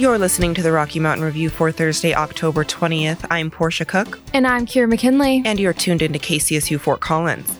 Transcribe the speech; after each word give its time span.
You're 0.00 0.16
listening 0.16 0.54
to 0.54 0.62
the 0.62 0.72
Rocky 0.72 0.98
Mountain 0.98 1.26
Review 1.26 1.50
for 1.50 1.70
Thursday, 1.70 2.14
October 2.14 2.64
20th. 2.64 3.26
I'm 3.30 3.50
Portia 3.50 3.84
Cook. 3.84 4.18
And 4.32 4.46
I'm 4.46 4.64
Kira 4.64 4.88
McKinley. 4.88 5.42
And 5.44 5.60
you're 5.60 5.74
tuned 5.74 6.00
into 6.00 6.18
KCSU 6.18 6.80
Fort 6.80 7.00
Collins. 7.00 7.58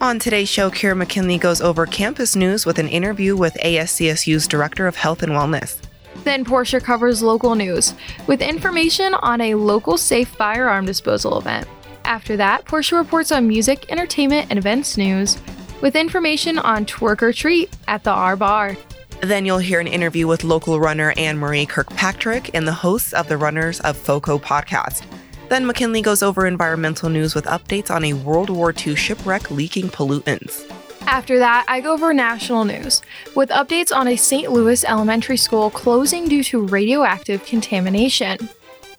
On 0.00 0.18
today's 0.18 0.48
show, 0.48 0.70
Kira 0.70 0.96
McKinley 0.96 1.36
goes 1.36 1.60
over 1.60 1.84
campus 1.84 2.34
news 2.34 2.64
with 2.64 2.78
an 2.78 2.88
interview 2.88 3.36
with 3.36 3.52
ASCSU's 3.62 4.48
Director 4.48 4.86
of 4.86 4.96
Health 4.96 5.22
and 5.22 5.32
Wellness. 5.32 5.76
Then 6.24 6.46
Portia 6.46 6.80
covers 6.80 7.22
local 7.22 7.54
news 7.54 7.92
with 8.26 8.40
information 8.40 9.12
on 9.12 9.42
a 9.42 9.54
local 9.54 9.98
safe 9.98 10.28
firearm 10.28 10.86
disposal 10.86 11.38
event. 11.38 11.68
After 12.06 12.38
that, 12.38 12.64
Portia 12.64 12.96
reports 12.96 13.30
on 13.30 13.46
music, 13.46 13.84
entertainment, 13.92 14.46
and 14.48 14.58
events 14.58 14.96
news 14.96 15.36
with 15.82 15.94
information 15.94 16.58
on 16.58 16.86
Twerk 16.86 17.20
or 17.20 17.34
Treat 17.34 17.68
at 17.86 18.02
the 18.02 18.12
R 18.12 18.34
Bar. 18.34 18.78
Then 19.22 19.46
you'll 19.46 19.58
hear 19.58 19.78
an 19.78 19.86
interview 19.86 20.26
with 20.26 20.42
local 20.42 20.80
runner 20.80 21.14
Anne 21.16 21.38
Marie 21.38 21.64
Kirkpatrick 21.64 22.50
and 22.54 22.66
the 22.66 22.72
hosts 22.72 23.12
of 23.12 23.28
the 23.28 23.36
Runners 23.36 23.78
of 23.80 23.96
FOCO 23.96 24.36
podcast. 24.36 25.04
Then 25.48 25.64
McKinley 25.64 26.02
goes 26.02 26.24
over 26.24 26.44
environmental 26.44 27.08
news 27.08 27.32
with 27.32 27.44
updates 27.44 27.88
on 27.88 28.04
a 28.04 28.14
World 28.14 28.50
War 28.50 28.74
II 28.76 28.96
shipwreck 28.96 29.48
leaking 29.52 29.90
pollutants. 29.90 30.68
After 31.06 31.38
that, 31.38 31.64
I 31.68 31.80
go 31.80 31.92
over 31.92 32.12
national 32.12 32.64
news 32.64 33.00
with 33.36 33.50
updates 33.50 33.94
on 33.94 34.08
a 34.08 34.16
St. 34.16 34.50
Louis 34.50 34.84
elementary 34.84 35.36
school 35.36 35.70
closing 35.70 36.26
due 36.26 36.42
to 36.42 36.66
radioactive 36.66 37.46
contamination. 37.46 38.48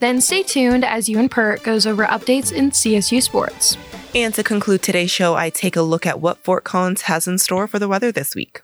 Then 0.00 0.22
stay 0.22 0.42
tuned 0.42 0.86
as 0.86 1.06
you 1.06 1.18
and 1.18 1.30
Pert 1.30 1.62
goes 1.62 1.86
over 1.86 2.06
updates 2.06 2.50
in 2.50 2.70
CSU 2.70 3.22
sports. 3.22 3.76
And 4.14 4.32
to 4.34 4.42
conclude 4.42 4.80
today's 4.80 5.10
show, 5.10 5.34
I 5.34 5.50
take 5.50 5.76
a 5.76 5.82
look 5.82 6.06
at 6.06 6.20
what 6.20 6.38
Fort 6.38 6.64
Collins 6.64 7.02
has 7.02 7.28
in 7.28 7.36
store 7.36 7.66
for 7.66 7.78
the 7.78 7.88
weather 7.88 8.10
this 8.10 8.34
week. 8.34 8.62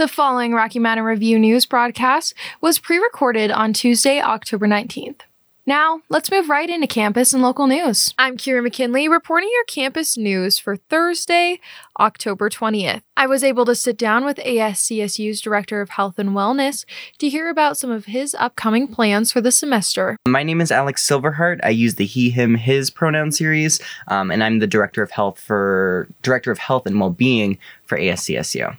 The 0.00 0.08
following 0.08 0.54
Rocky 0.54 0.78
Mountain 0.78 1.04
Review 1.04 1.38
news 1.38 1.66
broadcast 1.66 2.32
was 2.62 2.78
pre 2.78 2.96
recorded 2.96 3.50
on 3.50 3.74
Tuesday, 3.74 4.18
October 4.18 4.66
19th. 4.66 5.20
Now, 5.66 6.00
let's 6.08 6.30
move 6.30 6.48
right 6.48 6.70
into 6.70 6.86
campus 6.86 7.34
and 7.34 7.42
local 7.42 7.66
news. 7.66 8.14
I'm 8.18 8.38
Kira 8.38 8.62
McKinley 8.62 9.08
reporting 9.08 9.50
your 9.52 9.64
campus 9.64 10.16
news 10.16 10.58
for 10.58 10.76
Thursday, 10.76 11.60
October 11.98 12.48
20th. 12.48 13.02
I 13.14 13.26
was 13.26 13.44
able 13.44 13.66
to 13.66 13.74
sit 13.74 13.98
down 13.98 14.24
with 14.24 14.38
ASCSU's 14.38 15.42
Director 15.42 15.82
of 15.82 15.90
Health 15.90 16.18
and 16.18 16.30
Wellness 16.30 16.86
to 17.18 17.28
hear 17.28 17.50
about 17.50 17.76
some 17.76 17.90
of 17.90 18.06
his 18.06 18.34
upcoming 18.36 18.88
plans 18.88 19.30
for 19.30 19.42
the 19.42 19.52
semester. 19.52 20.16
My 20.26 20.42
name 20.42 20.62
is 20.62 20.72
Alex 20.72 21.06
Silverhart. 21.06 21.60
I 21.62 21.68
use 21.68 21.96
the 21.96 22.06
he, 22.06 22.30
him, 22.30 22.54
his 22.54 22.88
pronoun 22.88 23.32
series, 23.32 23.80
um, 24.08 24.30
and 24.30 24.42
I'm 24.42 24.60
the 24.60 24.66
Director 24.66 25.02
of 25.02 25.10
Health 25.10 25.38
for 25.38 26.08
Director 26.22 26.50
of 26.50 26.56
Health 26.56 26.86
and 26.86 26.98
Wellbeing 26.98 27.58
for 27.84 27.98
ASCSU. 27.98 28.78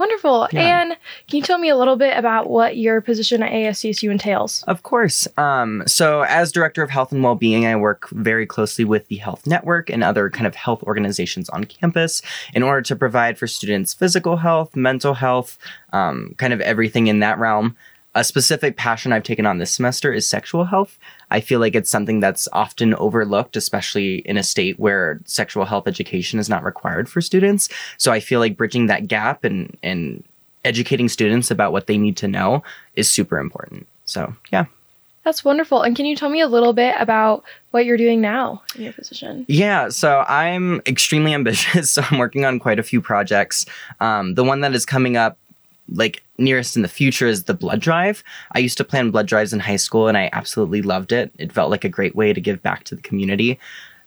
Wonderful. 0.00 0.48
Yeah. 0.50 0.80
And 0.80 0.96
can 1.28 1.36
you 1.36 1.42
tell 1.42 1.58
me 1.58 1.68
a 1.68 1.76
little 1.76 1.96
bit 1.96 2.16
about 2.16 2.48
what 2.48 2.78
your 2.78 3.02
position 3.02 3.42
at 3.42 3.52
ASCSU 3.52 4.10
entails? 4.10 4.62
Of 4.62 4.82
course. 4.82 5.28
Um, 5.36 5.82
so, 5.86 6.22
as 6.22 6.50
Director 6.50 6.82
of 6.82 6.88
Health 6.88 7.12
and 7.12 7.22
Wellbeing, 7.22 7.66
I 7.66 7.76
work 7.76 8.08
very 8.08 8.46
closely 8.46 8.86
with 8.86 9.08
the 9.08 9.16
Health 9.16 9.46
Network 9.46 9.90
and 9.90 10.02
other 10.02 10.30
kind 10.30 10.46
of 10.46 10.54
health 10.54 10.82
organizations 10.84 11.50
on 11.50 11.64
campus 11.64 12.22
in 12.54 12.62
order 12.62 12.80
to 12.80 12.96
provide 12.96 13.36
for 13.36 13.46
students 13.46 13.92
physical 13.92 14.38
health, 14.38 14.74
mental 14.74 15.12
health, 15.12 15.58
um, 15.92 16.34
kind 16.38 16.54
of 16.54 16.62
everything 16.62 17.08
in 17.08 17.18
that 17.18 17.38
realm. 17.38 17.76
A 18.14 18.24
specific 18.24 18.76
passion 18.76 19.12
I've 19.12 19.22
taken 19.22 19.46
on 19.46 19.58
this 19.58 19.70
semester 19.70 20.12
is 20.12 20.28
sexual 20.28 20.64
health. 20.64 20.98
I 21.30 21.40
feel 21.40 21.60
like 21.60 21.76
it's 21.76 21.90
something 21.90 22.18
that's 22.18 22.48
often 22.52 22.94
overlooked, 22.96 23.56
especially 23.56 24.16
in 24.20 24.36
a 24.36 24.42
state 24.42 24.80
where 24.80 25.20
sexual 25.26 25.64
health 25.64 25.86
education 25.86 26.40
is 26.40 26.48
not 26.48 26.64
required 26.64 27.08
for 27.08 27.20
students. 27.20 27.68
So 27.98 28.10
I 28.10 28.18
feel 28.18 28.40
like 28.40 28.56
bridging 28.56 28.86
that 28.86 29.06
gap 29.06 29.44
and 29.44 29.76
and 29.82 30.24
educating 30.64 31.08
students 31.08 31.50
about 31.50 31.72
what 31.72 31.86
they 31.86 31.96
need 31.96 32.16
to 32.18 32.28
know 32.28 32.64
is 32.94 33.10
super 33.10 33.38
important. 33.38 33.86
So 34.06 34.34
yeah. 34.52 34.64
That's 35.24 35.44
wonderful. 35.44 35.82
And 35.82 35.94
can 35.94 36.06
you 36.06 36.16
tell 36.16 36.30
me 36.30 36.40
a 36.40 36.48
little 36.48 36.72
bit 36.72 36.96
about 36.98 37.44
what 37.70 37.84
you're 37.84 37.98
doing 37.98 38.20
now 38.20 38.62
in 38.74 38.82
your 38.82 38.92
position? 38.92 39.44
Yeah, 39.48 39.90
so 39.90 40.24
I'm 40.26 40.80
extremely 40.86 41.34
ambitious. 41.40 41.92
So 41.92 42.02
I'm 42.10 42.18
working 42.18 42.44
on 42.44 42.58
quite 42.58 42.78
a 42.78 42.82
few 42.82 43.00
projects. 43.00 43.66
Um, 44.00 44.34
the 44.34 44.42
one 44.42 44.62
that 44.62 44.74
is 44.74 44.84
coming 44.84 45.16
up 45.16 45.38
like 45.92 46.22
nearest 46.38 46.76
in 46.76 46.82
the 46.82 46.88
future 46.88 47.26
is 47.26 47.44
the 47.44 47.54
blood 47.54 47.80
drive. 47.80 48.22
I 48.52 48.58
used 48.58 48.78
to 48.78 48.84
plan 48.84 49.10
blood 49.10 49.26
drives 49.26 49.52
in 49.52 49.60
high 49.60 49.76
school 49.76 50.08
and 50.08 50.16
I 50.16 50.30
absolutely 50.32 50.82
loved 50.82 51.12
it. 51.12 51.32
It 51.38 51.52
felt 51.52 51.70
like 51.70 51.84
a 51.84 51.88
great 51.88 52.16
way 52.16 52.32
to 52.32 52.40
give 52.40 52.62
back 52.62 52.84
to 52.84 52.94
the 52.94 53.02
community. 53.02 53.58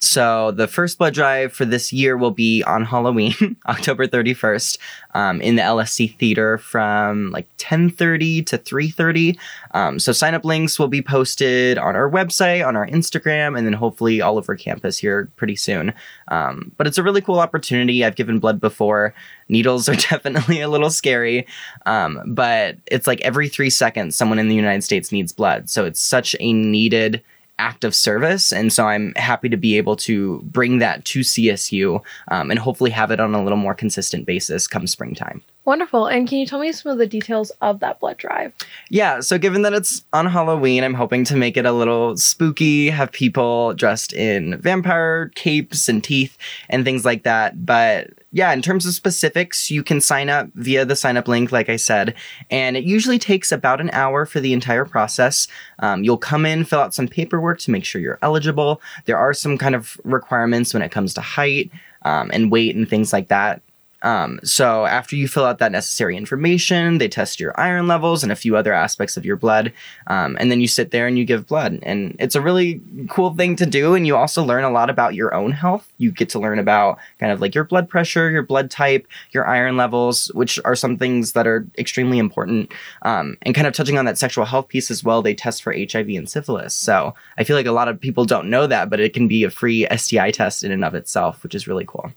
So 0.03 0.51
the 0.51 0.67
first 0.67 0.97
blood 0.97 1.13
drive 1.13 1.53
for 1.53 1.63
this 1.63 1.93
year 1.93 2.17
will 2.17 2.31
be 2.31 2.61
on 2.63 2.83
Halloween, 2.83 3.55
October 3.67 4.05
31st, 4.05 4.77
um, 5.15 5.39
in 5.39 5.55
the 5.55 5.61
LSC 5.61 6.17
Theater 6.17 6.57
from 6.57 7.31
like 7.31 7.47
10:30 7.57 8.45
to 8.47 8.57
3:30. 8.57 9.37
Um, 9.73 9.99
so 9.99 10.11
sign 10.11 10.33
up 10.33 10.43
links 10.43 10.77
will 10.77 10.89
be 10.89 11.01
posted 11.01 11.77
on 11.77 11.95
our 11.95 12.11
website, 12.11 12.67
on 12.67 12.75
our 12.75 12.85
Instagram, 12.87 13.57
and 13.57 13.65
then 13.65 13.71
hopefully 13.71 14.19
all 14.19 14.37
over 14.37 14.57
campus 14.57 14.97
here 14.97 15.31
pretty 15.37 15.55
soon. 15.55 15.93
Um, 16.27 16.73
but 16.75 16.85
it's 16.85 16.97
a 16.97 17.03
really 17.03 17.21
cool 17.21 17.39
opportunity. 17.39 18.03
I've 18.03 18.17
given 18.17 18.39
blood 18.39 18.59
before. 18.59 19.13
Needles 19.47 19.87
are 19.87 19.95
definitely 20.09 20.59
a 20.59 20.67
little 20.67 20.89
scary, 20.89 21.47
um, 21.85 22.21
but 22.27 22.75
it's 22.87 23.07
like 23.07 23.21
every 23.21 23.47
three 23.47 23.69
seconds 23.69 24.17
someone 24.17 24.39
in 24.39 24.49
the 24.49 24.55
United 24.55 24.83
States 24.83 25.13
needs 25.13 25.31
blood. 25.31 25.69
So 25.69 25.85
it's 25.85 26.01
such 26.01 26.35
a 26.41 26.51
needed 26.51 27.23
act 27.59 27.83
of 27.83 27.93
service. 27.93 28.51
And 28.51 28.73
so 28.73 28.87
I'm 28.87 29.13
happy 29.15 29.49
to 29.49 29.57
be 29.57 29.77
able 29.77 29.95
to 29.97 30.41
bring 30.43 30.79
that 30.79 31.05
to 31.05 31.19
CSU 31.19 32.01
um, 32.29 32.49
and 32.49 32.59
hopefully 32.59 32.91
have 32.91 33.11
it 33.11 33.19
on 33.19 33.35
a 33.35 33.43
little 33.43 33.57
more 33.57 33.75
consistent 33.75 34.25
basis 34.25 34.67
come 34.67 34.87
springtime. 34.87 35.41
Wonderful. 35.65 36.07
And 36.07 36.27
can 36.27 36.39
you 36.39 36.45
tell 36.45 36.59
me 36.59 36.73
some 36.73 36.91
of 36.91 36.97
the 36.97 37.07
details 37.07 37.51
of 37.61 37.79
that 37.79 38.01
blood 38.01 38.17
drive? 38.17 38.51
Yeah. 38.89 39.21
So, 39.21 39.37
given 39.37 39.61
that 39.61 39.71
it's 39.71 40.03
on 40.11 40.25
Halloween, 40.25 40.83
I'm 40.83 40.93
hoping 40.93 41.23
to 41.25 41.37
make 41.37 41.55
it 41.55 41.65
a 41.65 41.71
little 41.71 42.17
spooky, 42.17 42.89
have 42.89 43.13
people 43.13 43.73
dressed 43.73 44.11
in 44.11 44.57
vampire 44.59 45.31
capes 45.35 45.87
and 45.87 46.03
teeth 46.03 46.37
and 46.69 46.83
things 46.83 47.05
like 47.05 47.23
that. 47.23 47.65
But 47.65 48.09
yeah, 48.33 48.51
in 48.51 48.63
terms 48.63 48.87
of 48.87 48.95
specifics, 48.95 49.69
you 49.69 49.83
can 49.83 50.01
sign 50.01 50.27
up 50.27 50.49
via 50.55 50.85
the 50.85 50.95
sign 50.95 51.17
up 51.17 51.27
link, 51.27 51.51
like 51.51 51.69
I 51.69 51.75
said, 51.75 52.15
and 52.49 52.75
it 52.75 52.83
usually 52.83 53.19
takes 53.19 53.51
about 53.51 53.79
an 53.79 53.91
hour 53.91 54.25
for 54.25 54.39
the 54.39 54.53
entire 54.53 54.85
process. 54.85 55.47
Um, 55.79 56.03
you'll 56.03 56.17
come 56.17 56.43
in, 56.43 56.65
fill 56.65 56.79
out 56.79 56.95
some 56.95 57.07
paperwork 57.07 57.59
to 57.59 57.71
make 57.71 57.85
sure 57.85 58.01
you're 58.01 58.17
eligible. 58.23 58.81
There 59.05 59.19
are 59.19 59.35
some 59.35 59.55
kind 59.55 59.75
of 59.75 60.01
requirements 60.03 60.73
when 60.73 60.81
it 60.81 60.91
comes 60.91 61.13
to 61.13 61.21
height 61.21 61.71
um, 62.01 62.31
and 62.33 62.51
weight 62.51 62.75
and 62.75 62.89
things 62.89 63.13
like 63.13 63.27
that. 63.27 63.61
Um, 64.03 64.39
so 64.43 64.85
after 64.85 65.15
you 65.15 65.27
fill 65.27 65.45
out 65.45 65.59
that 65.59 65.71
necessary 65.71 66.15
information, 66.15 66.97
they 66.97 67.07
test 67.07 67.39
your 67.39 67.57
iron 67.59 67.87
levels 67.87 68.21
and 68.21 68.31
a 68.31 68.35
few 68.35 68.55
other 68.55 68.73
aspects 68.73 69.17
of 69.17 69.25
your 69.25 69.37
blood, 69.37 69.73
um, 70.07 70.37
and 70.39 70.51
then 70.51 70.61
you 70.61 70.67
sit 70.67 70.91
there 70.91 71.07
and 71.07 71.17
you 71.17 71.25
give 71.25 71.47
blood. 71.47 71.79
And 71.83 72.15
it's 72.19 72.35
a 72.35 72.41
really 72.41 72.81
cool 73.09 73.33
thing 73.33 73.55
to 73.55 73.65
do. 73.65 73.95
And 73.95 74.05
you 74.05 74.15
also 74.15 74.43
learn 74.43 74.63
a 74.63 74.69
lot 74.69 74.89
about 74.89 75.15
your 75.15 75.33
own 75.33 75.51
health. 75.51 75.91
You 75.97 76.11
get 76.11 76.29
to 76.29 76.39
learn 76.39 76.59
about 76.59 76.99
kind 77.19 77.31
of 77.31 77.41
like 77.41 77.55
your 77.55 77.63
blood 77.63 77.89
pressure, 77.89 78.29
your 78.29 78.43
blood 78.43 78.69
type, 78.69 79.07
your 79.31 79.47
iron 79.47 79.77
levels, 79.77 80.27
which 80.33 80.59
are 80.65 80.75
some 80.75 80.97
things 80.97 81.31
that 81.33 81.47
are 81.47 81.65
extremely 81.77 82.19
important. 82.19 82.71
Um, 83.03 83.37
and 83.43 83.55
kind 83.55 83.67
of 83.67 83.73
touching 83.73 83.97
on 83.97 84.05
that 84.05 84.17
sexual 84.17 84.45
health 84.45 84.67
piece 84.67 84.91
as 84.91 85.03
well, 85.03 85.21
they 85.21 85.33
test 85.33 85.63
for 85.63 85.73
HIV 85.73 86.09
and 86.09 86.29
syphilis. 86.29 86.73
So 86.73 87.15
I 87.37 87.43
feel 87.43 87.55
like 87.55 87.65
a 87.65 87.71
lot 87.71 87.87
of 87.87 87.99
people 87.99 88.25
don't 88.25 88.49
know 88.49 88.67
that, 88.67 88.89
but 88.89 88.99
it 88.99 89.13
can 89.13 89.27
be 89.27 89.43
a 89.43 89.49
free 89.49 89.87
STI 89.95 90.31
test 90.31 90.63
in 90.63 90.71
and 90.71 90.83
of 90.83 90.95
itself, 90.95 91.43
which 91.43 91.55
is 91.55 91.67
really 91.67 91.85
cool. 91.85 92.11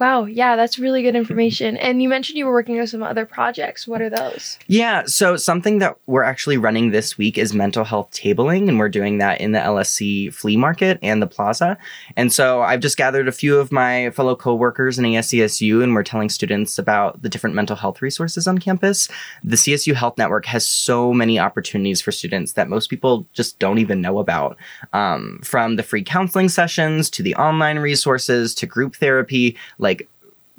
Wow, 0.00 0.24
yeah, 0.24 0.56
that's 0.56 0.78
really 0.78 1.02
good 1.02 1.14
information. 1.14 1.76
And 1.76 2.02
you 2.02 2.08
mentioned 2.08 2.38
you 2.38 2.46
were 2.46 2.52
working 2.52 2.80
on 2.80 2.86
some 2.86 3.02
other 3.02 3.26
projects. 3.26 3.86
What 3.86 4.00
are 4.00 4.08
those? 4.08 4.58
Yeah, 4.66 5.02
so 5.04 5.36
something 5.36 5.78
that 5.80 5.98
we're 6.06 6.22
actually 6.22 6.56
running 6.56 6.90
this 6.90 7.18
week 7.18 7.36
is 7.36 7.52
mental 7.52 7.84
health 7.84 8.10
tabling, 8.10 8.66
and 8.70 8.78
we're 8.78 8.88
doing 8.88 9.18
that 9.18 9.42
in 9.42 9.52
the 9.52 9.58
LSC 9.58 10.32
flea 10.32 10.56
market 10.56 10.98
and 11.02 11.20
the 11.20 11.26
plaza. 11.26 11.76
And 12.16 12.32
so 12.32 12.62
I've 12.62 12.80
just 12.80 12.96
gathered 12.96 13.28
a 13.28 13.32
few 13.32 13.58
of 13.58 13.70
my 13.72 14.08
fellow 14.12 14.34
coworkers 14.34 14.98
in 14.98 15.04
ASCSU, 15.04 15.82
and 15.82 15.94
we're 15.94 16.02
telling 16.02 16.30
students 16.30 16.78
about 16.78 17.20
the 17.20 17.28
different 17.28 17.54
mental 17.54 17.76
health 17.76 18.00
resources 18.00 18.48
on 18.48 18.56
campus. 18.56 19.06
The 19.44 19.56
CSU 19.56 19.94
Health 19.94 20.16
Network 20.16 20.46
has 20.46 20.66
so 20.66 21.12
many 21.12 21.38
opportunities 21.38 22.00
for 22.00 22.10
students 22.10 22.54
that 22.54 22.70
most 22.70 22.88
people 22.88 23.26
just 23.34 23.58
don't 23.58 23.76
even 23.76 24.00
know 24.00 24.18
about, 24.18 24.56
um, 24.94 25.40
from 25.44 25.76
the 25.76 25.82
free 25.82 26.02
counseling 26.02 26.48
sessions 26.48 27.10
to 27.10 27.22
the 27.22 27.34
online 27.34 27.78
resources 27.78 28.54
to 28.54 28.64
group 28.64 28.96
therapy. 28.96 29.58
Like 29.76 29.89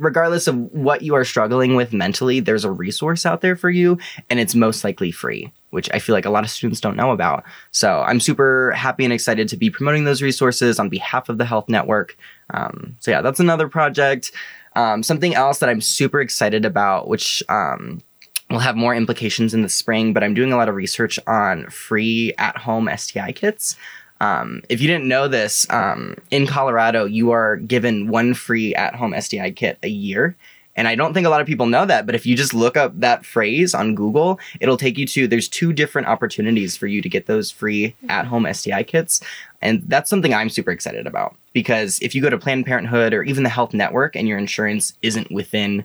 regardless 0.01 0.47
of 0.47 0.55
what 0.73 1.03
you 1.03 1.13
are 1.13 1.23
struggling 1.23 1.75
with 1.75 1.93
mentally, 1.93 2.39
there's 2.39 2.65
a 2.65 2.71
resource 2.71 3.25
out 3.25 3.41
there 3.41 3.55
for 3.55 3.69
you, 3.69 3.97
and 4.29 4.39
it's 4.39 4.55
most 4.55 4.83
likely 4.83 5.11
free, 5.11 5.51
which 5.69 5.89
I 5.93 5.99
feel 5.99 6.13
like 6.13 6.25
a 6.25 6.31
lot 6.31 6.43
of 6.43 6.49
students 6.49 6.81
don't 6.81 6.97
know 6.97 7.11
about. 7.11 7.43
So 7.69 8.01
I'm 8.01 8.19
super 8.19 8.71
happy 8.71 9.03
and 9.03 9.13
excited 9.13 9.47
to 9.49 9.57
be 9.57 9.69
promoting 9.69 10.03
those 10.03 10.21
resources 10.21 10.79
on 10.79 10.89
behalf 10.89 11.29
of 11.29 11.37
the 11.37 11.45
Health 11.45 11.69
Network. 11.69 12.17
Um, 12.49 12.97
so 12.99 13.11
yeah, 13.11 13.21
that's 13.21 13.39
another 13.39 13.69
project. 13.69 14.31
Um, 14.75 15.03
something 15.03 15.35
else 15.35 15.59
that 15.59 15.69
I'm 15.69 15.81
super 15.81 16.19
excited 16.19 16.65
about, 16.65 17.07
which 17.07 17.43
um, 17.47 18.01
will 18.49 18.59
have 18.59 18.75
more 18.75 18.95
implications 18.95 19.53
in 19.53 19.61
the 19.61 19.69
spring, 19.69 20.13
but 20.13 20.23
I'm 20.23 20.33
doing 20.33 20.51
a 20.51 20.57
lot 20.57 20.67
of 20.67 20.75
research 20.75 21.19
on 21.27 21.69
free 21.69 22.33
at 22.39 22.57
home 22.57 22.89
STI 22.95 23.33
kits. 23.33 23.75
Um, 24.21 24.61
if 24.69 24.79
you 24.79 24.87
didn't 24.87 25.07
know 25.07 25.27
this, 25.27 25.65
um, 25.71 26.15
in 26.29 26.45
Colorado, 26.45 27.05
you 27.05 27.31
are 27.31 27.57
given 27.57 28.07
one 28.07 28.35
free 28.35 28.73
at 28.75 28.93
home 28.93 29.19
STI 29.19 29.49
kit 29.49 29.79
a 29.81 29.89
year. 29.89 30.37
And 30.75 30.87
I 30.87 30.93
don't 30.93 31.13
think 31.13 31.25
a 31.25 31.29
lot 31.29 31.41
of 31.41 31.47
people 31.47 31.65
know 31.65 31.85
that, 31.87 32.05
but 32.05 32.13
if 32.13 32.25
you 32.25 32.37
just 32.37 32.53
look 32.53 32.77
up 32.77 32.97
that 32.99 33.25
phrase 33.25 33.73
on 33.73 33.95
Google, 33.95 34.39
it'll 34.59 34.77
take 34.77 34.97
you 34.97 35.07
to 35.07 35.27
there's 35.27 35.49
two 35.49 35.73
different 35.73 36.07
opportunities 36.07 36.77
for 36.77 36.85
you 36.85 37.01
to 37.01 37.09
get 37.09 37.25
those 37.25 37.49
free 37.49 37.95
at 38.09 38.27
home 38.27 38.47
STI 38.53 38.83
kits. 38.83 39.21
And 39.61 39.81
that's 39.87 40.09
something 40.09 40.33
I'm 40.33 40.49
super 40.49 40.71
excited 40.71 41.07
about 41.07 41.35
because 41.51 41.99
if 41.99 42.13
you 42.13 42.21
go 42.21 42.29
to 42.29 42.37
Planned 42.37 42.67
Parenthood 42.67 43.13
or 43.13 43.23
even 43.23 43.43
the 43.43 43.49
Health 43.49 43.73
Network 43.73 44.15
and 44.15 44.27
your 44.27 44.37
insurance 44.37 44.93
isn't 45.01 45.31
within 45.31 45.83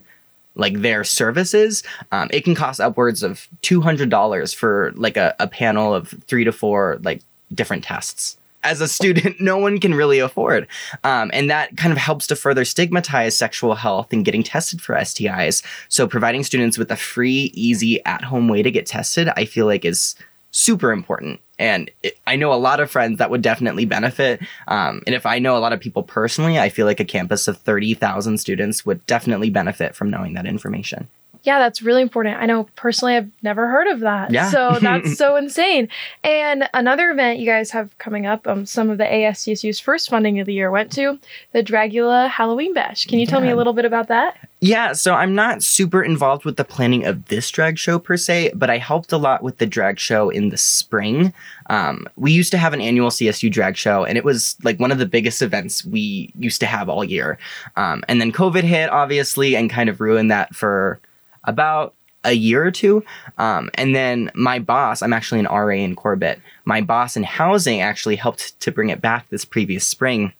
like 0.55 0.81
their 0.81 1.03
services, 1.03 1.83
um, 2.11 2.29
it 2.31 2.43
can 2.43 2.55
cost 2.55 2.79
upwards 2.79 3.23
of 3.23 3.47
$200 3.63 4.55
for 4.55 4.93
like 4.95 5.17
a, 5.17 5.35
a 5.39 5.47
panel 5.47 5.93
of 5.93 6.09
three 6.27 6.43
to 6.43 6.51
four 6.51 6.99
like 7.01 7.21
different 7.53 7.83
tests 7.83 8.37
as 8.67 8.81
a 8.81 8.87
student, 8.87 9.39
no 9.39 9.57
one 9.57 9.79
can 9.79 9.93
really 9.93 10.19
afford. 10.19 10.67
Um, 11.03 11.31
and 11.33 11.49
that 11.49 11.77
kind 11.77 11.91
of 11.91 11.97
helps 11.97 12.27
to 12.27 12.35
further 12.35 12.65
stigmatize 12.65 13.35
sexual 13.35 13.75
health 13.75 14.11
and 14.11 14.25
getting 14.25 14.43
tested 14.43 14.81
for 14.81 14.95
STIs. 14.95 15.63
So, 15.89 16.07
providing 16.07 16.43
students 16.43 16.77
with 16.77 16.91
a 16.91 16.95
free, 16.95 17.51
easy, 17.53 18.03
at 18.05 18.23
home 18.23 18.47
way 18.47 18.61
to 18.61 18.71
get 18.71 18.85
tested, 18.85 19.29
I 19.35 19.45
feel 19.45 19.65
like 19.65 19.85
is 19.85 20.15
super 20.51 20.91
important. 20.91 21.39
And 21.59 21.89
it, 22.03 22.19
I 22.27 22.35
know 22.35 22.53
a 22.53 22.55
lot 22.55 22.79
of 22.79 22.91
friends 22.91 23.17
that 23.17 23.31
would 23.31 23.41
definitely 23.41 23.85
benefit. 23.85 24.41
Um, 24.67 25.01
and 25.07 25.15
if 25.15 25.25
I 25.25 25.39
know 25.39 25.57
a 25.57 25.59
lot 25.59 25.73
of 25.73 25.79
people 25.79 26.03
personally, 26.03 26.59
I 26.59 26.69
feel 26.69 26.85
like 26.85 26.99
a 26.99 27.05
campus 27.05 27.47
of 27.47 27.57
30,000 27.57 28.37
students 28.37 28.85
would 28.85 29.05
definitely 29.07 29.49
benefit 29.49 29.95
from 29.95 30.09
knowing 30.09 30.33
that 30.33 30.45
information 30.45 31.07
yeah, 31.43 31.59
that's 31.59 31.81
really 31.81 32.01
important. 32.01 32.37
I 32.37 32.45
know 32.45 32.67
personally 32.75 33.15
I've 33.15 33.29
never 33.41 33.67
heard 33.67 33.87
of 33.87 34.01
that. 34.01 34.31
Yeah. 34.31 34.49
So 34.49 34.77
that's 34.81 35.17
so 35.17 35.35
insane. 35.35 35.89
And 36.23 36.69
another 36.73 37.11
event 37.11 37.39
you 37.39 37.45
guys 37.45 37.71
have 37.71 37.97
coming 37.97 38.25
up, 38.25 38.47
um, 38.47 38.65
some 38.65 38.89
of 38.89 38.97
the 38.97 39.05
ASCSU's 39.05 39.79
first 39.79 40.09
funding 40.09 40.39
of 40.39 40.45
the 40.45 40.53
year 40.53 40.71
went 40.71 40.91
to 40.93 41.19
the 41.53 41.63
Dragula 41.63 42.29
Halloween 42.29 42.73
Bash. 42.73 43.05
Can 43.05 43.19
you 43.19 43.25
tell 43.25 43.41
me 43.41 43.49
a 43.49 43.55
little 43.55 43.73
bit 43.73 43.85
about 43.85 44.07
that? 44.07 44.37
Yeah, 44.59 44.93
so 44.93 45.13
I'm 45.13 45.35
not 45.35 45.61
super 45.61 46.01
involved 46.01 46.43
with 46.43 46.57
the 46.57 46.65
planning 46.65 47.05
of 47.05 47.25
this 47.25 47.49
drag 47.51 47.77
show 47.77 47.99
per 47.99 48.17
se, 48.17 48.53
but 48.55 48.71
I 48.71 48.79
helped 48.79 49.11
a 49.11 49.17
lot 49.17 49.43
with 49.43 49.59
the 49.59 49.67
drag 49.67 49.99
show 49.99 50.31
in 50.31 50.49
the 50.49 50.57
spring. 50.57 51.31
Um, 51.69 52.07
we 52.15 52.31
used 52.31 52.51
to 52.53 52.57
have 52.57 52.73
an 52.73 52.81
annual 52.81 53.11
CSU 53.11 53.51
drag 53.51 53.77
show, 53.77 54.03
and 54.03 54.17
it 54.17 54.23
was 54.23 54.57
like 54.63 54.79
one 54.79 54.91
of 54.91 54.97
the 54.97 55.05
biggest 55.05 55.43
events 55.43 55.85
we 55.85 56.33
used 56.39 56.59
to 56.61 56.65
have 56.65 56.89
all 56.89 57.03
year. 57.03 57.37
Um, 57.75 58.03
and 58.07 58.19
then 58.19 58.31
COVID 58.31 58.63
hit, 58.63 58.89
obviously, 58.89 59.55
and 59.55 59.69
kind 59.69 59.89
of 59.89 60.01
ruined 60.01 60.31
that 60.31 60.55
for 60.55 60.99
about 61.47 61.95
a 62.23 62.33
year 62.33 62.63
or 62.63 62.71
two. 62.71 63.03
Um, 63.37 63.69
and 63.75 63.95
then 63.95 64.31
my 64.35 64.59
boss, 64.59 65.01
I'm 65.01 65.13
actually 65.13 65.39
an 65.39 65.47
RA 65.47 65.75
in 65.75 65.95
Corbett, 65.95 66.39
my 66.65 66.81
boss 66.81 67.15
in 67.15 67.23
housing 67.23 67.81
actually 67.81 68.17
helped 68.17 68.59
to 68.59 68.71
bring 68.71 68.89
it 68.89 69.01
back 69.01 69.29
this 69.29 69.45
previous 69.45 69.87
spring. 69.87 70.33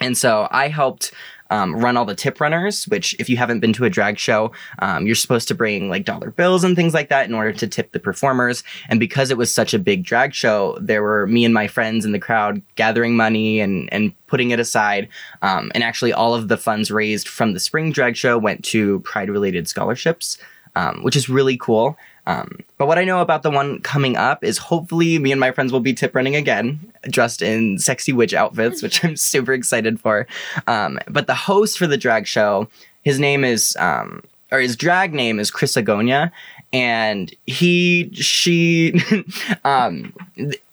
And 0.00 0.16
so 0.16 0.48
I 0.50 0.68
helped 0.68 1.12
um, 1.50 1.76
run 1.76 1.96
all 1.96 2.04
the 2.04 2.14
tip 2.14 2.40
runners, 2.40 2.84
which, 2.88 3.14
if 3.18 3.28
you 3.28 3.36
haven't 3.36 3.60
been 3.60 3.72
to 3.74 3.84
a 3.84 3.90
drag 3.90 4.18
show, 4.18 4.52
um, 4.78 5.06
you're 5.06 5.14
supposed 5.14 5.48
to 5.48 5.54
bring 5.54 5.88
like 5.88 6.04
dollar 6.04 6.30
bills 6.30 6.64
and 6.64 6.76
things 6.76 6.94
like 6.94 7.08
that 7.08 7.28
in 7.28 7.34
order 7.34 7.52
to 7.52 7.66
tip 7.66 7.92
the 7.92 8.00
performers. 8.00 8.64
And 8.88 8.98
because 8.98 9.30
it 9.30 9.36
was 9.36 9.52
such 9.52 9.74
a 9.74 9.78
big 9.78 10.04
drag 10.04 10.34
show, 10.34 10.78
there 10.80 11.02
were 11.02 11.26
me 11.26 11.44
and 11.44 11.54
my 11.54 11.68
friends 11.68 12.04
in 12.04 12.12
the 12.12 12.18
crowd 12.18 12.62
gathering 12.76 13.16
money 13.16 13.60
and, 13.60 13.92
and 13.92 14.12
putting 14.26 14.50
it 14.50 14.60
aside. 14.60 15.08
Um, 15.42 15.70
and 15.74 15.84
actually, 15.84 16.12
all 16.12 16.34
of 16.34 16.48
the 16.48 16.56
funds 16.56 16.90
raised 16.90 17.28
from 17.28 17.52
the 17.52 17.60
spring 17.60 17.92
drag 17.92 18.16
show 18.16 18.38
went 18.38 18.64
to 18.66 19.00
pride 19.00 19.30
related 19.30 19.68
scholarships, 19.68 20.38
um, 20.76 21.02
which 21.02 21.16
is 21.16 21.28
really 21.28 21.56
cool. 21.56 21.96
Um, 22.26 22.60
but 22.78 22.86
what 22.86 22.98
I 22.98 23.04
know 23.04 23.20
about 23.20 23.42
the 23.42 23.50
one 23.50 23.80
coming 23.82 24.16
up 24.16 24.42
is 24.42 24.58
hopefully 24.58 25.18
me 25.18 25.30
and 25.30 25.40
my 25.40 25.50
friends 25.50 25.72
will 25.72 25.80
be 25.80 25.92
tip 25.92 26.14
running 26.14 26.34
again, 26.36 26.92
dressed 27.02 27.42
in 27.42 27.78
sexy 27.78 28.12
witch 28.12 28.32
outfits, 28.32 28.82
which 28.82 29.04
I'm 29.04 29.16
super 29.32 29.52
excited 29.52 30.00
for. 30.00 30.26
Um, 30.66 30.98
but 31.08 31.26
the 31.26 31.34
host 31.34 31.78
for 31.78 31.86
the 31.86 31.98
drag 31.98 32.26
show, 32.26 32.68
his 33.02 33.20
name 33.20 33.44
is, 33.44 33.76
um, 33.78 34.22
or 34.50 34.60
his 34.60 34.76
drag 34.76 35.12
name 35.12 35.38
is 35.38 35.50
Chris 35.50 35.74
Agonia, 35.74 36.30
and 36.72 37.34
he, 37.46 38.10
she, 38.14 39.00
um, 39.64 40.14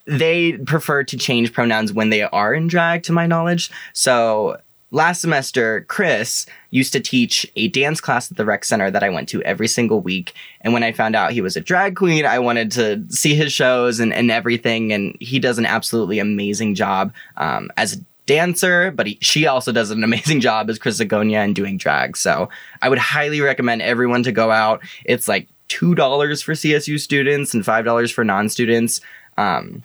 they 0.05 0.53
prefer 0.53 1.03
to 1.03 1.17
change 1.17 1.53
pronouns 1.53 1.93
when 1.93 2.09
they 2.09 2.23
are 2.23 2.53
in 2.53 2.67
drag, 2.67 3.03
to 3.03 3.11
my 3.11 3.27
knowledge. 3.27 3.69
So 3.93 4.59
last 4.91 5.21
semester, 5.21 5.85
Chris 5.87 6.45
used 6.69 6.93
to 6.93 6.99
teach 6.99 7.49
a 7.55 7.69
dance 7.69 7.99
class 7.99 8.29
at 8.29 8.37
the 8.37 8.45
rec 8.45 8.63
center 8.63 8.91
that 8.91 9.03
I 9.03 9.09
went 9.09 9.27
to 9.29 9.41
every 9.43 9.67
single 9.67 10.01
week. 10.01 10.33
And 10.61 10.73
when 10.73 10.83
I 10.83 10.91
found 10.91 11.15
out 11.15 11.31
he 11.31 11.41
was 11.41 11.55
a 11.55 11.61
drag 11.61 11.95
queen, 11.95 12.25
I 12.25 12.39
wanted 12.39 12.71
to 12.73 13.03
see 13.09 13.33
his 13.33 13.51
shows 13.51 13.99
and, 13.99 14.13
and 14.13 14.29
everything. 14.29 14.93
And 14.93 15.17
he 15.19 15.39
does 15.39 15.57
an 15.57 15.65
absolutely 15.65 16.19
amazing 16.19 16.75
job 16.75 17.13
um, 17.37 17.71
as 17.77 17.93
a 17.93 18.01
dancer, 18.25 18.91
but 18.91 19.07
he, 19.07 19.17
she 19.21 19.47
also 19.47 19.71
does 19.71 19.91
an 19.91 20.03
amazing 20.03 20.41
job 20.47 20.69
as 20.69 20.77
Chris 20.77 20.99
Agonia 20.99 21.43
and 21.43 21.55
doing 21.55 21.77
drag. 21.77 22.15
So 22.17 22.49
I 22.81 22.89
would 22.89 22.99
highly 22.99 23.41
recommend 23.41 23.81
everyone 23.81 24.23
to 24.23 24.31
go 24.31 24.51
out. 24.51 24.81
It's 25.05 25.27
like 25.27 25.47
$2 25.69 26.43
for 26.43 26.53
CSU 26.53 26.99
students 26.99 27.53
and 27.53 27.63
$5 27.63 28.13
for 28.13 28.23
non 28.23 28.49
students. 28.49 29.01
Um, 29.37 29.83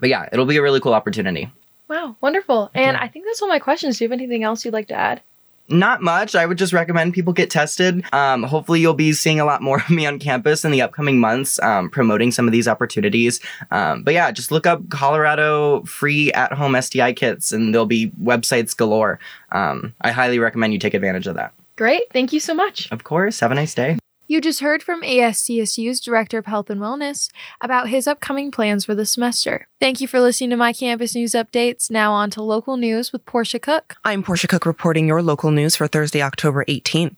but 0.00 0.08
yeah, 0.08 0.28
it'll 0.32 0.46
be 0.46 0.56
a 0.56 0.62
really 0.62 0.80
cool 0.80 0.94
opportunity. 0.94 1.50
Wow, 1.88 2.16
wonderful. 2.20 2.70
And 2.74 2.96
yeah. 2.96 3.02
I 3.02 3.08
think 3.08 3.24
that's 3.24 3.40
all 3.40 3.48
my 3.48 3.58
questions. 3.58 3.98
Do 3.98 4.04
you 4.04 4.10
have 4.10 4.18
anything 4.18 4.44
else 4.44 4.64
you'd 4.64 4.74
like 4.74 4.88
to 4.88 4.94
add? 4.94 5.22
Not 5.70 6.02
much. 6.02 6.34
I 6.34 6.46
would 6.46 6.56
just 6.56 6.72
recommend 6.72 7.12
people 7.12 7.34
get 7.34 7.50
tested. 7.50 8.02
Um, 8.12 8.42
hopefully, 8.42 8.80
you'll 8.80 8.94
be 8.94 9.12
seeing 9.12 9.38
a 9.38 9.44
lot 9.44 9.60
more 9.60 9.76
of 9.82 9.90
me 9.90 10.06
on 10.06 10.18
campus 10.18 10.64
in 10.64 10.70
the 10.70 10.80
upcoming 10.80 11.18
months, 11.18 11.60
um, 11.60 11.90
promoting 11.90 12.30
some 12.30 12.46
of 12.46 12.52
these 12.52 12.66
opportunities. 12.66 13.40
Um, 13.70 14.02
but 14.02 14.14
yeah, 14.14 14.30
just 14.30 14.50
look 14.50 14.66
up 14.66 14.88
Colorado 14.88 15.82
free 15.82 16.32
at 16.32 16.52
home 16.52 16.80
STI 16.80 17.12
kits, 17.12 17.52
and 17.52 17.74
there'll 17.74 17.86
be 17.86 18.10
websites 18.22 18.76
galore. 18.76 19.18
Um, 19.52 19.94
I 20.00 20.10
highly 20.10 20.38
recommend 20.38 20.72
you 20.72 20.78
take 20.78 20.94
advantage 20.94 21.26
of 21.26 21.34
that. 21.34 21.52
Great. 21.76 22.10
Thank 22.12 22.32
you 22.32 22.40
so 22.40 22.54
much. 22.54 22.90
Of 22.90 23.04
course. 23.04 23.40
Have 23.40 23.52
a 23.52 23.54
nice 23.54 23.74
day. 23.74 23.98
You 24.30 24.42
just 24.42 24.60
heard 24.60 24.82
from 24.82 25.00
ASCSU's 25.00 26.00
Director 26.00 26.36
of 26.36 26.44
Health 26.44 26.68
and 26.68 26.82
Wellness 26.82 27.30
about 27.62 27.88
his 27.88 28.06
upcoming 28.06 28.50
plans 28.50 28.84
for 28.84 28.94
the 28.94 29.06
semester. 29.06 29.68
Thank 29.80 30.02
you 30.02 30.06
for 30.06 30.20
listening 30.20 30.50
to 30.50 30.56
my 30.58 30.74
campus 30.74 31.14
news 31.14 31.32
updates. 31.32 31.90
Now 31.90 32.12
on 32.12 32.28
to 32.32 32.42
local 32.42 32.76
news 32.76 33.10
with 33.10 33.24
Portia 33.24 33.58
Cook. 33.58 33.96
I'm 34.04 34.22
Portia 34.22 34.46
Cook 34.46 34.66
reporting 34.66 35.08
your 35.08 35.22
local 35.22 35.50
news 35.50 35.76
for 35.76 35.86
Thursday, 35.86 36.20
October 36.20 36.62
18th. 36.66 37.16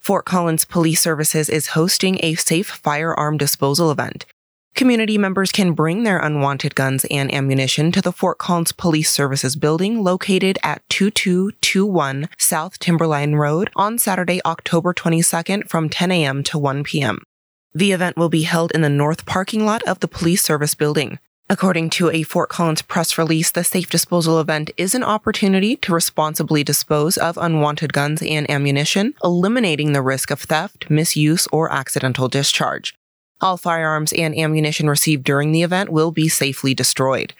Fort 0.00 0.24
Collins 0.24 0.64
Police 0.64 1.02
Services 1.02 1.50
is 1.50 1.66
hosting 1.66 2.18
a 2.22 2.34
safe 2.36 2.68
firearm 2.68 3.36
disposal 3.36 3.90
event. 3.90 4.24
Community 4.78 5.18
members 5.18 5.50
can 5.50 5.72
bring 5.72 6.04
their 6.04 6.20
unwanted 6.20 6.76
guns 6.76 7.04
and 7.10 7.34
ammunition 7.34 7.90
to 7.90 8.00
the 8.00 8.12
Fort 8.12 8.38
Collins 8.38 8.70
Police 8.70 9.10
Services 9.10 9.56
building 9.56 10.04
located 10.04 10.56
at 10.62 10.88
2221 10.88 12.28
South 12.38 12.78
Timberline 12.78 13.34
Road 13.34 13.70
on 13.74 13.98
Saturday, 13.98 14.40
October 14.46 14.94
22nd 14.94 15.68
from 15.68 15.88
10 15.88 16.12
a.m. 16.12 16.44
to 16.44 16.58
1 16.60 16.84
p.m. 16.84 17.24
The 17.74 17.90
event 17.90 18.16
will 18.16 18.28
be 18.28 18.42
held 18.42 18.70
in 18.70 18.82
the 18.82 18.88
north 18.88 19.26
parking 19.26 19.66
lot 19.66 19.82
of 19.82 19.98
the 19.98 20.06
police 20.06 20.44
service 20.44 20.76
building. 20.76 21.18
According 21.50 21.90
to 21.90 22.10
a 22.10 22.22
Fort 22.22 22.48
Collins 22.48 22.82
press 22.82 23.18
release, 23.18 23.50
the 23.50 23.64
safe 23.64 23.90
disposal 23.90 24.38
event 24.38 24.70
is 24.76 24.94
an 24.94 25.02
opportunity 25.02 25.74
to 25.74 25.92
responsibly 25.92 26.62
dispose 26.62 27.18
of 27.18 27.36
unwanted 27.36 27.92
guns 27.92 28.22
and 28.22 28.48
ammunition, 28.48 29.14
eliminating 29.24 29.92
the 29.92 30.02
risk 30.02 30.30
of 30.30 30.42
theft, 30.42 30.88
misuse, 30.88 31.48
or 31.50 31.72
accidental 31.72 32.28
discharge. 32.28 32.94
All 33.40 33.56
firearms 33.56 34.12
and 34.12 34.36
ammunition 34.36 34.90
received 34.90 35.22
during 35.24 35.52
the 35.52 35.62
event 35.62 35.90
will 35.90 36.10
be 36.10 36.28
safely 36.28 36.74
destroyed. 36.74 37.34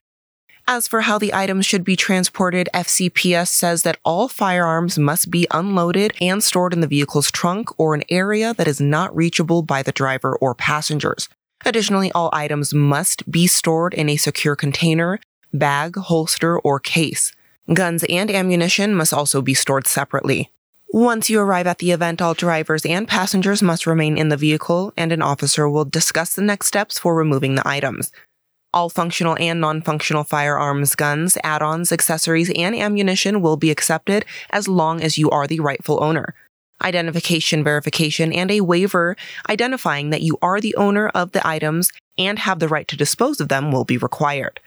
As 0.71 0.87
for 0.87 1.01
how 1.01 1.19
the 1.19 1.33
items 1.33 1.65
should 1.65 1.83
be 1.83 1.97
transported, 1.97 2.69
FCPS 2.75 3.49
says 3.49 3.83
that 3.83 3.99
all 4.05 4.29
firearms 4.29 4.99
must 4.99 5.31
be 5.31 5.47
unloaded 5.51 6.13
and 6.21 6.45
stored 6.45 6.75
in 6.75 6.83
the 6.83 6.87
vehicle's 6.87 7.31
trunk 7.31 7.71
or 7.79 7.95
an 7.95 8.05
area 8.11 8.53
that 8.55 8.69
is 8.69 8.81
not 8.81 9.17
reachable 9.17 9.63
by 9.63 9.83
the 9.83 9.93
driver 9.93 10.37
or 10.37 10.55
passengers. 10.55 11.29
Additionally, 11.65 12.13
all 12.13 12.29
items 12.35 12.75
must 12.75 13.29
be 13.31 13.47
stored 13.47 13.95
in 13.95 14.09
a 14.09 14.17
secure 14.17 14.55
container, 14.55 15.19
bag, 15.55 15.97
holster, 15.97 16.59
or 16.59 16.79
case. 16.79 17.33
Guns 17.73 18.05
and 18.09 18.31
ammunition 18.31 18.95
must 18.95 19.15
also 19.15 19.43
be 19.43 19.55
stored 19.55 19.87
separately. 19.87 20.51
Once 20.91 21.29
you 21.29 21.39
arrive 21.39 21.67
at 21.67 21.79
the 21.79 21.91
event, 21.91 22.23
all 22.23 22.33
drivers 22.33 22.87
and 22.87 23.07
passengers 23.07 23.63
must 23.63 23.87
remain 23.87 24.17
in 24.17 24.31
the 24.31 24.39
vehicle, 24.39 24.91
and 24.97 25.13
an 25.13 25.21
officer 25.21 25.69
will 25.69 25.85
discuss 25.85 26.35
the 26.35 26.41
next 26.41 26.67
steps 26.67 26.99
for 26.99 27.15
removing 27.15 27.55
the 27.55 27.69
items. 27.69 28.11
All 28.73 28.89
functional 28.89 29.37
and 29.39 29.61
non 29.61 29.83
functional 29.83 30.25
firearms, 30.25 30.95
guns, 30.95 31.37
add 31.45 31.61
ons, 31.61 31.93
accessories, 31.93 32.51
and 32.57 32.75
ammunition 32.75 33.43
will 33.43 33.59
be 33.59 33.71
accepted 33.71 34.25
as 34.49 34.67
long 34.67 35.03
as 35.03 35.19
you 35.19 35.29
are 35.29 35.47
the 35.47 35.61
rightful 35.61 36.03
owner. 36.03 36.35
Identification 36.83 37.63
verification 37.63 38.33
and 38.33 38.51
a 38.51 38.63
waiver 38.63 39.15
identifying 39.49 40.09
that 40.09 40.23
you 40.23 40.39
are 40.41 40.61
the 40.61 40.75
owner 40.77 41.09
of 41.09 41.33
the 41.33 41.47
items 41.47 41.93
and 42.17 42.39
have 42.39 42.61
the 42.61 42.69
right 42.69 42.89
to 42.89 42.97
dispose 42.97 43.41
of 43.41 43.49
them 43.49 43.71
will 43.71 43.85
be 43.85 43.99
required. 43.99 44.59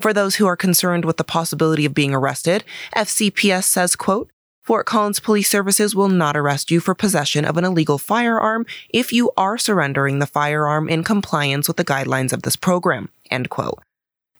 For 0.00 0.12
those 0.12 0.36
who 0.36 0.46
are 0.46 0.56
concerned 0.56 1.06
with 1.06 1.16
the 1.16 1.24
possibility 1.24 1.86
of 1.86 1.94
being 1.94 2.14
arrested, 2.14 2.64
FCPS 2.96 3.64
says, 3.64 3.96
quote, 3.96 4.30
Fort 4.64 4.86
Collins 4.86 5.20
Police 5.20 5.50
Services 5.50 5.94
will 5.94 6.08
not 6.08 6.38
arrest 6.38 6.70
you 6.70 6.80
for 6.80 6.94
possession 6.94 7.44
of 7.44 7.58
an 7.58 7.66
illegal 7.66 7.98
firearm 7.98 8.64
if 8.88 9.12
you 9.12 9.30
are 9.36 9.58
surrendering 9.58 10.20
the 10.20 10.26
firearm 10.26 10.88
in 10.88 11.04
compliance 11.04 11.68
with 11.68 11.76
the 11.76 11.84
guidelines 11.84 12.32
of 12.32 12.44
this 12.44 12.56
program. 12.56 13.10
End 13.30 13.50
quote. 13.50 13.82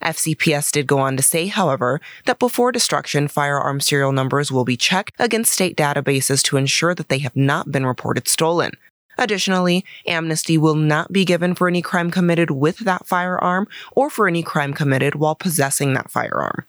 FCPS 0.00 0.72
did 0.72 0.86
go 0.86 0.98
on 0.98 1.18
to 1.18 1.22
say, 1.22 1.48
however, 1.48 2.00
that 2.24 2.38
before 2.38 2.72
destruction, 2.72 3.28
firearm 3.28 3.80
serial 3.80 4.12
numbers 4.12 4.50
will 4.50 4.64
be 4.64 4.78
checked 4.78 5.12
against 5.18 5.52
state 5.52 5.76
databases 5.76 6.42
to 6.44 6.56
ensure 6.56 6.94
that 6.94 7.10
they 7.10 7.18
have 7.18 7.36
not 7.36 7.70
been 7.70 7.84
reported 7.84 8.26
stolen. 8.26 8.72
Additionally, 9.18 9.84
amnesty 10.06 10.56
will 10.56 10.74
not 10.74 11.12
be 11.12 11.26
given 11.26 11.54
for 11.54 11.68
any 11.68 11.82
crime 11.82 12.10
committed 12.10 12.50
with 12.50 12.78
that 12.78 13.06
firearm 13.06 13.68
or 13.92 14.08
for 14.08 14.26
any 14.26 14.42
crime 14.42 14.72
committed 14.72 15.16
while 15.16 15.34
possessing 15.34 15.92
that 15.92 16.10
firearm. 16.10 16.64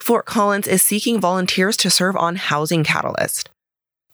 Fort 0.00 0.26
Collins 0.26 0.68
is 0.68 0.82
seeking 0.82 1.20
volunteers 1.20 1.76
to 1.78 1.90
serve 1.90 2.16
on 2.16 2.36
Housing 2.36 2.84
Catalyst. 2.84 3.50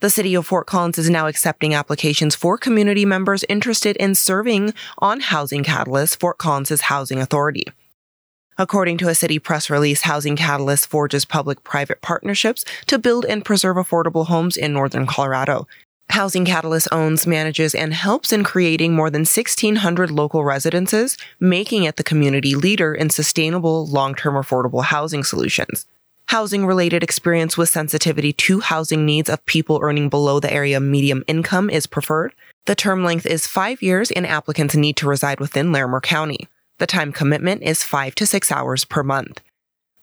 The 0.00 0.10
city 0.10 0.34
of 0.34 0.46
Fort 0.46 0.66
Collins 0.66 0.98
is 0.98 1.10
now 1.10 1.26
accepting 1.26 1.74
applications 1.74 2.34
for 2.34 2.56
community 2.56 3.04
members 3.04 3.44
interested 3.48 3.96
in 3.96 4.14
serving 4.14 4.74
on 4.98 5.20
Housing 5.20 5.62
Catalyst, 5.62 6.18
Fort 6.18 6.38
Collins' 6.38 6.82
housing 6.82 7.18
authority. 7.18 7.66
According 8.58 8.98
to 8.98 9.08
a 9.08 9.14
city 9.14 9.38
press 9.38 9.70
release, 9.70 10.02
Housing 10.02 10.36
Catalyst 10.36 10.86
forges 10.86 11.24
public 11.24 11.62
private 11.62 12.00
partnerships 12.00 12.64
to 12.86 12.98
build 12.98 13.24
and 13.24 13.44
preserve 13.44 13.76
affordable 13.76 14.26
homes 14.26 14.56
in 14.56 14.72
northern 14.72 15.06
Colorado. 15.06 15.66
Housing 16.10 16.44
Catalyst 16.44 16.88
owns, 16.92 17.26
manages, 17.26 17.74
and 17.74 17.94
helps 17.94 18.32
in 18.32 18.44
creating 18.44 18.94
more 18.94 19.08
than 19.08 19.22
1,600 19.22 20.10
local 20.10 20.44
residences, 20.44 21.16
making 21.40 21.84
it 21.84 21.96
the 21.96 22.04
community 22.04 22.54
leader 22.54 22.94
in 22.94 23.08
sustainable, 23.08 23.86
long 23.86 24.14
term 24.14 24.34
affordable 24.34 24.84
housing 24.84 25.24
solutions. 25.24 25.86
Housing 26.26 26.66
related 26.66 27.02
experience 27.02 27.56
with 27.56 27.68
sensitivity 27.68 28.32
to 28.32 28.60
housing 28.60 29.04
needs 29.04 29.28
of 29.28 29.44
people 29.46 29.80
earning 29.82 30.08
below 30.08 30.40
the 30.40 30.52
area 30.52 30.80
medium 30.80 31.24
income 31.26 31.68
is 31.68 31.86
preferred. 31.86 32.32
The 32.66 32.74
term 32.74 33.04
length 33.04 33.26
is 33.26 33.46
five 33.46 33.82
years 33.82 34.10
and 34.10 34.26
applicants 34.26 34.76
need 34.76 34.96
to 34.96 35.08
reside 35.08 35.40
within 35.40 35.72
Larimer 35.72 36.00
County. 36.00 36.48
The 36.78 36.86
time 36.86 37.12
commitment 37.12 37.62
is 37.62 37.84
five 37.84 38.14
to 38.16 38.26
six 38.26 38.52
hours 38.52 38.84
per 38.84 39.02
month. 39.02 39.40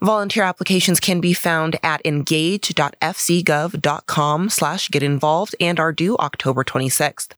Volunteer 0.02 0.44
applications 0.44 1.02
can 1.02 1.20
be 1.20 1.34
found 1.34 1.78
at 1.84 2.02
engage.fcgov.com 2.06 4.50
slash 4.50 4.90
get 4.90 5.04
involved 5.04 5.54
and 5.60 5.78
are 5.78 5.92
due 5.92 6.16
October 6.18 6.64
26th. 6.64 7.32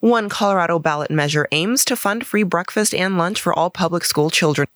One 0.00 0.28
Colorado 0.28 0.80
ballot 0.80 1.12
measure 1.12 1.46
aims 1.52 1.84
to 1.84 1.94
fund 1.94 2.26
free 2.26 2.42
breakfast 2.42 2.92
and 2.92 3.16
lunch 3.16 3.40
for 3.40 3.54
all 3.54 3.70
public 3.70 4.04
school 4.04 4.30
children. 4.30 4.66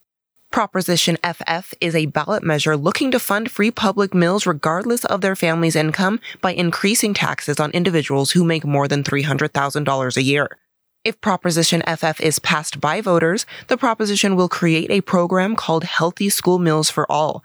Proposition 0.53 1.19
FF 1.25 1.75
is 1.81 1.97
a 1.97 2.07
ballot 2.07 2.45
measure 2.45 2.77
looking 2.77 3.11
to 3.11 3.19
fund 3.19 3.51
free 3.51 3.73
public 3.73 4.15
meals 4.15 4.47
regardless 4.47 5.05
of 5.05 5.21
their 5.21 5.35
family's 5.35 5.77
income 5.77 6.21
by 6.41 6.53
increasing 6.53 7.13
taxes 7.13 7.59
on 7.59 7.73
individuals 7.73 8.31
who 8.33 8.45
make 8.45 8.65
more 8.65 8.87
than 8.87 9.03
$300,000 9.03 10.17
a 10.17 10.23
year. 10.23 10.57
If 11.03 11.19
Proposition 11.23 11.83
FF 11.87 12.21
is 12.21 12.39
passed 12.41 12.79
by 12.79 13.01
voters, 13.01 13.47
the 13.69 13.79
proposition 13.79 14.37
will 14.37 14.51
create 14.51 14.91
a 14.91 15.01
program 15.01 15.57
called 15.57 15.85
Healthy 15.85 16.29
School 16.29 16.59
Meals 16.59 16.91
for 16.91 17.11
All. 17.11 17.43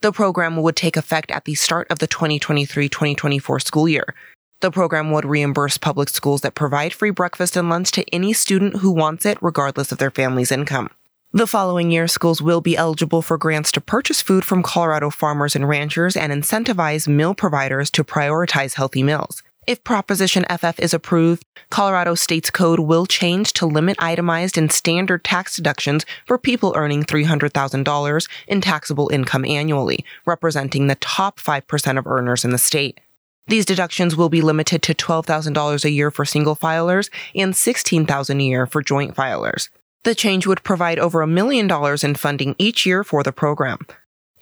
The 0.00 0.10
program 0.10 0.56
would 0.56 0.74
take 0.74 0.96
effect 0.96 1.30
at 1.30 1.44
the 1.44 1.54
start 1.54 1.88
of 1.88 2.00
the 2.00 2.08
2023 2.08 2.88
2024 2.88 3.60
school 3.60 3.88
year. 3.88 4.12
The 4.60 4.72
program 4.72 5.12
would 5.12 5.24
reimburse 5.24 5.78
public 5.78 6.08
schools 6.08 6.40
that 6.40 6.56
provide 6.56 6.92
free 6.92 7.10
breakfast 7.10 7.56
and 7.56 7.70
lunch 7.70 7.92
to 7.92 8.04
any 8.12 8.32
student 8.32 8.78
who 8.78 8.90
wants 8.90 9.24
it, 9.24 9.38
regardless 9.40 9.92
of 9.92 9.98
their 9.98 10.10
family's 10.10 10.50
income. 10.50 10.90
The 11.32 11.46
following 11.46 11.92
year, 11.92 12.08
schools 12.08 12.42
will 12.42 12.60
be 12.60 12.76
eligible 12.76 13.22
for 13.22 13.38
grants 13.38 13.70
to 13.72 13.80
purchase 13.80 14.20
food 14.20 14.44
from 14.44 14.64
Colorado 14.64 15.10
farmers 15.10 15.54
and 15.54 15.68
ranchers 15.68 16.16
and 16.16 16.32
incentivize 16.32 17.06
meal 17.06 17.36
providers 17.36 17.88
to 17.92 18.02
prioritize 18.02 18.74
healthy 18.74 19.04
meals. 19.04 19.44
If 19.66 19.82
Proposition 19.82 20.44
FF 20.48 20.78
is 20.78 20.94
approved, 20.94 21.44
Colorado 21.70 22.14
State's 22.14 22.50
code 22.50 22.78
will 22.78 23.04
change 23.04 23.52
to 23.54 23.66
limit 23.66 23.96
itemized 23.98 24.56
and 24.56 24.70
standard 24.70 25.24
tax 25.24 25.56
deductions 25.56 26.06
for 26.24 26.38
people 26.38 26.72
earning 26.76 27.02
$300,000 27.02 28.28
in 28.46 28.60
taxable 28.60 29.08
income 29.08 29.44
annually, 29.44 30.04
representing 30.24 30.86
the 30.86 30.94
top 30.94 31.40
5% 31.40 31.98
of 31.98 32.06
earners 32.06 32.44
in 32.44 32.52
the 32.52 32.58
state. 32.58 33.00
These 33.48 33.66
deductions 33.66 34.14
will 34.14 34.28
be 34.28 34.40
limited 34.40 34.82
to 34.82 34.94
$12,000 34.94 35.84
a 35.84 35.90
year 35.90 36.12
for 36.12 36.24
single 36.24 36.54
filers 36.54 37.10
and 37.34 37.52
$16,000 37.52 38.38
a 38.38 38.42
year 38.44 38.66
for 38.66 38.82
joint 38.82 39.16
filers. 39.16 39.68
The 40.04 40.14
change 40.14 40.46
would 40.46 40.62
provide 40.62 41.00
over 41.00 41.22
a 41.22 41.26
million 41.26 41.66
dollars 41.66 42.04
in 42.04 42.14
funding 42.14 42.54
each 42.58 42.86
year 42.86 43.02
for 43.02 43.24
the 43.24 43.32
program. 43.32 43.84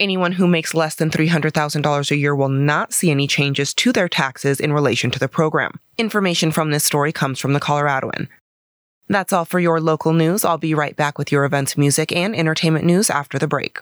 Anyone 0.01 0.33
who 0.33 0.49
makes 0.49 0.75
less 0.75 0.97
than 0.97 1.09
$300,000 1.09 2.11
a 2.11 2.17
year 2.17 2.35
will 2.35 2.49
not 2.49 2.93
see 2.93 3.13
any 3.13 3.29
changes 3.29 3.73
to 3.75 3.93
their 3.93 4.09
taxes 4.09 4.59
in 4.59 4.73
relation 4.73 5.09
to 5.13 5.21
the 5.21 5.29
program. 5.29 5.79
Information 5.99 6.51
from 6.51 6.73
this 6.73 6.83
story 6.83 7.13
comes 7.13 7.39
from 7.39 7.53
the 7.53 7.61
Coloradoan. 7.61 8.27
That's 9.09 9.33
all 9.33 9.45
for 9.45 9.61
your 9.61 9.81
local 9.81 10.13
news. 10.13 10.45
I'll 10.45 10.59
be 10.59 10.75
right 10.75 10.97
back 10.97 11.17
with 11.17 11.31
your 11.31 11.45
events, 11.45 11.77
music, 11.77 12.11
and 12.11 12.35
entertainment 12.35 12.85
news 12.85 13.09
after 13.09 13.39
the 13.39 13.47
break. 13.47 13.79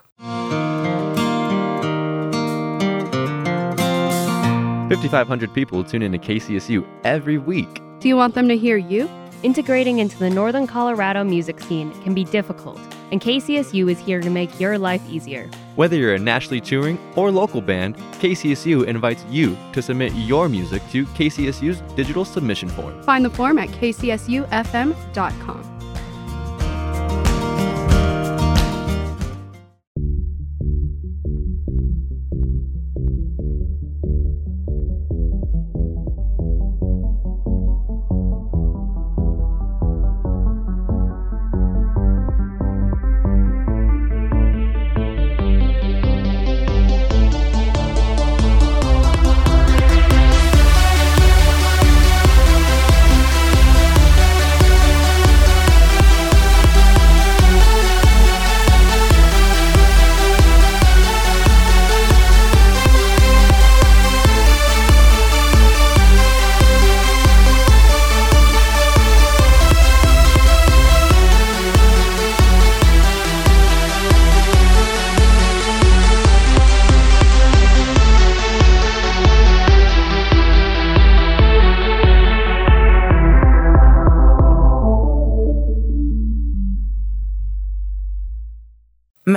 5,500 4.91 5.55
people 5.55 5.83
tune 5.83 6.03
into 6.03 6.19
KCSU 6.19 6.87
every 7.05 7.39
week. 7.39 7.81
Do 8.01 8.09
you 8.09 8.17
want 8.17 8.35
them 8.35 8.49
to 8.49 8.59
hear 8.59 8.77
you? 8.77 9.09
Integrating 9.43 9.99
into 9.99 10.17
the 10.19 10.31
Northern 10.31 10.69
Colorado 10.69 11.25
music 11.25 11.59
scene 11.59 11.91
can 12.03 12.15
be 12.15 12.23
difficult, 12.23 12.79
and 13.11 13.21
KCSU 13.21 13.91
is 13.91 13.99
here 13.99 14.21
to 14.21 14.31
make 14.31 14.61
your 14.61 14.79
life 14.79 15.03
easier. 15.11 15.51
Whether 15.75 15.97
you're 15.97 16.15
a 16.15 16.19
nationally 16.19 16.61
touring 16.61 16.97
or 17.17 17.33
local 17.33 17.61
band, 17.61 17.97
KCSU 18.21 18.87
invites 18.87 19.25
you 19.29 19.59
to 19.73 19.83
submit 19.83 20.13
your 20.15 20.49
music 20.49 20.81
to 20.91 21.05
KCSU's 21.07 21.81
digital 21.97 22.25
submission 22.25 22.69
form. 22.69 23.03
Find 23.03 23.25
the 23.25 23.31
form 23.31 23.59
at 23.59 23.69
kcsufm.com. 23.71 25.72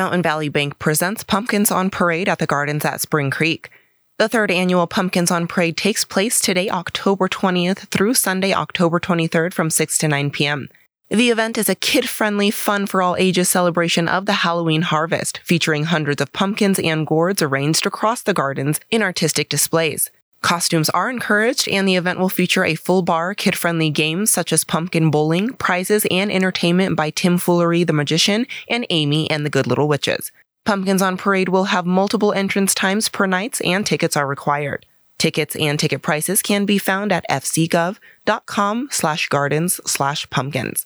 Mountain 0.06 0.22
Valley 0.22 0.50
Bank 0.50 0.78
presents 0.78 1.24
Pumpkins 1.24 1.72
on 1.72 1.90
Parade 1.90 2.30
at 2.30 2.38
the 2.38 2.46
Gardens 2.46 2.86
at 2.86 3.02
Spring 3.02 3.32
Creek. 3.32 3.72
The 4.20 4.30
third 4.30 4.52
annual 4.52 4.86
Pumpkins 4.86 5.32
on 5.32 5.48
Parade 5.48 5.78
takes 5.78 6.06
place 6.06 6.40
today, 6.40 6.70
October 6.70 7.28
20th 7.28 7.88
through 7.90 8.14
Sunday, 8.14 8.54
October 8.54 9.00
23rd 9.00 9.52
from 9.52 9.72
6 9.72 9.98
to 9.98 10.08
9 10.08 10.30
p.m. 10.30 10.70
The 11.10 11.32
event 11.32 11.58
is 11.58 11.70
a 11.70 11.74
kid 11.74 12.08
friendly, 12.08 12.52
fun 12.52 12.86
for 12.86 13.02
all 13.02 13.16
ages 13.18 13.50
celebration 13.50 14.08
of 14.08 14.28
the 14.28 14.34
Halloween 14.46 14.84
harvest, 14.84 15.40
featuring 15.44 15.86
hundreds 15.86 16.22
of 16.22 16.32
pumpkins 16.32 16.78
and 16.78 17.08
gourds 17.08 17.42
arranged 17.42 17.88
across 17.88 18.22
the 18.22 18.36
gardens 18.36 18.80
in 18.92 19.02
artistic 19.02 19.50
displays. 19.50 20.12
Costumes 20.46 20.92
are 20.92 21.10
encouraged, 21.10 21.68
and 21.68 21.88
the 21.88 21.96
event 21.96 22.20
will 22.20 22.30
feature 22.30 22.64
a 22.64 22.76
full 22.76 23.02
bar, 23.02 23.34
kid 23.34 23.58
friendly 23.58 23.90
games 23.90 24.32
such 24.32 24.54
as 24.54 24.64
pumpkin 24.64 25.10
bowling, 25.10 25.54
prizes, 25.54 26.06
and 26.12 26.32
entertainment 26.32 26.96
by 26.96 27.10
Tim 27.10 27.40
Foolery 27.40 27.84
the 27.84 27.94
Magician 27.94 28.46
and 28.70 28.86
Amy 28.92 29.28
and 29.32 29.44
the 29.44 29.50
Good 29.50 29.66
Little 29.66 29.88
Witches. 29.88 30.32
Pumpkins 30.64 31.02
on 31.02 31.18
Parade 31.18 31.50
will 31.50 31.64
have 31.64 31.88
multiple 31.88 32.32
entrance 32.32 32.76
times 32.76 33.10
per 33.10 33.26
night, 33.26 33.60
and 33.66 33.88
tickets 33.88 34.16
are 34.16 34.28
required. 34.28 34.86
Tickets 35.18 35.56
and 35.56 35.80
ticket 35.80 36.04
prices 36.04 36.44
can 36.44 36.68
be 36.68 36.78
found 36.78 37.12
at 37.12 37.28
fcgov.com 37.28 38.90
slash 38.92 39.28
gardens 39.30 39.82
slash 39.88 40.30
pumpkins. 40.30 40.86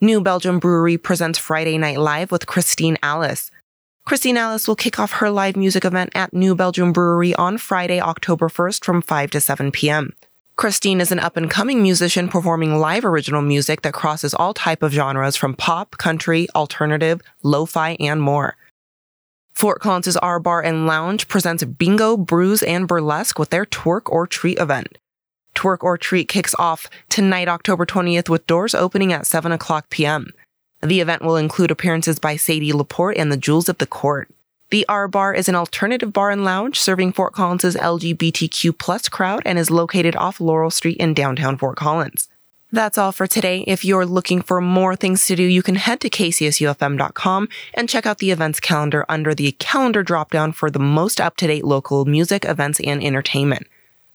New 0.00 0.20
Belgium 0.20 0.58
Brewery 0.58 0.98
presents 0.98 1.38
Friday 1.38 1.78
Night 1.78 2.00
Live 2.00 2.32
with 2.32 2.48
Christine 2.48 2.98
Alice. 3.04 3.52
Christine 4.08 4.38
Alice 4.38 4.66
will 4.66 4.74
kick 4.74 4.98
off 4.98 5.12
her 5.12 5.28
live 5.28 5.54
music 5.54 5.84
event 5.84 6.12
at 6.14 6.32
New 6.32 6.54
Belgium 6.54 6.94
Brewery 6.94 7.34
on 7.34 7.58
Friday, 7.58 8.00
October 8.00 8.48
1st 8.48 8.82
from 8.82 9.02
5 9.02 9.30
to 9.32 9.38
7 9.38 9.70
p.m. 9.70 10.14
Christine 10.56 11.02
is 11.02 11.12
an 11.12 11.18
up 11.18 11.36
and 11.36 11.50
coming 11.50 11.82
musician 11.82 12.26
performing 12.26 12.78
live 12.78 13.04
original 13.04 13.42
music 13.42 13.82
that 13.82 13.92
crosses 13.92 14.32
all 14.32 14.54
type 14.54 14.82
of 14.82 14.92
genres 14.92 15.36
from 15.36 15.52
pop, 15.52 15.98
country, 15.98 16.48
alternative, 16.54 17.20
lo-fi, 17.42 17.98
and 18.00 18.22
more. 18.22 18.56
Fort 19.52 19.82
Collins' 19.82 20.16
R 20.16 20.40
Bar 20.40 20.62
and 20.62 20.86
Lounge 20.86 21.28
presents 21.28 21.62
bingo, 21.64 22.16
brews, 22.16 22.62
and 22.62 22.88
burlesque 22.88 23.38
with 23.38 23.50
their 23.50 23.66
Twerk 23.66 24.04
or 24.06 24.26
Treat 24.26 24.58
event. 24.58 24.96
Twerk 25.54 25.82
or 25.82 25.98
Treat 25.98 26.28
kicks 26.28 26.54
off 26.58 26.88
tonight, 27.10 27.46
October 27.46 27.84
20th, 27.84 28.30
with 28.30 28.46
doors 28.46 28.74
opening 28.74 29.12
at 29.12 29.26
7 29.26 29.52
o'clock 29.52 29.90
p.m. 29.90 30.32
The 30.80 31.00
event 31.00 31.22
will 31.22 31.36
include 31.36 31.70
appearances 31.70 32.18
by 32.18 32.36
Sadie 32.36 32.72
Laporte 32.72 33.16
and 33.16 33.32
the 33.32 33.36
Jewels 33.36 33.68
of 33.68 33.78
the 33.78 33.86
Court. 33.86 34.28
The 34.70 34.86
R 34.88 35.08
Bar 35.08 35.34
is 35.34 35.48
an 35.48 35.54
alternative 35.54 36.12
bar 36.12 36.30
and 36.30 36.44
lounge 36.44 36.78
serving 36.78 37.12
Fort 37.12 37.32
Collins' 37.32 37.74
LGBTQ 37.74 38.78
plus 38.78 39.08
crowd 39.08 39.42
and 39.44 39.58
is 39.58 39.70
located 39.70 40.14
off 40.14 40.40
Laurel 40.40 40.70
Street 40.70 40.98
in 40.98 41.14
downtown 41.14 41.56
Fort 41.56 41.76
Collins. 41.76 42.28
That's 42.70 42.98
all 42.98 43.12
for 43.12 43.26
today. 43.26 43.64
If 43.66 43.82
you're 43.82 44.04
looking 44.04 44.42
for 44.42 44.60
more 44.60 44.94
things 44.94 45.24
to 45.26 45.34
do, 45.34 45.42
you 45.42 45.62
can 45.62 45.76
head 45.76 46.00
to 46.02 46.10
kcsufm.com 46.10 47.48
and 47.72 47.88
check 47.88 48.04
out 48.04 48.18
the 48.18 48.30
events 48.30 48.60
calendar 48.60 49.06
under 49.08 49.34
the 49.34 49.52
calendar 49.52 50.04
dropdown 50.04 50.54
for 50.54 50.70
the 50.70 50.78
most 50.78 51.18
up-to-date 51.18 51.64
local 51.64 52.04
music, 52.04 52.44
events, 52.44 52.78
and 52.80 53.02
entertainment. 53.02 53.66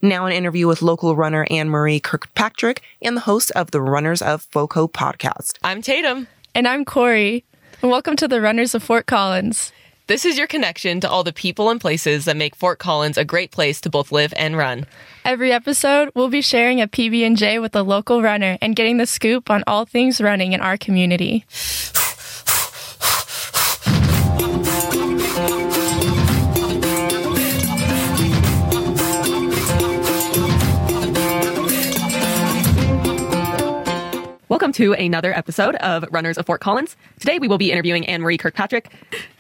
Now 0.04 0.28
an 0.28 0.34
interview 0.34 0.68
with 0.68 0.84
local 0.84 1.16
runner 1.16 1.48
Anne 1.50 1.70
Marie 1.70 2.00
Kirkpatrick 2.00 2.84
and 3.02 3.18
the 3.18 3.22
host 3.22 3.50
of 3.52 3.72
the 3.72 3.82
Runners 3.82 4.22
of 4.22 4.44
FOCO 4.52 4.88
podcast. 4.88 5.58
I'm 5.64 5.82
Tatum. 5.82 6.28
And 6.56 6.68
I'm 6.68 6.86
Corey. 6.86 7.46
And 7.82 7.90
welcome 7.90 8.16
to 8.18 8.28
the 8.28 8.40
Runners 8.40 8.76
of 8.76 8.84
Fort 8.84 9.08
Collins. 9.08 9.72
This 10.06 10.24
is 10.24 10.38
your 10.38 10.46
connection 10.46 11.00
to 11.00 11.10
all 11.10 11.24
the 11.24 11.34
people 11.34 11.72
and 11.72 11.82
places 11.82 12.26
that 12.26 12.38
make 12.38 12.56
Fort 12.56 12.78
Collins 12.78 13.18
a 13.18 13.26
great 13.26 13.50
place 13.50 13.82
to 13.82 13.90
both 13.90 14.12
live 14.12 14.36
and 14.38 14.56
run. 14.56 14.86
Every 15.26 15.52
episode, 15.52 16.12
we'll 16.14 16.30
be 16.30 16.44
sharing 16.44 16.80
a 16.80 16.88
PB&J 16.88 17.58
with 17.58 17.76
a 17.76 17.82
local 17.82 18.22
runner 18.22 18.60
and 18.62 18.76
getting 18.76 18.98
the 18.98 19.08
scoop 19.08 19.50
on 19.50 19.64
all 19.66 19.86
things 19.86 20.22
running 20.22 20.54
in 20.54 20.62
our 20.62 20.78
community. 20.78 21.44
Welcome 34.54 34.74
to 34.74 34.94
another 34.94 35.36
episode 35.36 35.74
of 35.78 36.06
Runners 36.12 36.38
of 36.38 36.46
Fort 36.46 36.62
Collins. 36.62 36.96
Today 37.20 37.40
we 37.40 37.48
will 37.48 37.58
be 37.58 37.72
interviewing 37.72 38.06
Anne 38.06 38.22
Marie 38.22 38.38
Kirkpatrick. 38.38 38.94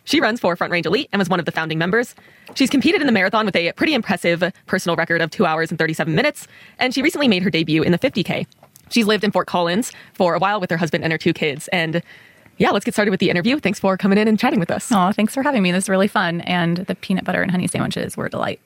She 0.06 0.20
runs 0.20 0.40
for 0.40 0.56
Front 0.56 0.72
Range 0.72 0.88
Elite 0.88 1.08
and 1.12 1.20
was 1.20 1.30
one 1.30 1.40
of 1.40 1.46
the 1.46 1.52
founding 1.52 1.78
members. 1.78 2.16
She's 2.56 2.72
competed 2.72 3.00
in 3.00 3.06
the 3.06 3.14
marathon 3.14 3.46
with 3.46 3.56
a 3.56 3.74
pretty 3.74 3.94
impressive 3.94 4.44
personal 4.66 4.96
record 4.96 5.22
of 5.22 5.30
2 5.30 5.46
hours 5.46 5.70
and 5.70 5.78
37 5.78 6.16
minutes, 6.16 6.48
and 6.80 6.96
she 6.96 7.04
recently 7.04 7.28
made 7.28 7.44
her 7.44 7.52
debut 7.52 7.84
in 7.84 7.92
the 7.92 8.00
50K. 8.00 8.48
She's 8.90 9.06
lived 9.06 9.24
in 9.24 9.32
Fort 9.32 9.46
Collins 9.46 9.92
for 10.16 10.34
a 10.34 10.40
while 10.40 10.60
with 10.60 10.72
her 10.72 10.78
husband 10.78 11.04
and 11.04 11.14
her 11.14 11.20
two 11.20 11.32
kids, 11.32 11.68
and 11.68 12.02
yeah, 12.58 12.72
let's 12.72 12.84
get 12.84 12.96
started 12.96 13.12
with 13.12 13.20
the 13.20 13.30
interview. 13.30 13.60
Thanks 13.60 13.80
for 13.80 13.96
coming 13.98 14.18
in 14.18 14.28
and 14.28 14.40
chatting 14.40 14.60
with 14.60 14.72
us. 14.72 14.92
Oh, 14.92 15.12
thanks 15.12 15.36
for 15.36 15.44
having 15.44 15.62
me. 15.62 15.72
This 15.72 15.84
is 15.84 15.90
really 15.90 16.08
fun, 16.08 16.42
and 16.42 16.78
the 16.78 16.96
peanut 16.96 17.24
butter 17.24 17.44
and 17.44 17.52
honey 17.52 17.68
sandwiches 17.68 18.18
were 18.18 18.26
a 18.26 18.32
delight. 18.32 18.60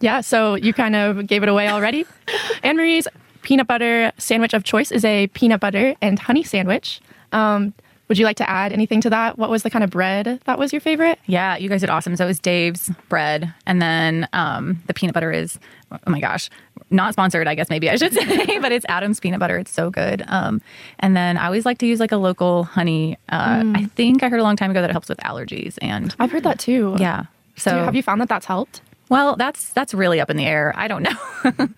Yeah, 0.00 0.22
so 0.22 0.54
you 0.54 0.72
kind 0.72 0.96
of 0.96 1.26
gave 1.26 1.42
it 1.42 1.50
away 1.50 1.68
already. 1.68 2.06
Anne 2.62 2.76
Marie's 2.76 3.06
peanut 3.42 3.66
butter 3.66 4.12
sandwich 4.18 4.54
of 4.54 4.64
choice 4.64 4.90
is 4.90 5.04
a 5.04 5.26
peanut 5.28 5.60
butter 5.60 5.94
and 6.02 6.18
honey 6.18 6.42
sandwich. 6.42 7.00
Um, 7.32 7.74
would 8.08 8.16
you 8.18 8.24
like 8.24 8.38
to 8.38 8.48
add 8.48 8.72
anything 8.72 9.02
to 9.02 9.10
that? 9.10 9.36
What 9.38 9.50
was 9.50 9.62
the 9.64 9.68
kind 9.70 9.84
of 9.84 9.90
bread 9.90 10.40
that 10.46 10.58
was 10.58 10.72
your 10.72 10.80
favorite? 10.80 11.18
Yeah, 11.26 11.56
you 11.58 11.68
guys 11.68 11.82
did 11.82 11.90
awesome. 11.90 12.16
So 12.16 12.24
it 12.24 12.28
was 12.28 12.40
Dave's 12.40 12.90
bread, 13.10 13.52
and 13.66 13.82
then 13.82 14.26
um, 14.32 14.82
the 14.86 14.94
peanut 14.94 15.12
butter 15.12 15.30
is, 15.30 15.58
oh 15.92 15.98
my 16.06 16.18
gosh, 16.18 16.48
not 16.90 17.12
sponsored, 17.12 17.46
I 17.46 17.54
guess 17.54 17.68
maybe 17.68 17.90
I 17.90 17.96
should 17.96 18.12
say, 18.14 18.58
but 18.60 18.72
it's 18.72 18.86
Adam's 18.88 19.20
peanut 19.20 19.40
butter. 19.40 19.58
It's 19.58 19.70
so 19.70 19.90
good. 19.90 20.24
Um, 20.28 20.62
and 21.00 21.14
then 21.14 21.36
I 21.36 21.44
always 21.44 21.66
like 21.66 21.76
to 21.78 21.86
use 21.86 22.00
like 22.00 22.12
a 22.12 22.16
local 22.16 22.64
honey. 22.64 23.18
Uh, 23.28 23.62
I 23.74 23.84
think 23.94 24.22
I 24.22 24.30
heard 24.30 24.40
a 24.40 24.42
long 24.42 24.56
time 24.56 24.70
ago 24.70 24.80
that 24.80 24.88
it 24.88 24.94
helps 24.94 25.10
with 25.10 25.18
allergies, 25.18 25.76
and 25.82 26.16
I've 26.18 26.32
heard 26.32 26.44
that 26.44 26.58
too. 26.58 26.96
yeah. 26.98 27.24
So 27.56 27.72
So 27.72 27.84
have 27.84 27.94
you 27.94 28.02
found 28.02 28.22
that 28.22 28.30
that's 28.30 28.46
helped? 28.46 28.80
Well, 29.08 29.36
that's 29.36 29.70
that's 29.70 29.94
really 29.94 30.20
up 30.20 30.30
in 30.30 30.36
the 30.36 30.44
air. 30.44 30.72
I 30.76 30.88
don't 30.88 31.02
know. 31.02 31.16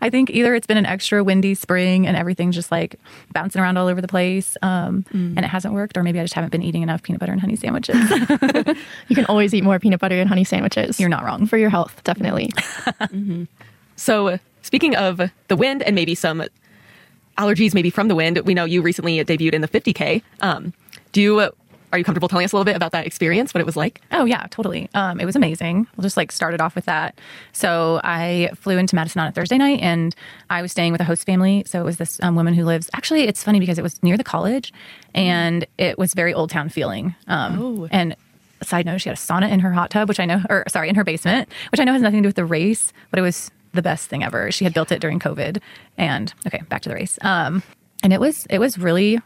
I 0.00 0.10
think 0.10 0.30
either 0.30 0.54
it's 0.54 0.66
been 0.66 0.76
an 0.76 0.86
extra 0.86 1.22
windy 1.22 1.54
spring 1.54 2.06
and 2.06 2.16
everything's 2.16 2.54
just 2.56 2.70
like 2.72 2.96
bouncing 3.32 3.62
around 3.62 3.76
all 3.76 3.86
over 3.86 4.00
the 4.00 4.08
place, 4.08 4.56
um, 4.62 5.04
and 5.12 5.38
it 5.38 5.44
hasn't 5.48 5.74
worked, 5.74 5.96
or 5.96 6.02
maybe 6.02 6.18
I 6.18 6.24
just 6.24 6.34
haven't 6.34 6.50
been 6.50 6.62
eating 6.62 6.82
enough 6.82 7.02
peanut 7.02 7.20
butter 7.20 7.32
and 7.32 7.40
honey 7.40 7.56
sandwiches. 7.56 7.96
You 9.08 9.16
can 9.16 9.26
always 9.26 9.54
eat 9.54 9.64
more 9.64 9.78
peanut 9.78 10.00
butter 10.00 10.20
and 10.20 10.28
honey 10.28 10.44
sandwiches. 10.44 10.98
You're 11.00 11.08
not 11.08 11.24
wrong. 11.24 11.46
For 11.46 11.56
your 11.56 11.70
health, 11.70 12.02
definitely. 12.04 12.50
So, 13.96 14.28
uh, 14.28 14.38
speaking 14.62 14.96
of 14.96 15.20
the 15.48 15.56
wind 15.56 15.82
and 15.82 15.94
maybe 15.94 16.14
some 16.14 16.42
allergies, 17.38 17.74
maybe 17.74 17.90
from 17.90 18.08
the 18.08 18.14
wind, 18.14 18.38
we 18.40 18.54
know 18.54 18.64
you 18.64 18.82
recently 18.82 19.22
debuted 19.24 19.52
in 19.52 19.60
the 19.60 19.68
50K. 19.68 20.22
Um, 20.40 20.72
do 21.12 21.20
you, 21.20 21.38
uh, 21.40 21.50
are 21.92 21.98
you 21.98 22.04
comfortable 22.04 22.28
telling 22.28 22.44
us 22.44 22.52
a 22.52 22.56
little 22.56 22.64
bit 22.64 22.76
about 22.76 22.92
that 22.92 23.06
experience, 23.06 23.52
what 23.52 23.60
it 23.60 23.66
was 23.66 23.76
like? 23.76 24.00
Oh 24.12 24.24
yeah, 24.24 24.46
totally. 24.50 24.88
Um, 24.94 25.20
it 25.20 25.24
was 25.24 25.36
amazing. 25.36 25.86
We'll 25.96 26.02
just 26.02 26.16
like 26.16 26.30
start 26.32 26.54
it 26.54 26.60
off 26.60 26.74
with 26.74 26.84
that. 26.84 27.18
So 27.52 28.00
I 28.04 28.50
flew 28.54 28.78
into 28.78 28.94
Madison 28.94 29.20
on 29.20 29.28
a 29.28 29.32
Thursday 29.32 29.58
night, 29.58 29.80
and 29.80 30.14
I 30.48 30.62
was 30.62 30.70
staying 30.72 30.92
with 30.92 31.00
a 31.00 31.04
host 31.04 31.26
family. 31.26 31.64
So 31.66 31.80
it 31.80 31.84
was 31.84 31.96
this 31.96 32.20
um, 32.22 32.36
woman 32.36 32.54
who 32.54 32.64
lives. 32.64 32.90
Actually, 32.94 33.22
it's 33.22 33.42
funny 33.42 33.60
because 33.60 33.78
it 33.78 33.82
was 33.82 34.02
near 34.02 34.16
the 34.16 34.24
college, 34.24 34.72
and 35.14 35.66
it 35.78 35.98
was 35.98 36.14
very 36.14 36.32
old 36.32 36.50
town 36.50 36.68
feeling. 36.68 37.14
Um, 37.26 37.88
And 37.90 38.16
side 38.62 38.86
note, 38.86 39.00
she 39.00 39.08
had 39.08 39.16
a 39.16 39.20
sauna 39.20 39.50
in 39.50 39.60
her 39.60 39.72
hot 39.72 39.90
tub, 39.90 40.08
which 40.08 40.20
I 40.20 40.26
know, 40.26 40.42
or 40.48 40.64
sorry, 40.68 40.88
in 40.88 40.94
her 40.94 41.04
basement, 41.04 41.48
which 41.72 41.80
I 41.80 41.84
know 41.84 41.92
has 41.92 42.02
nothing 42.02 42.18
to 42.18 42.22
do 42.22 42.28
with 42.28 42.36
the 42.36 42.44
race, 42.44 42.92
but 43.10 43.18
it 43.18 43.22
was 43.22 43.50
the 43.72 43.82
best 43.82 44.08
thing 44.08 44.22
ever. 44.22 44.50
She 44.50 44.64
had 44.64 44.74
built 44.74 44.92
it 44.92 45.00
during 45.00 45.18
COVID, 45.18 45.60
and 45.96 46.32
okay, 46.46 46.60
back 46.68 46.82
to 46.82 46.88
the 46.88 46.94
race. 46.94 47.18
Um, 47.22 47.62
and 48.02 48.12
it 48.12 48.20
was 48.20 48.46
it 48.50 48.58
was 48.58 48.78
really 48.78 49.20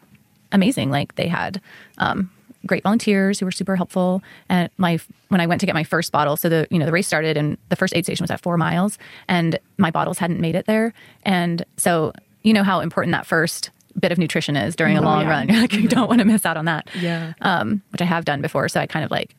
amazing. 0.53 0.91
Like 0.91 1.15
they 1.17 1.29
had 1.29 1.61
um, 1.99 2.31
great 2.67 2.83
volunteers 2.83 3.39
who 3.39 3.47
were 3.47 3.53
super 3.53 3.77
helpful. 3.77 4.23
And 4.49 4.71
my 4.77 4.99
when 5.29 5.41
I 5.41 5.47
went 5.47 5.61
to 5.61 5.67
get 5.67 5.75
my 5.75 5.85
first 5.85 6.13
bottle, 6.13 6.37
so 6.37 6.49
the 6.49 6.67
you 6.71 6.79
know 6.79 6.87
the 6.87 6.93
race 6.93 7.07
started 7.07 7.37
and 7.37 7.59
the 7.69 7.77
first 7.77 7.95
aid 7.97 8.05
station 8.05 8.25
was 8.25 8.31
at 8.31 8.41
four 8.41 8.57
miles, 8.57 8.99
and 9.29 9.59
my 9.79 9.91
bottles 9.91 10.19
hadn't 10.19 10.41
made 10.41 10.55
it 10.55 10.67
there. 10.67 10.93
And 11.25 11.65
so 11.77 12.13
you 12.43 12.53
know 12.53 12.63
how 12.63 12.81
important 12.81 13.13
that 13.13 13.27
first 13.27 13.71
bit 13.99 14.13
of 14.13 14.19
nutrition 14.19 14.57
is 14.57 14.77
during 14.77 14.99
a 14.99 15.03
long 15.03 15.27
run. 15.27 15.49
You're 15.49 15.61
like 15.61 15.73
you 15.73 15.89
don't 15.89 16.09
want 16.09 16.21
to 16.21 16.25
miss 16.25 16.45
out 16.45 16.57
on 16.57 16.65
that. 16.65 16.89
Yeah. 16.99 17.35
Um, 17.41 17.83
which 17.91 18.03
I 18.03 18.05
have 18.05 18.25
done 18.25 18.43
before. 18.43 18.69
So 18.69 18.81
I 18.81 18.87
kind 18.87 19.05
of 19.05 19.11
like, 19.11 19.35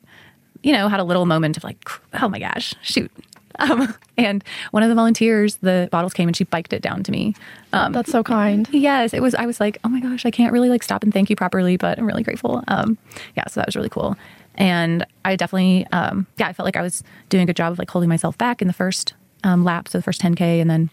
you 0.62 0.72
know, 0.72 0.88
had 0.88 1.00
a 1.00 1.04
little 1.04 1.26
moment 1.26 1.56
of 1.56 1.64
like, 1.64 1.78
oh 2.20 2.28
my 2.28 2.38
gosh, 2.38 2.74
shoot. 2.82 3.10
Um, 3.58 3.94
and 4.16 4.44
one 4.70 4.82
of 4.82 4.88
the 4.88 4.94
volunteers, 4.94 5.56
the 5.56 5.88
bottles 5.90 6.14
came 6.14 6.28
and 6.28 6.36
she 6.36 6.44
biked 6.44 6.72
it 6.72 6.82
down 6.82 7.02
to 7.04 7.12
me. 7.12 7.34
Um, 7.72 7.92
That's 7.92 8.10
so 8.10 8.22
kind. 8.22 8.68
Yes, 8.72 9.14
it 9.14 9.20
was. 9.20 9.34
I 9.34 9.46
was 9.46 9.60
like, 9.60 9.78
oh 9.84 9.88
my 9.88 10.00
gosh, 10.00 10.24
I 10.24 10.30
can't 10.30 10.52
really 10.52 10.68
like 10.68 10.82
stop 10.82 11.02
and 11.02 11.12
thank 11.12 11.30
you 11.30 11.36
properly, 11.36 11.76
but 11.76 11.98
I'm 11.98 12.06
really 12.06 12.22
grateful. 12.22 12.62
Um, 12.68 12.98
yeah, 13.36 13.44
so 13.48 13.60
that 13.60 13.66
was 13.66 13.76
really 13.76 13.88
cool. 13.88 14.16
And 14.56 15.06
I 15.24 15.36
definitely, 15.36 15.86
um, 15.92 16.26
yeah, 16.38 16.48
I 16.48 16.52
felt 16.52 16.64
like 16.64 16.76
I 16.76 16.82
was 16.82 17.02
doing 17.28 17.42
a 17.42 17.46
good 17.46 17.56
job 17.56 17.72
of 17.72 17.78
like 17.78 17.90
holding 17.90 18.08
myself 18.08 18.38
back 18.38 18.62
in 18.62 18.68
the 18.68 18.74
first 18.74 19.14
um, 19.44 19.64
lap, 19.64 19.88
so 19.88 19.98
the 19.98 20.02
first 20.02 20.20
10k, 20.22 20.60
and 20.60 20.70
then 20.70 20.90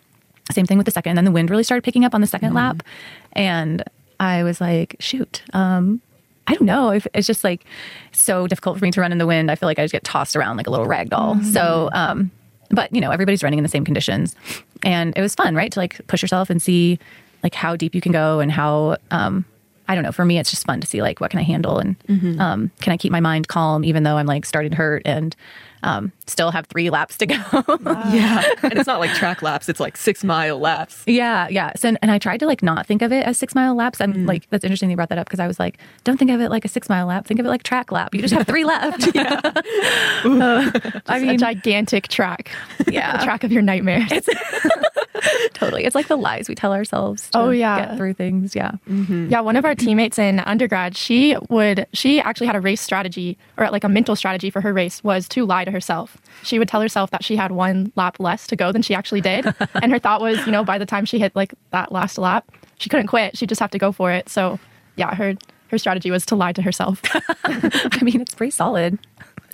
same 0.51 0.65
thing 0.65 0.77
with 0.77 0.85
the 0.85 0.91
second. 0.91 1.11
And 1.11 1.17
then 1.17 1.25
the 1.25 1.31
wind 1.31 1.49
really 1.49 1.63
started 1.63 1.83
picking 1.83 2.03
up 2.03 2.13
on 2.13 2.21
the 2.21 2.27
2nd 2.27 2.53
lap, 2.53 2.83
and 3.31 3.83
I 4.19 4.43
was 4.43 4.59
like, 4.59 4.97
shoot. 4.99 5.41
Um, 5.53 6.01
I 6.45 6.55
don't 6.55 6.65
know. 6.65 6.89
If 6.89 7.07
it's 7.13 7.25
just 7.25 7.43
like 7.45 7.65
so 8.11 8.47
difficult 8.47 8.77
for 8.77 8.83
me 8.83 8.91
to 8.91 9.01
run 9.01 9.11
in 9.13 9.17
the 9.17 9.25
wind. 9.25 9.49
I 9.49 9.55
feel 9.55 9.67
like 9.67 9.79
I 9.79 9.83
just 9.83 9.93
get 9.93 10.03
tossed 10.03 10.35
around 10.35 10.57
like 10.57 10.67
a 10.67 10.69
little 10.69 10.85
rag 10.85 11.09
doll. 11.09 11.41
So, 11.41 11.89
um, 11.93 12.31
but 12.69 12.93
you 12.93 13.01
know, 13.01 13.11
everybody's 13.11 13.43
running 13.43 13.59
in 13.59 13.63
the 13.63 13.69
same 13.69 13.85
conditions, 13.85 14.35
and 14.83 15.15
it 15.17 15.21
was 15.21 15.35
fun, 15.35 15.55
right? 15.55 15.71
To 15.71 15.79
like 15.79 16.05
push 16.07 16.21
yourself 16.21 16.49
and 16.49 16.61
see 16.61 16.99
like 17.43 17.55
how 17.55 17.75
deep 17.75 17.93
you 17.93 18.01
can 18.01 18.11
go 18.11 18.39
and 18.39 18.51
how 18.51 18.97
um, 19.11 19.45
I 19.87 19.95
don't 19.95 20.03
know. 20.03 20.11
For 20.11 20.25
me, 20.25 20.37
it's 20.39 20.49
just 20.49 20.65
fun 20.65 20.79
to 20.81 20.87
see 20.87 21.01
like 21.01 21.19
what 21.19 21.29
can 21.31 21.39
I 21.39 21.43
handle 21.43 21.77
and 21.79 21.95
um, 22.39 22.71
can 22.81 22.93
I 22.93 22.97
keep 22.97 23.11
my 23.11 23.19
mind 23.19 23.47
calm 23.47 23.83
even 23.83 24.03
though 24.03 24.17
I'm 24.17 24.25
like 24.27 24.45
starting 24.45 24.71
to 24.71 24.77
hurt 24.77 25.01
and 25.05 25.35
um, 25.83 26.13
still 26.27 26.51
have 26.51 26.65
three 26.67 26.89
laps 26.89 27.17
to 27.17 27.25
go. 27.25 27.35
Yeah. 28.13 28.43
and 28.63 28.73
it's 28.73 28.87
not 28.87 28.99
like 28.99 29.11
track 29.15 29.41
laps, 29.41 29.67
it's 29.67 29.79
like 29.81 29.97
six 29.97 30.23
mile 30.23 30.57
laps. 30.59 31.03
Yeah, 31.05 31.47
yeah. 31.49 31.73
So, 31.75 31.93
and 32.01 32.09
I 32.11 32.17
tried 32.19 32.39
to 32.39 32.45
like 32.45 32.63
not 32.63 32.85
think 32.87 33.01
of 33.01 33.11
it 33.11 33.25
as 33.25 33.37
six 33.37 33.53
mile 33.53 33.75
laps. 33.75 33.99
I'm 33.99 34.25
like, 34.25 34.49
that's 34.49 34.63
interesting 34.63 34.89
you 34.89 34.95
brought 34.95 35.09
that 35.09 35.17
up 35.17 35.27
because 35.27 35.39
I 35.41 35.47
was 35.47 35.59
like, 35.59 35.77
don't 36.05 36.17
think 36.17 36.31
of 36.31 36.39
it 36.39 36.49
like 36.49 36.63
a 36.63 36.69
six 36.69 36.87
mile 36.89 37.07
lap. 37.07 37.25
Think 37.27 37.39
of 37.41 37.45
it 37.45 37.49
like 37.49 37.63
track 37.63 37.91
lap. 37.91 38.13
You 38.15 38.21
just 38.21 38.33
have 38.33 38.47
three 38.47 38.63
left. 38.63 39.09
yeah. 39.15 39.41
Uh, 40.23 40.71
I 41.07 41.17
a 41.17 41.21
mean, 41.21 41.37
gigantic 41.37 42.07
track. 42.07 42.49
Yeah. 42.87 43.17
the 43.17 43.23
track 43.23 43.43
of 43.43 43.51
your 43.51 43.61
nightmares. 43.61 44.09
totally. 45.53 45.85
It's 45.85 45.95
like 45.95 46.07
the 46.07 46.15
lies 46.15 46.49
we 46.49 46.55
tell 46.55 46.73
ourselves. 46.73 47.29
To 47.31 47.39
Oh, 47.39 47.49
yeah. 47.51 47.85
get 47.85 47.97
through 47.97 48.13
things. 48.13 48.55
Yeah. 48.55 48.71
Yeah, 48.87 49.41
one 49.41 49.55
of 49.55 49.65
our 49.65 49.75
teammates 49.75 50.17
in 50.19 50.39
undergrad, 50.39 50.95
she 50.97 51.35
would 51.49 51.85
she 51.93 52.19
actually 52.19 52.47
had 52.47 52.55
a 52.55 52.61
race 52.61 52.81
strategy 52.81 53.37
or 53.57 53.69
like 53.69 53.83
a 53.83 53.89
mental 53.89 54.15
strategy 54.15 54.49
for 54.49 54.61
her 54.61 54.73
race 54.73 55.03
was 55.03 55.27
to 55.29 55.45
lie 55.45 55.65
to 55.65 55.71
herself. 55.71 56.17
She 56.43 56.59
would 56.59 56.67
tell 56.67 56.81
herself 56.81 57.11
that 57.11 57.23
she 57.23 57.35
had 57.35 57.51
one 57.51 57.91
lap 57.95 58.17
less 58.19 58.47
to 58.47 58.55
go 58.55 58.71
than 58.71 58.81
she 58.81 58.93
actually 58.95 59.21
did. 59.21 59.45
and 59.81 59.91
her 59.91 59.99
thought 59.99 60.21
was, 60.21 60.43
you 60.45 60.51
know, 60.51 60.63
by 60.63 60.77
the 60.77 60.85
time 60.85 61.05
she 61.05 61.19
hit 61.19 61.35
like 61.35 61.53
that 61.71 61.91
last 61.91 62.17
lap, 62.17 62.51
she 62.79 62.89
couldn't 62.89 63.07
quit. 63.07 63.37
She'd 63.37 63.49
just 63.49 63.61
have 63.61 63.71
to 63.71 63.77
go 63.79 63.91
for 63.91 64.11
it. 64.11 64.29
So 64.29 64.59
yeah, 64.95 65.13
her 65.15 65.35
her 65.69 65.77
strategy 65.77 66.11
was 66.11 66.25
to 66.27 66.35
lie 66.35 66.53
to 66.53 66.61
herself. 66.61 67.01
I 67.45 67.99
mean, 68.03 68.21
it's 68.21 68.35
pretty 68.35 68.51
solid. 68.51 68.99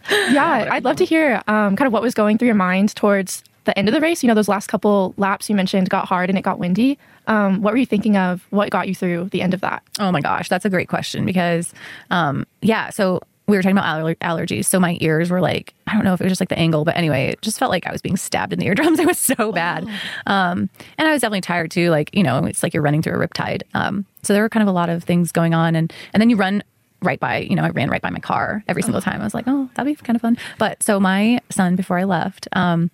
yeah, 0.10 0.68
I'd 0.72 0.84
love 0.84 0.96
to 0.98 1.06
hear 1.06 1.42
um, 1.48 1.76
kind 1.76 1.88
of 1.88 1.94
what 1.94 2.02
was 2.02 2.14
going 2.14 2.38
through 2.38 2.48
your 2.48 2.56
mind 2.56 2.96
towards 2.96 3.44
the 3.70 3.78
end 3.78 3.88
of 3.88 3.94
the 3.94 4.02
race, 4.02 4.24
you 4.24 4.28
know, 4.28 4.34
those 4.34 4.48
last 4.48 4.68
couple 4.68 5.14
laps 5.18 5.48
you 5.48 5.56
mentioned 5.56 5.92
got 5.92 6.08
hard 6.08 6.30
and 6.30 6.40
it 6.40 6.42
got 6.42 6.58
windy. 6.58 6.98
Um, 7.28 7.62
what 7.62 7.72
were 7.72 7.78
you 7.78 7.86
thinking 7.86 8.18
of? 8.18 8.44
What 8.50 8.72
got 8.72 8.88
you 8.88 8.96
through 8.96 9.26
the 9.26 9.44
end 9.44 9.54
of 9.54 9.62
that? 9.62 9.84
Oh 10.00 10.12
my 10.12 10.22
gosh, 10.22 10.50
that's 10.50 10.66
a 10.66 10.72
great 10.72 10.90
question 10.90 11.24
because, 11.24 11.72
um, 12.10 12.48
yeah, 12.62 12.90
so 12.90 13.22
we 13.46 13.56
were 13.56 13.62
talking 13.62 13.78
about 13.78 14.02
aller- 14.02 14.16
allergies. 14.16 14.66
So 14.66 14.80
my 14.80 14.98
ears 15.02 15.30
were 15.30 15.40
like, 15.40 15.76
I 15.86 15.94
don't 15.94 16.04
know 16.04 16.16
if 16.16 16.22
it 16.22 16.24
was 16.24 16.32
just 16.32 16.42
like 16.42 16.50
the 16.50 16.58
angle, 16.58 16.84
but 16.84 16.98
anyway, 16.98 17.28
it 17.28 17.42
just 17.44 17.60
felt 17.60 17.70
like 17.70 17.86
I 17.86 17.92
was 17.92 18.02
being 18.02 18.18
stabbed 18.18 18.54
in 18.54 18.60
the 18.60 18.66
eardrums. 18.68 18.98
It 18.98 19.06
was 19.06 19.20
so 19.20 19.52
bad. 19.52 19.88
Um, 20.26 20.68
and 20.98 21.08
I 21.08 21.12
was 21.12 21.22
definitely 21.22 21.42
tired 21.42 21.70
too. 21.70 21.92
Like, 21.92 22.10
you 22.16 22.24
know, 22.24 22.44
it's 22.46 22.64
like 22.64 22.74
you're 22.74 22.84
running 22.84 23.04
through 23.04 23.22
a 23.22 23.28
riptide. 23.28 23.62
Um, 23.76 24.06
so 24.24 24.34
there 24.34 24.42
were 24.42 24.50
kind 24.50 24.64
of 24.64 24.68
a 24.68 24.72
lot 24.74 24.90
of 24.90 25.04
things 25.04 25.32
going 25.32 25.54
on. 25.54 25.76
And, 25.76 25.94
and 26.14 26.22
then 26.22 26.32
you 26.32 26.36
run 26.36 26.64
right 27.02 27.20
by, 27.20 27.38
you 27.38 27.56
know, 27.56 27.64
I 27.64 27.70
ran 27.70 27.90
right 27.90 28.02
by 28.02 28.10
my 28.10 28.20
car 28.20 28.64
every 28.68 28.82
single 28.82 29.02
time. 29.02 29.22
I 29.22 29.24
was 29.24 29.36
like, 29.36 29.46
oh, 29.48 29.70
that'd 29.76 29.98
be 29.98 30.02
kind 30.04 30.16
of 30.16 30.22
fun. 30.22 30.38
But 30.58 30.82
so 30.84 31.00
my 31.00 31.40
son, 31.50 31.76
before 31.76 31.98
I 31.98 32.04
left, 32.04 32.48
um, 32.54 32.90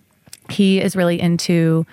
he 0.50 0.82
is 0.82 0.96
really 0.96 1.20
into 1.20 1.86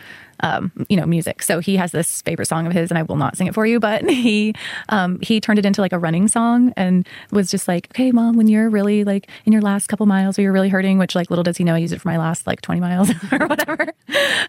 um, 0.43 0.73
you 0.88 0.97
know 0.97 1.07
music. 1.07 1.43
So 1.43 1.61
he 1.61 1.77
has 1.77 1.93
this 1.93 2.23
favorite 2.23 2.47
song 2.47 2.67
of 2.67 2.73
his 2.73 2.91
and 2.91 2.99
i 2.99 3.03
will 3.03 3.17
not 3.17 3.37
sing 3.37 3.47
it 3.47 3.55
for 3.55 3.65
you 3.65 3.81
but 3.81 4.03
he 4.11 4.55
um, 4.88 5.19
he 5.21 5.41
turned 5.41 5.59
it 5.59 5.65
into 5.65 5.81
like 5.81 5.93
a 5.93 5.99
running 5.99 6.29
song 6.29 6.73
and 6.77 7.09
was 7.31 7.51
just 7.51 7.69
like 7.69 7.88
okay 7.91 8.12
mom 8.12 8.37
when 8.37 8.49
you're 8.49 8.69
really 8.69 9.05
like 9.05 9.29
in 9.45 9.53
your 9.53 9.62
last 9.62 9.87
couple 9.87 10.07
miles 10.07 10.38
or 10.38 10.43
you're 10.43 10.53
really 10.53 10.69
hurting 10.69 10.99
which 10.99 11.15
like 11.15 11.31
little 11.31 11.43
does 11.43 11.57
he 11.57 11.65
know 11.65 11.75
i 11.75 11.79
use 11.79 11.93
it 11.93 12.01
for 12.01 12.09
my 12.09 12.19
last 12.19 12.47
like 12.47 12.61
20 12.61 12.81
miles 12.81 13.11
or 13.33 13.47
whatever. 13.47 13.88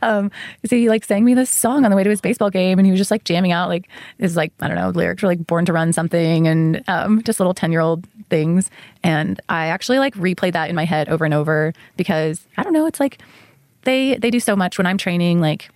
Um, 0.01 0.31
so 0.65 0.75
he 0.75 0.89
like 0.89 1.05
sang 1.05 1.23
me 1.23 1.33
this 1.33 1.49
song 1.49 1.85
on 1.85 1.91
the 1.91 1.95
way 1.95 2.03
to 2.03 2.09
his 2.09 2.19
baseball 2.19 2.49
game 2.49 2.79
and 2.79 2.85
he 2.85 2.91
was 2.91 2.99
just 2.99 3.11
like 3.11 3.23
jamming 3.23 3.53
out 3.53 3.69
like 3.69 3.87
his 4.17 4.35
like 4.35 4.51
i 4.59 4.67
don't 4.67 4.75
know 4.75 4.89
lyrics 4.89 5.23
were 5.23 5.29
like 5.29 5.45
born 5.47 5.65
to 5.65 5.71
run 5.71 5.93
something 5.93 6.47
and 6.47 6.83
um, 6.87 7.23
just 7.23 7.39
little 7.39 7.53
10 7.53 7.71
year 7.71 7.79
old 7.79 8.05
things. 8.29 8.69
And 9.03 9.39
i 9.47 9.67
actually 9.67 9.99
like 9.99 10.15
replayed 10.15 10.53
that 10.53 10.69
in 10.69 10.75
my 10.75 10.83
head 10.83 11.07
over 11.07 11.23
and 11.23 11.33
over 11.33 11.73
because 11.95 12.45
i 12.57 12.63
don't 12.63 12.73
know 12.73 12.85
it's 12.85 12.99
like 12.99 13.19
they 13.83 14.17
they 14.17 14.31
do 14.31 14.39
so 14.39 14.55
much 14.55 14.77
when 14.77 14.85
I'm 14.87 14.97
training, 14.97 15.41
like 15.41 15.69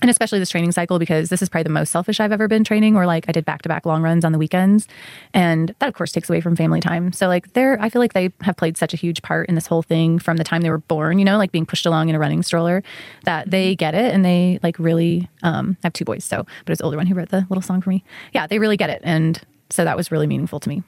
and 0.00 0.10
especially 0.10 0.38
this 0.38 0.50
training 0.50 0.72
cycle 0.72 0.98
because 0.98 1.28
this 1.28 1.42
is 1.42 1.48
probably 1.48 1.64
the 1.64 1.70
most 1.70 1.90
selfish 1.90 2.20
I've 2.20 2.30
ever 2.30 2.46
been 2.46 2.62
training 2.62 2.96
or 2.96 3.06
like 3.06 3.24
I 3.28 3.32
did 3.32 3.44
back 3.44 3.62
to 3.62 3.68
back 3.68 3.84
long 3.84 4.02
runs 4.02 4.24
on 4.24 4.32
the 4.32 4.38
weekends 4.38 4.86
and 5.34 5.74
that 5.80 5.88
of 5.88 5.94
course 5.94 6.12
takes 6.12 6.30
away 6.30 6.40
from 6.40 6.54
family 6.54 6.80
time. 6.80 7.12
So 7.12 7.26
like 7.26 7.52
they're 7.54 7.80
I 7.80 7.88
feel 7.88 8.00
like 8.00 8.12
they 8.12 8.32
have 8.42 8.56
played 8.56 8.76
such 8.76 8.94
a 8.94 8.96
huge 8.96 9.22
part 9.22 9.48
in 9.48 9.54
this 9.54 9.66
whole 9.66 9.82
thing 9.82 10.18
from 10.18 10.36
the 10.36 10.44
time 10.44 10.60
they 10.60 10.70
were 10.70 10.78
born, 10.78 11.18
you 11.18 11.24
know, 11.24 11.36
like 11.36 11.50
being 11.50 11.66
pushed 11.66 11.86
along 11.86 12.08
in 12.08 12.14
a 12.14 12.18
running 12.18 12.42
stroller 12.42 12.82
that 13.24 13.50
they 13.50 13.74
get 13.74 13.94
it 13.94 14.14
and 14.14 14.24
they 14.24 14.60
like 14.62 14.78
really 14.78 15.28
um 15.42 15.76
I 15.82 15.86
have 15.86 15.92
two 15.92 16.04
boys 16.04 16.24
so 16.24 16.46
but 16.64 16.72
it's 16.72 16.78
the 16.78 16.84
older 16.84 16.96
one 16.96 17.06
who 17.06 17.14
wrote 17.14 17.30
the 17.30 17.46
little 17.48 17.62
song 17.62 17.80
for 17.80 17.90
me. 17.90 18.04
Yeah, 18.32 18.46
they 18.46 18.58
really 18.58 18.76
get 18.76 18.90
it 18.90 19.00
and 19.02 19.40
so 19.70 19.84
that 19.84 19.96
was 19.96 20.12
really 20.12 20.26
meaningful 20.26 20.60
to 20.60 20.68
me. 20.68 20.82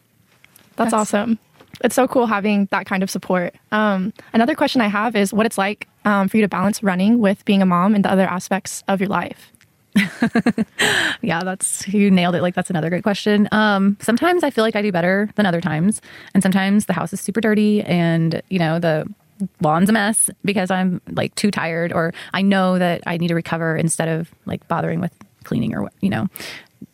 That's, 0.76 0.94
awesome. 0.94 1.38
It's 1.82 1.94
so 1.94 2.06
cool 2.06 2.26
having 2.26 2.66
that 2.70 2.86
kind 2.86 3.02
of 3.02 3.10
support. 3.10 3.54
Um, 3.72 4.12
another 4.32 4.54
question 4.54 4.80
I 4.80 4.88
have 4.88 5.16
is 5.16 5.32
what 5.32 5.46
it's 5.46 5.58
like 5.58 5.88
um, 6.04 6.28
for 6.28 6.36
you 6.36 6.42
to 6.42 6.48
balance 6.48 6.82
running 6.82 7.20
with 7.20 7.44
being 7.44 7.62
a 7.62 7.66
mom 7.66 7.94
and 7.94 8.04
the 8.04 8.10
other 8.10 8.26
aspects 8.26 8.82
of 8.88 9.00
your 9.00 9.08
life. 9.08 9.52
yeah, 11.20 11.42
that's 11.42 11.86
you 11.88 12.10
nailed 12.10 12.34
it. 12.34 12.42
Like 12.42 12.54
that's 12.54 12.70
another 12.70 12.90
great 12.90 13.02
question. 13.02 13.48
Um, 13.50 13.96
sometimes 14.00 14.44
I 14.44 14.50
feel 14.50 14.62
like 14.62 14.76
I 14.76 14.82
do 14.82 14.92
better 14.92 15.28
than 15.34 15.46
other 15.46 15.60
times, 15.60 16.00
and 16.32 16.42
sometimes 16.42 16.86
the 16.86 16.92
house 16.92 17.12
is 17.12 17.20
super 17.20 17.40
dirty, 17.40 17.82
and 17.82 18.40
you 18.50 18.58
know 18.58 18.78
the 18.78 19.12
lawn's 19.60 19.88
a 19.88 19.92
mess 19.92 20.30
because 20.44 20.70
I'm 20.70 21.00
like 21.10 21.34
too 21.34 21.50
tired, 21.50 21.92
or 21.92 22.14
I 22.32 22.42
know 22.42 22.78
that 22.78 23.02
I 23.06 23.16
need 23.16 23.28
to 23.28 23.34
recover 23.34 23.76
instead 23.76 24.08
of 24.08 24.30
like 24.46 24.66
bothering 24.68 25.00
with 25.00 25.12
cleaning 25.42 25.74
or 25.74 25.90
you 26.00 26.10
know 26.10 26.28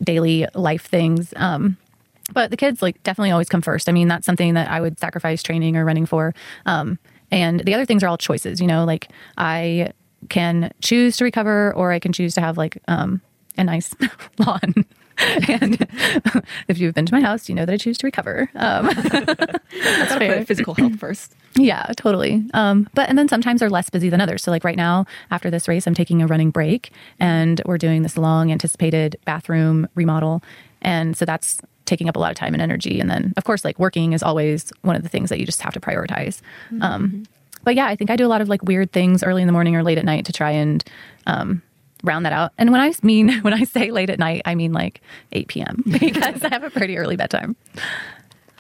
daily 0.03 0.47
life 0.55 0.87
things. 0.87 1.35
Um, 1.37 1.77
but 2.33 2.51
the 2.51 2.57
kids 2.57 2.83
like 2.83 3.03
definitely 3.03 3.31
always 3.31 3.49
come 3.49 3.63
first. 3.63 3.89
I 3.89 3.93
mean, 3.93 4.09
that's 4.09 4.27
something 4.27 4.55
that 4.55 4.71
I 4.71 4.81
would 4.81 4.99
sacrifice 4.99 5.43
training 5.43 5.77
or 5.77 5.85
running 5.85 6.07
for. 6.07 6.35
Um, 6.67 6.99
and 7.31 7.61
the 7.61 7.75
other 7.75 7.85
things 7.85 8.03
are 8.03 8.09
all 8.09 8.19
choices, 8.19 8.61
you 8.61 8.67
know, 8.67 8.85
like 8.85 9.09
I 9.37 9.93
can 10.29 10.73
choose 10.81 11.17
to 11.19 11.25
recover 11.25 11.75
or 11.75 11.93
I 11.93 11.99
can 11.99 12.13
choose 12.13 12.35
to 12.35 12.41
have 12.41 12.57
like 12.57 12.79
um, 12.89 13.21
a 13.57 13.65
nice 13.65 13.95
lawn. 14.39 14.85
and 15.49 15.87
if 16.69 16.79
you've 16.79 16.95
been 16.95 17.07
to 17.07 17.15
my 17.15 17.21
house, 17.21 17.49
you 17.49 17.55
know 17.55 17.65
that 17.65 17.73
I 17.73 17.77
choose 17.77 17.97
to 17.99 18.07
recover. 18.07 18.51
Um, 18.55 18.87
That's 18.87 20.15
fair. 20.15 20.45
Physical 20.45 20.75
health 20.75 20.99
first. 20.99 21.35
Yeah, 21.55 21.87
totally. 21.97 22.45
Um, 22.53 22.89
but 22.95 23.09
and 23.09 23.19
then 23.19 23.29
sometimes 23.29 23.61
they're 23.61 23.71
less 23.71 23.89
busy 23.89 24.11
than 24.11 24.21
others. 24.21 24.43
So 24.43 24.51
like 24.51 24.63
right 24.63 24.77
now, 24.77 25.07
after 25.31 25.51
this 25.51 25.69
race, 25.69 25.87
I'm 25.87 25.95
taking 25.95 26.21
a 26.21 26.27
running 26.27 26.51
break, 26.51 26.93
and 27.19 27.63
we're 27.65 27.79
doing 27.79 28.03
this 28.03 28.19
long 28.19 28.53
anticipated 28.53 29.17
bathroom 29.25 29.89
remodel, 29.95 30.43
and 30.83 31.17
so 31.17 31.25
that's 31.25 31.61
taking 31.87 32.09
up 32.09 32.17
a 32.17 32.19
lot 32.19 32.31
of 32.31 32.37
time 32.37 32.53
and 32.53 32.63
energy. 32.63 33.01
And 33.01 33.11
then 33.11 33.33
of 33.37 33.45
course, 33.45 33.65
like 33.65 33.79
working 33.79 34.13
is 34.13 34.23
always 34.23 34.73
one 34.83 34.97
of 34.97 35.03
the 35.03 35.09
things 35.09 35.31
that 35.31 35.41
you 35.41 35.47
just 35.47 35.63
have 35.63 35.73
to 35.75 35.81
prioritize. 35.81 36.41
Mm-hmm. 36.71 36.83
Um, 36.83 37.27
but 37.65 37.75
yeah, 37.75 37.87
I 37.87 37.97
think 37.97 38.11
I 38.11 38.17
do 38.17 38.27
a 38.27 38.29
lot 38.29 38.41
of 38.41 38.49
like 38.49 38.63
weird 38.63 38.93
things 38.93 39.23
early 39.23 39.43
in 39.43 39.47
the 39.47 39.53
morning 39.53 39.75
or 39.75 39.83
late 39.83 39.99
at 39.99 40.05
night 40.05 40.27
to 40.27 40.33
try 40.33 40.51
and 40.51 40.85
um, 41.27 41.63
round 42.05 42.25
that 42.27 42.33
out. 42.33 42.53
And 42.59 42.71
when 42.71 42.81
I 42.81 42.93
mean 43.03 43.33
when 43.41 43.55
I 43.55 43.65
say 43.65 43.91
late 43.91 44.11
at 44.11 44.19
night, 44.19 44.43
I 44.45 44.55
mean 44.55 44.73
like 44.73 45.01
8 45.33 45.49
p.m. 45.49 45.83
because 46.01 46.43
I 46.45 46.49
have 46.51 46.65
a 46.65 46.71
pretty 46.71 46.99
early 46.99 47.17
bedtime. 47.17 47.57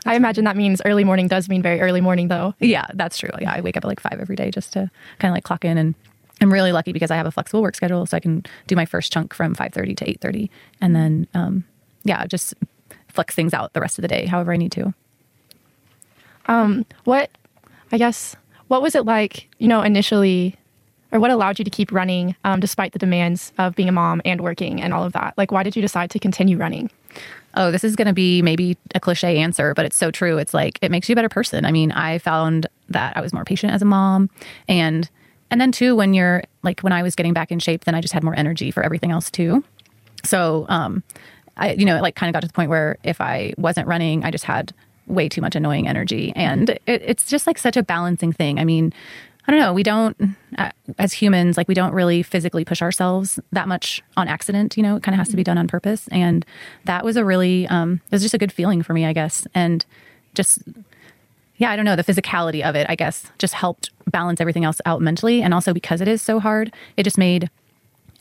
I 0.04 0.14
imagine 0.14 0.44
that 0.44 0.56
means 0.56 0.80
early 0.84 1.04
morning 1.04 1.26
does 1.26 1.48
mean 1.48 1.62
very 1.62 1.80
early 1.80 2.00
morning, 2.00 2.28
though. 2.28 2.54
Yeah, 2.60 2.86
that's 2.94 3.18
true. 3.18 3.30
Yeah, 3.40 3.52
I 3.52 3.60
wake 3.60 3.76
up 3.76 3.84
at 3.84 3.88
like 3.88 4.00
five 4.00 4.20
every 4.20 4.36
day 4.36 4.52
just 4.52 4.72
to 4.74 4.88
kind 5.18 5.30
of 5.30 5.34
like 5.34 5.42
clock 5.42 5.64
in, 5.64 5.76
and 5.76 5.94
I'm 6.40 6.52
really 6.52 6.70
lucky 6.70 6.92
because 6.92 7.10
I 7.10 7.16
have 7.16 7.26
a 7.26 7.32
flexible 7.32 7.60
work 7.60 7.74
schedule, 7.74 8.06
so 8.06 8.16
I 8.16 8.20
can 8.20 8.44
do 8.68 8.76
my 8.76 8.86
first 8.86 9.12
chunk 9.12 9.34
from 9.34 9.56
5:30 9.56 9.96
to 9.96 10.04
8:30, 10.04 10.48
and 10.80 10.94
then 10.94 11.26
um, 11.34 11.64
yeah, 12.04 12.24
just 12.26 12.54
flex 13.16 13.34
things 13.34 13.52
out 13.52 13.72
the 13.72 13.80
rest 13.80 13.98
of 13.98 14.02
the 14.02 14.08
day 14.08 14.26
however 14.26 14.52
I 14.52 14.56
need 14.56 14.72
to. 14.72 14.94
Um, 16.46 16.86
what, 17.04 17.30
I 17.90 17.98
guess, 17.98 18.36
what 18.68 18.82
was 18.82 18.94
it 18.94 19.04
like, 19.04 19.48
you 19.58 19.68
know, 19.68 19.82
initially, 19.82 20.56
or 21.12 21.20
what 21.20 21.30
allowed 21.30 21.58
you 21.58 21.64
to 21.64 21.70
keep 21.70 21.92
running 21.92 22.36
um, 22.44 22.60
despite 22.60 22.92
the 22.92 22.98
demands 22.98 23.52
of 23.58 23.74
being 23.74 23.88
a 23.88 23.92
mom 23.92 24.22
and 24.24 24.40
working 24.40 24.80
and 24.80 24.92
all 24.92 25.04
of 25.04 25.12
that? 25.12 25.34
Like, 25.36 25.50
why 25.50 25.62
did 25.62 25.76
you 25.76 25.82
decide 25.82 26.10
to 26.10 26.18
continue 26.18 26.56
running? 26.56 26.90
Oh, 27.54 27.70
this 27.70 27.84
is 27.84 27.96
going 27.96 28.06
to 28.06 28.12
be 28.12 28.42
maybe 28.42 28.76
a 28.94 29.00
cliche 29.00 29.38
answer, 29.38 29.72
but 29.74 29.86
it's 29.86 29.96
so 29.96 30.10
true. 30.10 30.36
It's 30.36 30.52
like 30.52 30.78
it 30.82 30.90
makes 30.90 31.08
you 31.08 31.14
a 31.14 31.16
better 31.16 31.28
person. 31.28 31.64
I 31.64 31.72
mean, 31.72 31.90
I 31.92 32.18
found 32.18 32.66
that 32.90 33.16
I 33.16 33.20
was 33.20 33.32
more 33.32 33.44
patient 33.44 33.72
as 33.72 33.82
a 33.82 33.86
mom 33.86 34.30
and 34.68 35.08
and 35.50 35.60
then 35.60 35.70
too 35.72 35.94
when 35.94 36.12
you're 36.12 36.42
like 36.62 36.80
when 36.80 36.92
I 36.92 37.02
was 37.02 37.14
getting 37.14 37.32
back 37.32 37.50
in 37.50 37.58
shape, 37.58 37.84
then 37.84 37.94
I 37.94 38.00
just 38.00 38.12
had 38.12 38.22
more 38.22 38.36
energy 38.36 38.70
for 38.70 38.82
everything 38.82 39.10
else 39.10 39.30
too. 39.30 39.64
So, 40.24 40.66
um 40.68 41.02
I 41.56 41.72
you 41.72 41.84
know, 41.84 41.96
it 41.96 42.02
like 42.02 42.14
kind 42.14 42.28
of 42.28 42.34
got 42.34 42.40
to 42.40 42.46
the 42.46 42.52
point 42.52 42.70
where 42.70 42.98
if 43.02 43.20
I 43.20 43.54
wasn't 43.56 43.88
running, 43.88 44.24
I 44.24 44.30
just 44.30 44.44
had 44.44 44.72
way 45.06 45.28
too 45.28 45.40
much 45.40 45.54
annoying 45.54 45.86
energy 45.86 46.32
and 46.34 46.70
it, 46.70 46.80
it's 46.86 47.26
just 47.26 47.46
like 47.46 47.58
such 47.58 47.76
a 47.76 47.82
balancing 47.82 48.32
thing. 48.32 48.58
I 48.58 48.64
mean, 48.64 48.92
I 49.46 49.52
don't 49.52 49.60
know. 49.60 49.72
We 49.72 49.84
don't, 49.84 50.16
uh, 50.58 50.70
as 50.98 51.12
humans, 51.12 51.56
like 51.56 51.68
we 51.68 51.74
don't 51.74 51.92
really 51.92 52.22
physically 52.24 52.64
push 52.64 52.82
ourselves 52.82 53.38
that 53.52 53.68
much 53.68 54.02
on 54.16 54.26
accident. 54.26 54.76
You 54.76 54.82
know, 54.82 54.96
it 54.96 55.04
kind 55.04 55.14
of 55.14 55.18
has 55.18 55.28
to 55.28 55.36
be 55.36 55.44
done 55.44 55.56
on 55.56 55.68
purpose. 55.68 56.08
And 56.08 56.44
that 56.84 57.04
was 57.04 57.16
a 57.16 57.24
really, 57.24 57.68
um, 57.68 58.00
it 58.06 58.12
was 58.12 58.22
just 58.22 58.34
a 58.34 58.38
good 58.38 58.50
feeling 58.50 58.82
for 58.82 58.92
me, 58.92 59.04
I 59.04 59.12
guess. 59.12 59.46
And 59.54 59.86
just, 60.34 60.58
yeah, 61.58 61.70
I 61.70 61.76
don't 61.76 61.84
know. 61.84 61.94
The 61.94 62.02
physicality 62.02 62.62
of 62.62 62.74
it, 62.74 62.86
I 62.88 62.96
guess, 62.96 63.30
just 63.38 63.54
helped 63.54 63.90
balance 64.10 64.40
everything 64.40 64.64
else 64.64 64.80
out 64.84 65.00
mentally. 65.00 65.42
And 65.42 65.54
also 65.54 65.72
because 65.72 66.00
it 66.00 66.08
is 66.08 66.20
so 66.20 66.40
hard, 66.40 66.74
it 66.96 67.04
just 67.04 67.18
made 67.18 67.48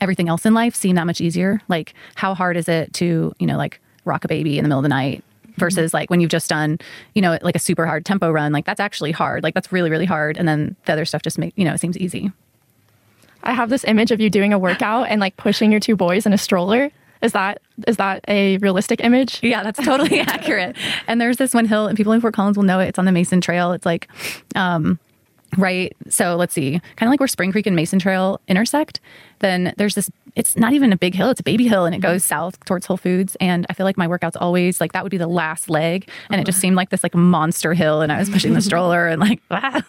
everything 0.00 0.28
else 0.28 0.46
in 0.46 0.54
life 0.54 0.74
seem 0.74 0.96
that 0.96 1.06
much 1.06 1.20
easier. 1.20 1.60
Like, 1.68 1.94
how 2.14 2.34
hard 2.34 2.56
is 2.56 2.68
it 2.68 2.92
to, 2.94 3.34
you 3.38 3.46
know, 3.46 3.56
like 3.56 3.80
rock 4.04 4.24
a 4.24 4.28
baby 4.28 4.58
in 4.58 4.64
the 4.64 4.68
middle 4.68 4.78
of 4.78 4.84
the 4.84 4.88
night 4.88 5.22
versus 5.56 5.94
like 5.94 6.10
when 6.10 6.20
you've 6.20 6.30
just 6.30 6.48
done, 6.48 6.78
you 7.14 7.22
know, 7.22 7.38
like 7.42 7.56
a 7.56 7.58
super 7.58 7.86
hard 7.86 8.04
tempo 8.04 8.30
run, 8.30 8.52
like 8.52 8.64
that's 8.64 8.80
actually 8.80 9.12
hard. 9.12 9.42
Like 9.42 9.54
that's 9.54 9.72
really, 9.72 9.90
really 9.90 10.04
hard. 10.04 10.36
And 10.36 10.46
then 10.46 10.76
the 10.84 10.92
other 10.92 11.04
stuff 11.04 11.22
just 11.22 11.38
make, 11.38 11.52
you 11.56 11.64
know, 11.64 11.72
it 11.72 11.80
seems 11.80 11.98
easy. 11.98 12.30
I 13.42 13.52
have 13.52 13.70
this 13.70 13.84
image 13.84 14.10
of 14.10 14.20
you 14.20 14.28
doing 14.28 14.52
a 14.52 14.58
workout 14.58 15.08
and 15.08 15.20
like 15.20 15.36
pushing 15.36 15.70
your 15.70 15.80
two 15.80 15.96
boys 15.96 16.26
in 16.26 16.32
a 16.32 16.38
stroller. 16.38 16.90
Is 17.22 17.32
that 17.32 17.62
is 17.86 17.96
that 17.96 18.24
a 18.28 18.58
realistic 18.58 19.02
image? 19.02 19.40
Yeah, 19.42 19.62
that's 19.62 19.82
totally 19.82 20.20
accurate. 20.20 20.76
And 21.06 21.20
there's 21.20 21.38
this 21.38 21.54
one 21.54 21.64
hill, 21.64 21.86
and 21.86 21.96
people 21.96 22.12
in 22.12 22.20
Fort 22.20 22.34
Collins 22.34 22.56
will 22.56 22.64
know 22.64 22.78
it. 22.80 22.88
It's 22.88 22.98
on 22.98 23.04
the 23.04 23.12
Mason 23.12 23.40
Trail. 23.40 23.72
It's 23.72 23.86
like, 23.86 24.08
um, 24.54 24.98
right. 25.56 25.96
So 26.08 26.36
let's 26.36 26.54
see, 26.54 26.80
kind 26.96 27.08
of 27.08 27.10
like 27.10 27.20
where 27.20 27.26
Spring 27.28 27.52
Creek 27.52 27.66
and 27.66 27.76
Mason 27.76 27.98
Trail 27.98 28.40
intersect. 28.48 29.00
Then 29.40 29.74
there's 29.76 29.94
this. 29.94 30.10
It's 30.34 30.56
not 30.56 30.72
even 30.72 30.92
a 30.92 30.96
big 30.96 31.14
hill; 31.14 31.30
it's 31.30 31.40
a 31.40 31.44
baby 31.44 31.66
hill, 31.66 31.84
and 31.84 31.94
it 31.94 32.00
goes 32.00 32.24
south 32.24 32.62
towards 32.64 32.86
Whole 32.86 32.96
Foods. 32.96 33.36
And 33.40 33.66
I 33.68 33.72
feel 33.72 33.84
like 33.84 33.96
my 33.96 34.06
workouts 34.06 34.36
always 34.38 34.80
like 34.80 34.92
that 34.92 35.02
would 35.02 35.10
be 35.10 35.18
the 35.18 35.26
last 35.26 35.70
leg, 35.70 36.08
and 36.30 36.40
it 36.40 36.44
just 36.44 36.60
seemed 36.60 36.76
like 36.76 36.90
this 36.90 37.02
like 37.02 37.14
monster 37.14 37.74
hill, 37.74 38.02
and 38.02 38.12
I 38.12 38.18
was 38.18 38.30
pushing 38.30 38.52
the 38.54 38.62
stroller 38.62 39.06
and 39.06 39.20
like, 39.20 39.40
ah. 39.50 39.82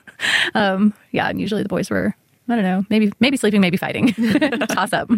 um, 0.55 0.93
yeah. 1.11 1.29
And 1.29 1.39
usually 1.39 1.63
the 1.63 1.69
boys 1.69 1.89
were. 1.89 2.15
I 2.49 2.55
don't 2.55 2.63
know, 2.63 2.85
maybe 2.89 3.11
maybe 3.19 3.35
sleeping, 3.35 3.59
maybe 3.59 3.75
fighting. 3.75 4.13
Toss 4.69 4.93
up. 4.93 5.09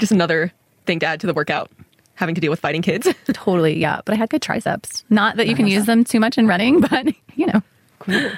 Just 0.00 0.10
another 0.10 0.52
thing 0.86 0.98
to 0.98 1.06
add 1.06 1.20
to 1.20 1.26
the 1.28 1.34
workout, 1.34 1.70
having 2.14 2.34
to 2.34 2.40
deal 2.40 2.50
with 2.50 2.60
fighting 2.60 2.82
kids. 2.82 3.08
Totally, 3.32 3.78
yeah. 3.78 4.00
But 4.04 4.14
I 4.14 4.16
had 4.16 4.30
good 4.30 4.42
triceps. 4.42 5.04
Not 5.10 5.36
that 5.36 5.46
you 5.46 5.54
can 5.54 5.66
use 5.68 5.86
them 5.86 6.02
too 6.04 6.18
much 6.18 6.38
in 6.38 6.46
running, 6.46 6.80
but 6.80 7.06
you 7.36 7.46
know. 7.46 7.62
Cool. 8.00 8.32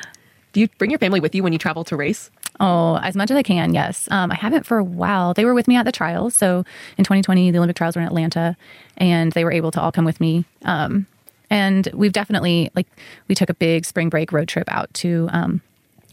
Do 0.52 0.60
you 0.60 0.68
bring 0.78 0.90
your 0.90 0.98
family 0.98 1.20
with 1.20 1.34
you 1.34 1.42
when 1.42 1.52
you 1.52 1.58
travel 1.58 1.84
to 1.84 1.96
race? 1.96 2.30
Oh, 2.60 2.96
as 2.98 3.16
much 3.16 3.30
as 3.30 3.36
I 3.36 3.42
can, 3.42 3.72
yes. 3.72 4.06
Um, 4.10 4.30
I 4.30 4.34
haven't 4.34 4.66
for 4.66 4.78
a 4.78 4.84
while. 4.84 5.34
They 5.34 5.44
were 5.44 5.54
with 5.54 5.66
me 5.66 5.76
at 5.76 5.84
the 5.84 5.92
trials. 5.92 6.34
So 6.34 6.64
in 6.98 7.04
2020, 7.04 7.50
the 7.50 7.58
Olympic 7.58 7.76
trials 7.76 7.96
were 7.96 8.02
in 8.02 8.08
Atlanta, 8.08 8.56
and 8.98 9.32
they 9.32 9.44
were 9.44 9.52
able 9.52 9.70
to 9.72 9.80
all 9.80 9.90
come 9.90 10.04
with 10.04 10.20
me. 10.20 10.44
Um, 10.64 11.06
and 11.50 11.88
we've 11.92 12.12
definitely 12.12 12.70
like 12.74 12.86
we 13.28 13.34
took 13.34 13.50
a 13.50 13.54
big 13.54 13.84
spring 13.84 14.08
break 14.08 14.32
road 14.32 14.48
trip 14.48 14.70
out 14.70 14.92
to 14.94 15.28
um, 15.32 15.60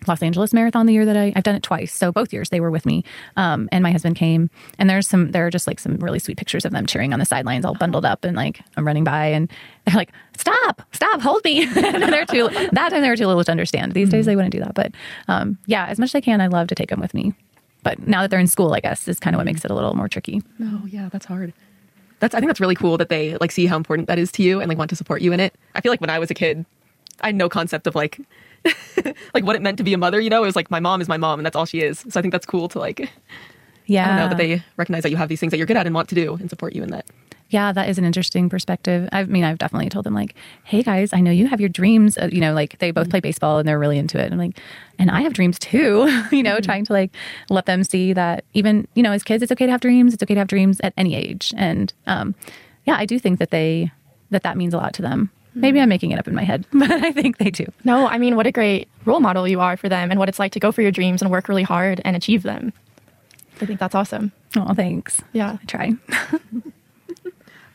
Los 0.07 0.21
Angeles 0.21 0.53
Marathon 0.53 0.85
the 0.85 0.93
year 0.93 1.05
that 1.05 1.17
I, 1.17 1.33
I've 1.35 1.43
done 1.43 1.55
it 1.55 1.63
twice. 1.63 1.93
So 1.93 2.11
both 2.11 2.33
years 2.33 2.49
they 2.49 2.59
were 2.59 2.71
with 2.71 2.85
me. 2.85 3.03
Um, 3.35 3.69
and 3.71 3.83
my 3.83 3.91
husband 3.91 4.15
came 4.15 4.49
and 4.77 4.89
there's 4.89 5.07
some, 5.07 5.31
there 5.31 5.45
are 5.45 5.49
just 5.49 5.67
like 5.67 5.79
some 5.79 5.97
really 5.97 6.19
sweet 6.19 6.37
pictures 6.37 6.65
of 6.65 6.71
them 6.71 6.85
cheering 6.85 7.13
on 7.13 7.19
the 7.19 7.25
sidelines, 7.25 7.65
all 7.65 7.75
bundled 7.75 8.05
up 8.05 8.23
and 8.23 8.35
like 8.35 8.61
I'm 8.77 8.85
running 8.85 9.03
by 9.03 9.27
and 9.27 9.51
they're 9.85 9.95
like, 9.95 10.11
stop, 10.37 10.81
stop, 10.91 11.21
hold 11.21 11.43
me. 11.43 11.65
they're 11.73 12.25
too, 12.25 12.49
that 12.49 12.89
time 12.89 13.01
they 13.01 13.09
were 13.09 13.15
too 13.15 13.27
little 13.27 13.43
to 13.43 13.51
understand. 13.51 13.93
These 13.93 14.09
days 14.09 14.25
they 14.25 14.35
wouldn't 14.35 14.51
do 14.51 14.59
that. 14.59 14.73
But 14.73 14.93
um, 15.27 15.57
yeah, 15.65 15.87
as 15.87 15.99
much 15.99 16.09
as 16.09 16.15
I 16.15 16.21
can, 16.21 16.41
I 16.41 16.47
love 16.47 16.67
to 16.67 16.75
take 16.75 16.89
them 16.89 16.99
with 16.99 17.13
me. 17.13 17.33
But 17.83 18.07
now 18.07 18.21
that 18.21 18.29
they're 18.29 18.39
in 18.39 18.47
school, 18.47 18.73
I 18.73 18.79
guess 18.79 19.07
is 19.07 19.19
kind 19.19 19.35
of 19.35 19.39
what 19.39 19.45
makes 19.45 19.63
it 19.63 19.71
a 19.71 19.73
little 19.73 19.95
more 19.95 20.09
tricky. 20.09 20.41
Oh 20.61 20.85
yeah, 20.87 21.09
that's 21.09 21.25
hard. 21.25 21.53
That's 22.19 22.35
I 22.35 22.39
think 22.39 22.49
that's 22.49 22.59
really 22.59 22.75
cool 22.75 22.97
that 22.97 23.09
they 23.09 23.37
like 23.37 23.51
see 23.51 23.65
how 23.65 23.77
important 23.77 24.07
that 24.07 24.19
is 24.19 24.31
to 24.33 24.43
you 24.43 24.59
and 24.59 24.67
like 24.67 24.77
want 24.77 24.89
to 24.89 24.95
support 24.95 25.21
you 25.21 25.31
in 25.31 25.39
it. 25.39 25.55
I 25.75 25.81
feel 25.81 25.91
like 25.91 26.01
when 26.01 26.09
I 26.09 26.19
was 26.19 26.29
a 26.29 26.33
kid, 26.33 26.65
I 27.21 27.27
had 27.27 27.35
no 27.35 27.49
concept 27.49 27.87
of 27.87 27.95
like 27.95 28.19
like 29.33 29.43
what 29.43 29.55
it 29.55 29.61
meant 29.61 29.77
to 29.77 29.83
be 29.83 29.93
a 29.93 29.97
mother, 29.97 30.19
you 30.19 30.29
know? 30.29 30.43
It 30.43 30.47
was 30.47 30.55
like 30.55 30.69
my 30.71 30.79
mom 30.79 31.01
is 31.01 31.07
my 31.07 31.17
mom 31.17 31.39
and 31.39 31.45
that's 31.45 31.55
all 31.55 31.65
she 31.65 31.81
is. 31.81 32.05
So 32.09 32.19
I 32.19 32.21
think 32.21 32.31
that's 32.31 32.45
cool 32.45 32.67
to 32.69 32.79
like 32.79 33.09
Yeah. 33.85 34.05
I 34.05 34.07
don't 34.07 34.17
know 34.17 34.29
that 34.29 34.37
they 34.37 34.63
recognize 34.77 35.03
that 35.03 35.11
you 35.11 35.17
have 35.17 35.29
these 35.29 35.39
things 35.39 35.51
that 35.51 35.57
you're 35.57 35.67
good 35.67 35.77
at 35.77 35.85
and 35.85 35.95
want 35.95 36.09
to 36.09 36.15
do 36.15 36.35
and 36.35 36.49
support 36.49 36.73
you 36.75 36.83
in 36.83 36.91
that. 36.91 37.05
Yeah, 37.51 37.71
that 37.71 37.89
is 37.89 37.97
an 37.97 38.05
interesting 38.05 38.47
perspective. 38.47 39.09
I 39.11 39.23
mean, 39.23 39.43
I've 39.43 39.57
definitely 39.57 39.89
told 39.89 40.05
them 40.05 40.13
like, 40.13 40.35
"Hey 40.65 40.83
guys, 40.83 41.13
I 41.13 41.19
know 41.19 41.31
you 41.31 41.47
have 41.47 41.59
your 41.59 41.69
dreams. 41.69 42.15
Uh, 42.15 42.29
you 42.31 42.41
know, 42.41 42.53
like 42.53 42.77
they 42.77 42.91
both 42.91 43.09
play 43.09 43.21
baseball 43.21 43.57
and 43.57 43.67
they're 43.67 43.79
really 43.79 43.97
into 43.97 44.19
it." 44.19 44.25
And 44.25 44.33
I'm 44.33 44.39
like, 44.39 44.59
"And 44.99 45.09
I 45.09 45.21
have 45.21 45.33
dreams 45.33 45.57
too." 45.57 46.07
you 46.31 46.43
know, 46.43 46.59
trying 46.59 46.85
to 46.85 46.93
like 46.93 47.11
let 47.49 47.65
them 47.65 47.83
see 47.83 48.13
that 48.13 48.45
even 48.53 48.87
you 48.93 49.01
know, 49.01 49.11
as 49.11 49.23
kids, 49.23 49.41
it's 49.41 49.51
okay 49.51 49.65
to 49.65 49.71
have 49.71 49.81
dreams. 49.81 50.13
It's 50.13 50.21
okay 50.21 50.35
to 50.35 50.39
have 50.39 50.47
dreams 50.47 50.79
at 50.83 50.93
any 50.95 51.15
age. 51.15 51.51
And 51.57 51.91
um, 52.05 52.35
yeah, 52.85 52.97
I 52.97 53.05
do 53.07 53.17
think 53.17 53.39
that 53.39 53.49
they 53.49 53.91
that 54.29 54.43
that 54.43 54.55
means 54.55 54.75
a 54.75 54.77
lot 54.77 54.93
to 54.93 55.01
them. 55.01 55.31
Maybe 55.55 55.79
I'm 55.81 55.89
making 55.89 56.11
it 56.11 56.19
up 56.19 56.27
in 56.27 56.35
my 56.35 56.43
head, 56.43 56.65
but 56.73 56.91
I 56.91 57.11
think 57.11 57.37
they 57.37 57.49
do. 57.49 57.65
No, 57.83 58.07
I 58.07 58.17
mean, 58.17 58.35
what 58.35 58.47
a 58.47 58.51
great 58.51 58.87
role 59.05 59.19
model 59.19 59.47
you 59.47 59.59
are 59.59 59.77
for 59.77 59.89
them 59.89 60.11
and 60.11 60.19
what 60.19 60.29
it's 60.29 60.39
like 60.39 60.51
to 60.53 60.59
go 60.59 60.71
for 60.71 60.81
your 60.81 60.91
dreams 60.91 61.21
and 61.21 61.31
work 61.31 61.49
really 61.49 61.63
hard 61.63 62.01
and 62.05 62.15
achieve 62.15 62.43
them. 62.43 62.71
I 63.61 63.65
think 63.65 63.79
that's 63.79 63.95
awesome. 63.95 64.31
Oh, 64.55 64.73
thanks. 64.73 65.21
Yeah. 65.33 65.57
I 65.61 65.65
try. 65.65 65.93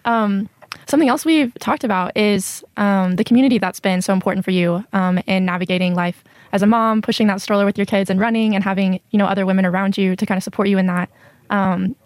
Um, 0.04 0.48
something 0.86 1.08
else 1.08 1.24
we've 1.24 1.52
talked 1.54 1.84
about 1.84 2.16
is 2.16 2.64
um, 2.76 3.16
the 3.16 3.24
community 3.24 3.58
that's 3.58 3.80
been 3.80 4.02
so 4.02 4.12
important 4.12 4.44
for 4.44 4.50
you 4.50 4.84
um, 4.92 5.18
in 5.26 5.44
navigating 5.44 5.94
life 5.94 6.22
as 6.52 6.62
a 6.62 6.66
mom, 6.66 7.02
pushing 7.02 7.26
that 7.28 7.40
stroller 7.40 7.64
with 7.64 7.78
your 7.78 7.86
kids 7.86 8.10
and 8.10 8.20
running, 8.20 8.54
and 8.54 8.62
having 8.62 9.00
you 9.10 9.18
know 9.18 9.26
other 9.26 9.46
women 9.46 9.66
around 9.66 9.98
you 9.98 10.14
to 10.16 10.26
kind 10.26 10.36
of 10.36 10.44
support 10.44 10.68
you 10.68 10.78
in 10.78 10.86
that. 10.86 11.10
Um, 11.50 11.96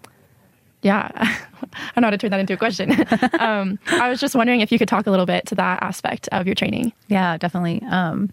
yeah, 0.82 1.10
I 1.16 1.90
don't 1.94 2.02
know 2.02 2.06
how 2.06 2.10
to 2.10 2.18
turn 2.18 2.30
that 2.30 2.40
into 2.40 2.54
a 2.54 2.56
question. 2.56 2.92
um, 3.40 3.78
I 3.86 4.08
was 4.08 4.20
just 4.20 4.34
wondering 4.34 4.60
if 4.60 4.70
you 4.70 4.78
could 4.78 4.88
talk 4.88 5.06
a 5.06 5.10
little 5.10 5.26
bit 5.26 5.46
to 5.46 5.54
that 5.56 5.82
aspect 5.82 6.28
of 6.32 6.46
your 6.46 6.54
training. 6.54 6.92
Yeah, 7.08 7.36
definitely. 7.36 7.82
Um, 7.90 8.30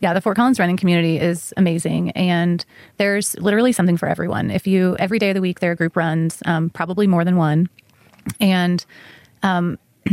yeah, 0.00 0.12
the 0.12 0.20
Fort 0.20 0.36
Collins 0.36 0.58
running 0.58 0.76
community 0.76 1.18
is 1.18 1.52
amazing, 1.56 2.10
and 2.12 2.64
there's 2.96 3.38
literally 3.38 3.72
something 3.72 3.96
for 3.96 4.08
everyone. 4.08 4.50
If 4.50 4.66
you 4.66 4.96
every 4.98 5.18
day 5.18 5.30
of 5.30 5.34
the 5.34 5.40
week 5.40 5.60
there 5.60 5.72
are 5.72 5.76
group 5.76 5.96
runs, 5.96 6.42
um, 6.46 6.70
probably 6.70 7.06
more 7.06 7.24
than 7.24 7.36
one, 7.36 7.68
and 8.40 8.84
um, 9.42 9.78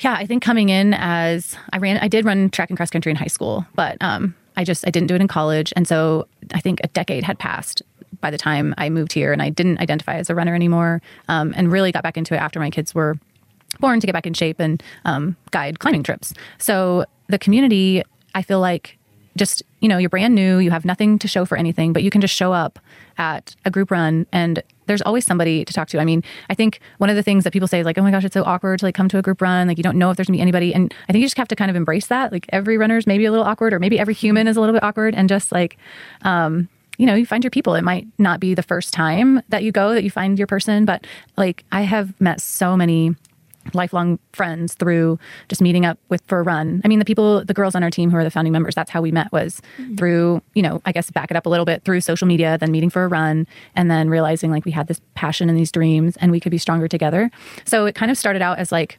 yeah, 0.00 0.14
I 0.14 0.26
think 0.26 0.42
coming 0.42 0.68
in 0.68 0.94
as 0.94 1.56
I 1.72 1.78
ran, 1.78 1.98
I 1.98 2.08
did 2.08 2.24
run 2.24 2.50
track 2.50 2.70
and 2.70 2.76
cross 2.76 2.90
country 2.90 3.10
in 3.10 3.16
high 3.16 3.26
school, 3.26 3.66
but 3.74 3.96
um, 4.00 4.34
I 4.56 4.64
just 4.64 4.86
I 4.86 4.90
didn't 4.90 5.08
do 5.08 5.14
it 5.14 5.20
in 5.20 5.28
college, 5.28 5.72
and 5.76 5.86
so 5.86 6.28
I 6.52 6.60
think 6.60 6.80
a 6.82 6.88
decade 6.88 7.24
had 7.24 7.38
passed 7.38 7.82
by 8.20 8.30
the 8.30 8.38
time 8.38 8.74
I 8.78 8.90
moved 8.90 9.12
here, 9.12 9.32
and 9.32 9.42
I 9.42 9.50
didn't 9.50 9.78
identify 9.78 10.14
as 10.14 10.30
a 10.30 10.34
runner 10.34 10.54
anymore, 10.54 11.02
um, 11.28 11.52
and 11.56 11.70
really 11.70 11.92
got 11.92 12.02
back 12.02 12.16
into 12.16 12.34
it 12.34 12.38
after 12.38 12.58
my 12.60 12.70
kids 12.70 12.94
were 12.94 13.18
born 13.80 14.00
to 14.00 14.06
get 14.06 14.12
back 14.12 14.26
in 14.26 14.34
shape 14.34 14.60
and 14.60 14.82
um, 15.04 15.36
guide 15.50 15.78
climbing 15.78 16.02
trips. 16.02 16.32
So 16.58 17.04
the 17.28 17.38
community, 17.38 18.02
I 18.34 18.42
feel 18.42 18.60
like 18.60 18.98
just, 19.36 19.62
you 19.80 19.88
know, 19.88 19.98
you're 19.98 20.10
brand 20.10 20.34
new, 20.34 20.58
you 20.58 20.70
have 20.70 20.84
nothing 20.84 21.18
to 21.18 21.28
show 21.28 21.44
for 21.44 21.56
anything, 21.56 21.92
but 21.92 22.02
you 22.02 22.10
can 22.10 22.20
just 22.20 22.34
show 22.34 22.52
up 22.52 22.78
at 23.18 23.56
a 23.64 23.70
group 23.70 23.90
run 23.90 24.26
and 24.32 24.62
there's 24.86 25.02
always 25.02 25.24
somebody 25.24 25.64
to 25.64 25.72
talk 25.72 25.88
to. 25.88 25.98
I 25.98 26.04
mean, 26.04 26.22
I 26.50 26.54
think 26.54 26.80
one 26.98 27.10
of 27.10 27.16
the 27.16 27.22
things 27.22 27.44
that 27.44 27.52
people 27.52 27.66
say 27.66 27.80
is 27.80 27.86
like, 27.86 27.98
oh 27.98 28.02
my 28.02 28.10
gosh, 28.10 28.24
it's 28.24 28.34
so 28.34 28.44
awkward 28.44 28.80
to 28.80 28.84
like 28.84 28.94
come 28.94 29.08
to 29.08 29.18
a 29.18 29.22
group 29.22 29.40
run. 29.40 29.66
Like 29.66 29.78
you 29.78 29.82
don't 29.82 29.98
know 29.98 30.10
if 30.10 30.16
there's 30.16 30.28
gonna 30.28 30.36
be 30.36 30.42
anybody. 30.42 30.74
And 30.74 30.92
I 31.08 31.12
think 31.12 31.22
you 31.22 31.26
just 31.26 31.36
have 31.38 31.48
to 31.48 31.56
kind 31.56 31.70
of 31.70 31.76
embrace 31.76 32.06
that. 32.08 32.32
Like 32.32 32.46
every 32.50 32.76
runner 32.76 32.96
is 32.96 33.06
maybe 33.06 33.24
a 33.24 33.30
little 33.30 33.46
awkward 33.46 33.72
or 33.72 33.80
maybe 33.80 33.98
every 33.98 34.14
human 34.14 34.46
is 34.46 34.56
a 34.56 34.60
little 34.60 34.74
bit 34.74 34.82
awkward 34.82 35.14
and 35.14 35.28
just 35.28 35.52
like, 35.52 35.78
um, 36.22 36.68
you 36.98 37.06
know, 37.06 37.14
you 37.14 37.26
find 37.26 37.42
your 37.42 37.50
people. 37.50 37.74
It 37.74 37.82
might 37.82 38.06
not 38.18 38.40
be 38.40 38.54
the 38.54 38.62
first 38.62 38.92
time 38.92 39.42
that 39.48 39.62
you 39.62 39.72
go 39.72 39.94
that 39.94 40.04
you 40.04 40.10
find 40.10 40.38
your 40.38 40.46
person, 40.46 40.84
but 40.84 41.06
like 41.36 41.64
I 41.72 41.82
have 41.82 42.18
met 42.20 42.40
so 42.40 42.76
many 42.76 43.14
lifelong 43.72 44.18
friends 44.32 44.74
through 44.74 45.18
just 45.48 45.62
meeting 45.62 45.86
up 45.86 45.98
with 46.08 46.22
for 46.26 46.38
a 46.38 46.42
run. 46.42 46.82
I 46.84 46.88
mean, 46.88 46.98
the 46.98 47.04
people, 47.04 47.44
the 47.44 47.54
girls 47.54 47.74
on 47.74 47.82
our 47.82 47.90
team 47.90 48.10
who 48.10 48.16
are 48.16 48.24
the 48.24 48.30
founding 48.30 48.52
members, 48.52 48.74
that's 48.74 48.90
how 48.90 49.00
we 49.00 49.10
met 49.10 49.32
was 49.32 49.62
mm-hmm. 49.78 49.94
through, 49.94 50.42
you 50.54 50.62
know, 50.62 50.82
I 50.84 50.92
guess 50.92 51.10
back 51.10 51.30
it 51.30 51.36
up 51.36 51.46
a 51.46 51.48
little 51.48 51.64
bit 51.64 51.82
through 51.84 52.02
social 52.02 52.26
media, 52.26 52.58
then 52.58 52.70
meeting 52.70 52.90
for 52.90 53.04
a 53.04 53.08
run, 53.08 53.46
and 53.74 53.90
then 53.90 54.10
realizing 54.10 54.50
like 54.50 54.66
we 54.66 54.72
had 54.72 54.86
this 54.86 55.00
passion 55.14 55.48
and 55.48 55.58
these 55.58 55.72
dreams 55.72 56.16
and 56.18 56.30
we 56.30 56.40
could 56.40 56.50
be 56.50 56.58
stronger 56.58 56.88
together. 56.88 57.30
So 57.64 57.86
it 57.86 57.94
kind 57.94 58.10
of 58.10 58.18
started 58.18 58.42
out 58.42 58.58
as 58.58 58.70
like, 58.70 58.98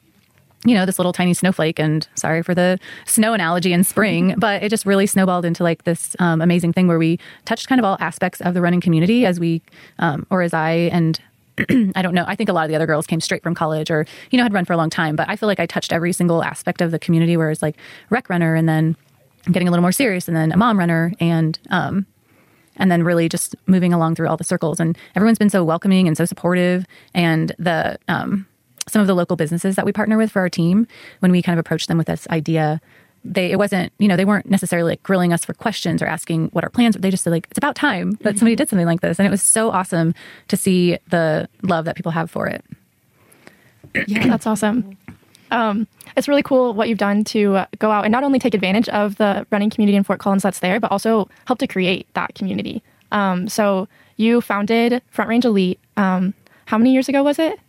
you 0.65 0.73
know, 0.73 0.86
this 0.86 0.99
little 0.99 1.13
tiny 1.13 1.34
snowflake, 1.34 1.80
and 1.80 2.08
sorry 2.15 2.43
for 2.43 2.54
the 2.56 2.80
snow 3.06 3.34
analogy 3.34 3.71
in 3.71 3.84
spring, 3.84 4.36
but 4.39 4.63
it 4.63 4.69
just 4.69 4.86
really 4.86 5.06
snowballed 5.06 5.45
into 5.45 5.63
like 5.63 5.84
this 5.84 6.15
um, 6.19 6.41
amazing 6.41 6.73
thing 6.73 6.88
where 6.88 6.99
we 6.99 7.19
touched 7.45 7.67
kind 7.67 7.80
of 7.80 7.86
all 7.86 7.97
aspects 7.99 8.41
of 8.41 8.54
the 8.54 8.62
running 8.62 8.82
community 8.82 9.25
as 9.25 9.39
we, 9.39 9.62
um, 9.99 10.25
or 10.30 10.41
as 10.41 10.54
I 10.54 10.71
and 10.91 11.19
I 11.95 12.01
don't 12.01 12.13
know. 12.13 12.25
I 12.28 12.36
think 12.36 12.49
a 12.49 12.54
lot 12.54 12.63
of 12.63 12.69
the 12.69 12.75
other 12.75 12.86
girls 12.86 13.08
came 13.08 13.21
straight 13.21 13.43
from 13.43 13.56
college 13.56 13.89
or, 13.89 14.06
you 14.30 14.38
know, 14.38 14.43
had 14.43 14.54
run 14.54 14.65
for 14.65 14.73
a 14.73 14.78
long 14.78 14.89
time, 14.89 15.15
but 15.15 15.30
I 15.30 15.36
feel 15.36 15.47
like 15.47 15.60
I 15.60 15.65
touched 15.65 15.93
every 15.93 16.12
single 16.12 16.43
aspect 16.43 16.82
of 16.82 16.91
the 16.91 16.99
community 16.99 17.38
where 17.38 17.49
it's 17.49 17.62
like 17.62 17.78
rec 18.10 18.30
runner 18.30 18.56
and 18.56 18.67
then 18.67 18.97
getting 19.51 19.67
a 19.67 19.71
little 19.71 19.82
more 19.82 19.93
serious 19.93 20.28
and 20.28 20.36
then 20.36 20.51
a 20.51 20.58
mom 20.58 20.78
runner 20.78 21.13
and, 21.19 21.58
um, 21.69 22.06
and 22.78 22.91
then 22.91 23.04
really 23.04 23.30
just 23.30 23.56
moving 23.67 23.93
along 23.93 24.15
through 24.15 24.28
all 24.28 24.36
the 24.36 24.43
circles. 24.43 24.82
And 24.82 24.97
everyone's 25.15 25.38
been 25.38 25.49
so 25.49 25.63
welcoming 25.63 26.08
and 26.08 26.17
so 26.17 26.25
supportive. 26.25 26.86
And 27.13 27.54
the, 27.58 27.97
um, 28.10 28.45
some 28.88 29.02
of 29.02 29.08
the 29.08 29.15
local 29.15 29.36
businesses 29.36 29.76
that 29.76 29.86
we 29.86 29.91
partner 29.91 30.17
with 30.17 30.32
for 30.32 30.39
our 30.41 30.50
team, 30.50 30.88
when 31.19 31.32
we 31.32 31.41
kind 31.41 31.58
of 31.58 31.65
approached 31.65 31.88
them 31.88 31.98
with 31.98 32.08
this 32.08 32.28
idea, 32.30 32.82
they 33.24 33.52
it 33.52 33.58
wasn't 33.58 33.91
you 33.98 34.08
know 34.08 34.15
they 34.15 34.26
weren't 34.26 34.48
necessarily 34.50 34.91
like 34.91 35.02
grilling 35.02 35.34
us 35.34 35.43
for 35.43 35.56
questions 35.56 36.00
or 36.00 36.06
asking 36.06 36.48
what 36.50 36.63
our 36.63 36.69
plans 36.69 36.95
were 36.95 37.02
they 37.02 37.10
just 37.10 37.24
said 37.24 37.32
like 37.32 37.48
it's 37.50 37.58
about 37.58 37.76
time 37.76 38.19
that 38.21 38.38
somebody 38.38 38.56
did 38.56 38.69
something 38.69 38.86
like 38.86 39.02
this 39.02 39.17
and 39.17 39.26
it 39.26 39.32
was 39.32 39.41
so 39.41 39.71
awesome 39.71 40.13
to 40.48 40.56
see 40.56 40.95
the 41.10 41.50
love 41.63 41.86
that 41.86 41.95
people 41.95 42.12
have 42.12 42.30
for 42.30 42.45
it 42.45 42.63
Yeah, 44.08 44.28
that's 44.28 44.48
awesome. 44.48 44.98
Um, 45.52 45.88
it's 46.17 46.28
really 46.28 46.43
cool 46.43 46.74
what 46.74 46.89
you've 46.89 46.98
done 46.98 47.24
to 47.26 47.56
uh, 47.56 47.65
go 47.80 47.91
out 47.91 48.06
and 48.06 48.12
not 48.12 48.24
only 48.24 48.39
take 48.39 48.54
advantage 48.54 48.89
of 48.89 49.15
the 49.17 49.45
running 49.52 49.69
community 49.69 49.95
in 49.95 50.04
Fort 50.04 50.19
Collins 50.19 50.43
that's 50.43 50.60
there, 50.60 50.80
but 50.80 50.91
also 50.91 51.30
help 51.45 51.60
to 51.60 51.67
create 51.67 52.08
that 52.13 52.36
community. 52.36 52.82
Um, 53.12 53.48
so 53.48 53.88
you 54.17 54.41
founded 54.41 55.02
Front 55.12 55.30
Range 55.30 55.45
Elite. 55.45 55.80
Um, 55.98 56.34
how 56.65 56.78
many 56.78 56.93
years 56.93 57.08
ago 57.08 57.24
was 57.24 57.39
it? 57.39 57.60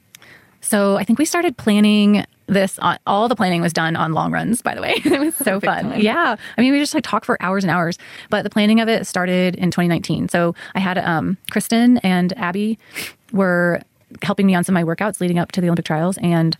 So 0.66 0.96
i 0.96 1.04
think 1.04 1.18
we 1.18 1.24
started 1.24 1.56
planning 1.56 2.24
this 2.48 2.78
on, 2.78 2.96
all 3.06 3.28
the 3.28 3.34
planning 3.34 3.60
was 3.60 3.72
done 3.72 3.96
on 3.96 4.12
long 4.12 4.30
runs 4.30 4.62
by 4.62 4.74
the 4.74 4.80
way. 4.80 4.94
It 5.04 5.18
was 5.18 5.34
so 5.36 5.58
fun. 5.70 6.00
yeah. 6.00 6.36
I 6.56 6.60
mean 6.60 6.72
we 6.72 6.78
just 6.78 6.94
like 6.94 7.02
talk 7.02 7.24
for 7.24 7.36
hours 7.42 7.64
and 7.64 7.70
hours 7.70 7.98
but 8.30 8.42
the 8.42 8.50
planning 8.50 8.80
of 8.80 8.88
it 8.88 9.06
started 9.06 9.56
in 9.56 9.70
2019 9.70 10.28
so 10.28 10.54
i 10.74 10.78
had 10.78 10.96
um, 10.98 11.36
kristen 11.50 11.98
and 11.98 12.36
abby 12.38 12.78
were 13.32 13.80
helping 14.22 14.46
me 14.46 14.54
on 14.54 14.62
some 14.62 14.76
of 14.76 14.86
my 14.86 14.94
workouts 14.94 15.20
leading 15.20 15.38
up 15.38 15.50
to 15.52 15.60
the 15.60 15.66
olympic 15.66 15.84
trials 15.84 16.18
and 16.18 16.56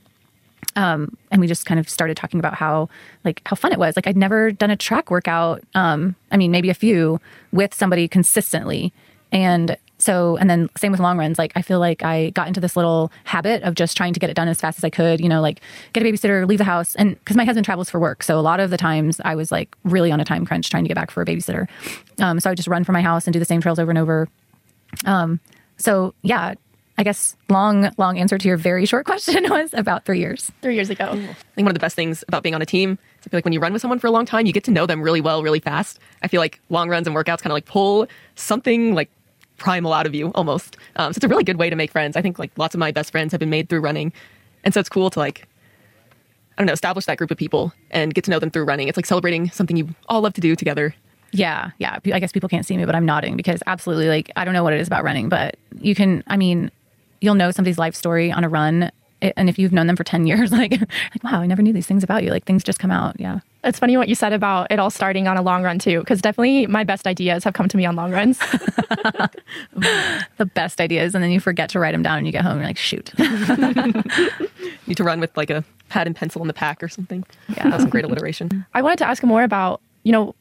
um, 0.75 1.16
and 1.31 1.40
we 1.40 1.47
just 1.47 1.64
kind 1.64 1.81
of 1.81 1.88
started 1.88 2.16
talking 2.16 2.38
about 2.38 2.55
how 2.55 2.88
like 3.25 3.40
how 3.47 3.57
fun 3.57 3.73
it 3.73 3.79
was. 3.79 3.97
Like 3.97 4.07
i'd 4.07 4.16
never 4.16 4.51
done 4.53 4.71
a 4.71 4.77
track 4.77 5.11
workout 5.11 5.62
um, 5.75 6.14
i 6.33 6.37
mean 6.37 6.51
maybe 6.51 6.69
a 6.71 6.75
few 6.75 7.21
with 7.53 7.73
somebody 7.75 8.09
consistently. 8.09 8.92
And 9.33 9.77
so 9.98 10.37
and 10.37 10.48
then 10.50 10.68
same 10.76 10.92
with 10.92 11.00
long 11.00 11.18
runs. 11.18 11.38
Like 11.38 11.52
i 11.56 11.62
feel 11.62 11.78
like 11.78 12.02
i 12.02 12.30
got 12.30 12.48
into 12.48 12.61
this 12.61 12.76
little 12.76 13.11
habit 13.24 13.62
of 13.62 13.74
just 13.74 13.96
trying 13.96 14.12
to 14.12 14.20
get 14.20 14.30
it 14.30 14.35
done 14.35 14.48
as 14.48 14.61
fast 14.61 14.78
as 14.78 14.85
i 14.85 14.90
could 14.90 15.20
you 15.20 15.28
know 15.28 15.40
like 15.40 15.61
get 15.92 16.02
a 16.02 16.06
babysitter 16.06 16.46
leave 16.46 16.59
the 16.59 16.64
house. 16.64 16.94
And 16.96 17.18
because 17.18 17.37
my 17.37 17.44
husband 17.44 17.64
travels 17.64 17.90
for 17.90 17.98
work. 17.98 18.22
So 18.22 18.38
a 18.38 18.40
lot 18.40 18.61
of 18.61 18.70
the 18.70 18.76
times 18.76 19.20
i 19.24 19.35
was 19.35 19.50
like 19.52 19.76
really 19.85 20.11
on 20.11 20.20
a 20.20 20.24
time 20.24 20.44
crunch 20.44 20.70
trying 20.70 20.85
to 20.85 20.88
get 20.88 20.94
back 20.94 21.11
for 21.11 21.22
a 21.22 21.26
babysitter. 21.26 21.66
Um, 22.20 22.40
so 22.40 22.48
i 22.48 22.52
would 22.52 22.56
just 22.56 22.68
run 22.68 22.85
from 22.85 22.94
my 22.94 23.02
house 23.02 23.26
and 23.26 23.32
do 23.32 23.38
the 23.38 23.44
same 23.44 23.61
trails 23.61 23.78
over 23.78 23.90
and 23.90 23.98
over. 23.98 24.28
Um, 25.04 25.40
so 25.76 26.14
yeah 26.22 26.54
i 26.98 27.02
guess 27.02 27.37
long 27.48 27.90
long 27.98 28.18
answer 28.18 28.38
to 28.38 28.48
your 28.48 28.56
very 28.56 28.87
short 28.87 29.04
question 29.11 29.48
was 29.50 29.70
about 29.74 30.04
three 30.04 30.18
years. 30.18 30.50
Three 30.62 30.74
years 30.74 30.90
ago. 30.90 31.04
I 31.11 31.16
think 31.54 31.64
one 31.64 31.68
of 31.68 31.74
the 31.74 31.80
best 31.80 31.96
things 31.96 32.24
about 32.28 32.42
being 32.42 32.54
on 32.54 32.62
a 32.62 32.66
team 32.66 32.92
is 32.92 33.26
I 33.26 33.30
feel 33.30 33.38
like 33.38 33.44
when 33.44 33.52
you 33.52 33.61
run 33.61 33.72
with 33.72 33.82
someone 33.82 33.98
for 33.98 34.06
a 34.06 34.11
long 34.11 34.24
time, 34.24 34.46
you 34.46 34.52
get 34.52 34.64
to 34.64 34.70
know 34.70 34.87
them 34.87 35.02
really 35.02 35.20
well, 35.20 35.42
really 35.42 35.61
fast. 35.61 35.98
I 36.22 36.28
feel 36.28 36.40
like 36.40 36.61
long 36.70 36.88
runs 36.88 37.06
and 37.06 37.16
workouts 37.16 37.42
kind 37.42 37.46
of 37.46 37.52
like 37.52 37.66
pull 37.66 38.06
something 38.37 38.94
like 38.94 39.11
primal 39.57 39.92
out 39.92 40.07
of 40.07 40.14
you 40.14 40.31
almost. 40.35 40.77
Um, 40.97 41.12
so 41.12 41.19
it's 41.19 41.25
a 41.25 41.29
really 41.29 41.45
good 41.45 41.57
way 41.57 41.71
to 41.71 41.77
make 41.77 41.90
friends. 41.90 42.16
I 42.16 42.23
think 42.23 42.38
like 42.38 42.51
lots 42.57 42.75
of 42.75 42.79
my 42.79 42.92
best 42.92 43.11
friends 43.11 43.33
have 43.33 43.40
been 43.40 43.51
made 43.51 43.69
through 43.69 43.81
running. 43.81 44.12
And 44.64 44.75
so 44.75 44.81
it's 44.81 44.88
cool 44.88 45.11
to 45.11 45.19
like, 45.19 45.47
I 46.57 46.62
don't 46.62 46.66
know, 46.66 46.73
establish 46.73 47.05
that 47.07 47.19
group 47.19 47.31
of 47.31 47.37
people 47.37 47.73
and 47.90 48.14
get 48.14 48.25
to 48.25 48.31
know 48.31 48.38
them 48.38 48.51
through 48.51 48.64
running. 48.64 48.88
It's 48.88 48.97
like 48.97 49.07
celebrating 49.07 49.51
something 49.51 49.77
you 49.77 49.88
all 50.09 50.21
love 50.23 50.35
to 50.35 50.40
do 50.40 50.57
together. 50.57 50.95
Yeah, 51.33 51.71
yeah. 51.79 51.99
I 52.12 52.19
guess 52.21 52.33
people 52.33 52.49
can't 52.49 52.64
see 52.64 52.77
me, 52.77 52.85
but 52.85 52.95
I'm 52.95 53.05
nodding 53.05 53.37
because 53.37 53.62
absolutely, 53.66 54.09
like, 54.09 54.31
I 54.37 54.45
don't 54.45 54.55
know 54.55 54.64
what 54.64 54.73
it 54.73 54.81
is 54.81 54.87
about 54.87 55.05
running, 55.05 55.29
but 55.29 55.57
you 55.81 55.95
can, 55.95 56.25
I 56.29 56.37
mean, 56.37 56.71
you'll 57.21 57.35
know 57.35 57.51
somebody's 57.51 57.79
life 57.79 57.95
story 57.95 58.33
on 58.33 58.45
a 58.45 58.49
run 58.49 58.90
and 59.23 59.49
if 59.49 59.59
you've 59.59 59.73
known 59.73 59.87
them 59.87 59.97
for 59.97 60.05
10 60.05 60.27
years, 60.27 60.53
like, 60.53 60.73
like, 60.81 61.25
wow, 61.25 61.40
I 61.40 61.47
never 61.47 61.62
knew 61.62 61.73
these 61.73 61.87
things 61.87 62.05
about 62.05 62.25
you. 62.25 62.31
Like 62.31 62.45
things 62.45 62.64
just 62.64 62.79
come 62.79 62.90
out. 62.90 63.19
Yeah. 63.19 63.40
It's 63.64 63.79
funny 63.79 63.97
what 63.97 64.09
you 64.09 64.14
said 64.14 64.33
about 64.33 64.69
it 64.71 64.79
all 64.79 64.90
starting 64.90 65.27
on 65.27 65.37
a 65.37 65.42
long 65.42 65.62
run 65.62 65.79
too, 65.79 66.01
because 66.01 66.21
definitely 66.23 66.66
my 66.66 66.85
best 66.85 67.07
ideas 67.07 67.45
have 67.45 67.55
come 67.55 67.69
to 67.69 67.77
me 67.77 67.85
on 67.85 67.97
long 67.97 68.12
runs. 68.12 68.38
the 69.73 70.51
best 70.55 70.81
ideas. 70.81 71.14
And 71.14 71.25
then 71.25 71.31
you 71.31 71.40
forget 71.40 71.69
to 71.71 71.81
write 71.81 71.92
them 71.92 72.03
down 72.03 72.19
and 72.19 72.27
you 72.27 72.33
get 72.33 72.42
home 72.42 72.53
and 72.53 72.61
you're 72.61 72.69
like, 72.69 72.77
shoot. 72.77 73.12
Need 74.87 74.97
to 74.97 75.05
run 75.05 75.21
with 75.21 75.37
like 75.37 75.51
a 75.51 75.64
pad 75.88 76.07
and 76.07 76.14
pencil 76.14 76.40
in 76.42 76.49
the 76.49 76.55
pack 76.55 76.83
or 76.83 76.88
something. 76.88 77.25
Yeah. 77.49 77.71
That's 77.71 77.83
some 77.83 77.90
great 77.90 78.05
alliteration. 78.05 78.64
I 78.75 78.83
wanted 78.83 78.99
to 78.99 79.09
ask 79.09 79.23
more 79.25 79.42
about, 79.42 79.81
you 80.05 80.12
know, 80.12 80.35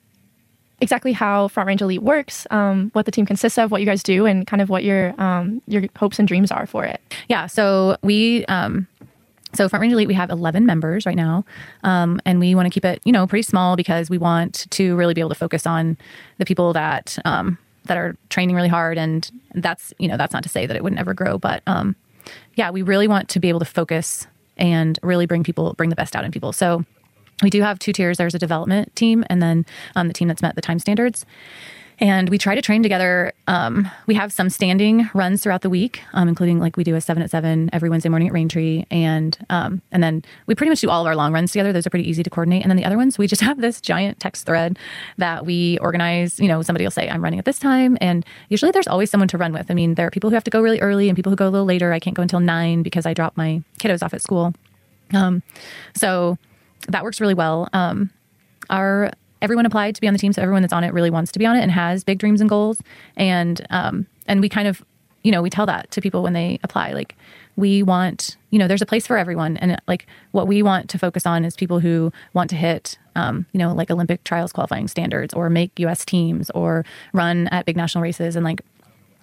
exactly 0.81 1.13
how 1.13 1.47
Front 1.47 1.67
Range 1.67 1.81
Elite 1.81 2.03
works, 2.03 2.45
um, 2.51 2.89
what 2.93 3.05
the 3.05 3.11
team 3.11 3.25
consists 3.25 3.57
of, 3.57 3.71
what 3.71 3.81
you 3.81 3.87
guys 3.87 4.03
do, 4.03 4.25
and 4.25 4.45
kind 4.45 4.61
of 4.61 4.69
what 4.69 4.83
your 4.83 5.19
um, 5.19 5.61
your 5.67 5.83
hopes 5.97 6.19
and 6.19 6.27
dreams 6.27 6.51
are 6.51 6.65
for 6.65 6.85
it. 6.85 7.01
Yeah. 7.27 7.47
So 7.47 7.97
we. 8.01 8.45
Um, 8.45 8.87
so 9.55 9.69
Front 9.69 9.81
Range 9.81 9.93
Elite, 9.93 10.07
we 10.07 10.13
have 10.13 10.29
11 10.29 10.65
members 10.65 11.05
right 11.05 11.15
now, 11.15 11.45
um, 11.83 12.19
and 12.25 12.39
we 12.39 12.55
want 12.55 12.65
to 12.65 12.69
keep 12.69 12.85
it, 12.85 13.01
you 13.05 13.11
know, 13.11 13.25
pretty 13.27 13.43
small 13.43 13.75
because 13.75 14.09
we 14.09 14.17
want 14.17 14.69
to 14.71 14.95
really 14.95 15.13
be 15.13 15.21
able 15.21 15.29
to 15.29 15.35
focus 15.35 15.65
on 15.65 15.97
the 16.37 16.45
people 16.45 16.73
that 16.73 17.17
um, 17.25 17.57
that 17.85 17.97
are 17.97 18.15
training 18.29 18.55
really 18.55 18.67
hard, 18.67 18.97
and 18.97 19.29
that's, 19.53 19.93
you 19.99 20.07
know, 20.07 20.17
that's 20.17 20.33
not 20.33 20.43
to 20.43 20.49
say 20.49 20.65
that 20.65 20.75
it 20.75 20.83
would 20.83 20.93
never 20.93 21.13
grow, 21.13 21.37
but 21.37 21.61
um, 21.67 21.95
yeah, 22.55 22.71
we 22.71 22.81
really 22.81 23.07
want 23.07 23.29
to 23.29 23.39
be 23.39 23.49
able 23.49 23.59
to 23.59 23.65
focus 23.65 24.27
and 24.57 24.97
really 25.03 25.25
bring 25.25 25.43
people, 25.43 25.73
bring 25.73 25.89
the 25.89 25.95
best 25.95 26.15
out 26.15 26.25
in 26.25 26.31
people. 26.31 26.51
So 26.51 26.83
we 27.43 27.49
do 27.49 27.61
have 27.61 27.79
two 27.79 27.93
tiers. 27.93 28.17
There's 28.17 28.35
a 28.35 28.39
development 28.39 28.95
team, 28.95 29.23
and 29.29 29.41
then 29.41 29.65
um, 29.95 30.07
the 30.07 30.13
team 30.13 30.27
that's 30.27 30.41
met 30.41 30.55
the 30.55 30.61
time 30.61 30.79
standards. 30.79 31.25
And 31.99 32.29
we 32.29 32.37
try 32.37 32.55
to 32.55 32.61
train 32.61 32.83
together. 32.83 33.33
Um, 33.47 33.89
we 34.05 34.15
have 34.15 34.33
some 34.33 34.49
standing 34.49 35.09
runs 35.13 35.41
throughout 35.43 35.61
the 35.61 35.69
week, 35.69 36.01
um, 36.13 36.27
including 36.27 36.59
like 36.59 36.75
we 36.75 36.83
do 36.83 36.95
a 36.95 37.01
seven 37.01 37.23
at 37.23 37.31
seven 37.31 37.69
every 37.71 37.89
Wednesday 37.89 38.09
morning 38.09 38.27
at 38.27 38.33
Raintree, 38.33 38.85
and 38.91 39.37
um, 39.49 39.81
and 39.91 40.03
then 40.03 40.23
we 40.45 40.55
pretty 40.55 40.69
much 40.69 40.81
do 40.81 40.89
all 40.89 41.01
of 41.01 41.07
our 41.07 41.15
long 41.15 41.31
runs 41.31 41.51
together. 41.51 41.71
Those 41.71 41.87
are 41.87 41.89
pretty 41.89 42.09
easy 42.09 42.23
to 42.23 42.29
coordinate. 42.29 42.63
And 42.63 42.69
then 42.69 42.77
the 42.77 42.85
other 42.85 42.97
ones, 42.97 43.17
we 43.17 43.27
just 43.27 43.41
have 43.49 43.61
this 43.61 43.79
giant 43.79 44.19
text 44.19 44.45
thread 44.45 44.77
that 45.17 45.45
we 45.45 45.77
organize. 45.79 46.39
You 46.39 46.47
know, 46.47 46.61
somebody 46.61 46.83
will 46.83 46.91
say, 46.91 47.09
"I'm 47.09 47.23
running 47.23 47.39
at 47.39 47.45
this 47.45 47.59
time," 47.59 47.97
and 48.01 48.25
usually 48.49 48.71
there's 48.71 48.87
always 48.87 49.09
someone 49.09 49.27
to 49.29 49.37
run 49.37 49.53
with. 49.53 49.71
I 49.71 49.73
mean, 49.73 49.95
there 49.95 50.07
are 50.07 50.11
people 50.11 50.29
who 50.29 50.33
have 50.33 50.43
to 50.45 50.51
go 50.51 50.61
really 50.61 50.81
early 50.81 51.07
and 51.07 51.15
people 51.15 51.31
who 51.31 51.37
go 51.37 51.47
a 51.47 51.49
little 51.49 51.65
later. 51.65 51.93
I 51.93 51.99
can't 51.99 52.15
go 52.15 52.21
until 52.21 52.39
nine 52.39 52.83
because 52.83 53.05
I 53.05 53.13
drop 53.13 53.37
my 53.37 53.63
kiddos 53.79 54.03
off 54.03 54.13
at 54.13 54.21
school. 54.21 54.53
Um, 55.13 55.43
so 55.93 56.37
that 56.87 57.03
works 57.03 57.21
really 57.21 57.33
well. 57.33 57.69
Um, 57.73 58.11
our 58.69 59.11
everyone 59.41 59.65
applied 59.65 59.95
to 59.95 60.01
be 60.01 60.07
on 60.07 60.13
the 60.13 60.19
team, 60.19 60.33
so 60.33 60.41
everyone 60.41 60.61
that's 60.61 60.73
on 60.73 60.83
it 60.83 60.93
really 60.93 61.09
wants 61.09 61.31
to 61.33 61.39
be 61.39 61.45
on 61.45 61.55
it 61.55 61.61
and 61.61 61.71
has 61.71 62.03
big 62.03 62.19
dreams 62.19 62.41
and 62.41 62.49
goals. 62.49 62.79
And 63.15 63.65
um, 63.69 64.07
and 64.27 64.41
we 64.41 64.49
kind 64.49 64.67
of, 64.67 64.83
you 65.23 65.31
know, 65.31 65.41
we 65.41 65.49
tell 65.49 65.65
that 65.65 65.91
to 65.91 66.01
people 66.01 66.23
when 66.23 66.33
they 66.33 66.59
apply. 66.63 66.93
Like 66.93 67.15
we 67.55 67.83
want, 67.83 68.37
you 68.49 68.59
know, 68.59 68.67
there's 68.67 68.81
a 68.81 68.85
place 68.85 69.07
for 69.07 69.17
everyone, 69.17 69.57
and 69.57 69.79
like 69.87 70.07
what 70.31 70.47
we 70.47 70.61
want 70.61 70.89
to 70.89 70.97
focus 70.97 71.25
on 71.25 71.45
is 71.45 71.55
people 71.55 71.79
who 71.79 72.11
want 72.33 72.49
to 72.49 72.55
hit, 72.55 72.97
um, 73.15 73.45
you 73.51 73.59
know, 73.59 73.73
like 73.73 73.91
Olympic 73.91 74.23
trials 74.23 74.51
qualifying 74.51 74.87
standards, 74.87 75.33
or 75.33 75.49
make 75.49 75.79
U.S. 75.79 76.05
teams, 76.05 76.49
or 76.51 76.85
run 77.13 77.47
at 77.49 77.65
big 77.65 77.77
national 77.77 78.01
races, 78.01 78.35
and 78.35 78.43
like 78.43 78.61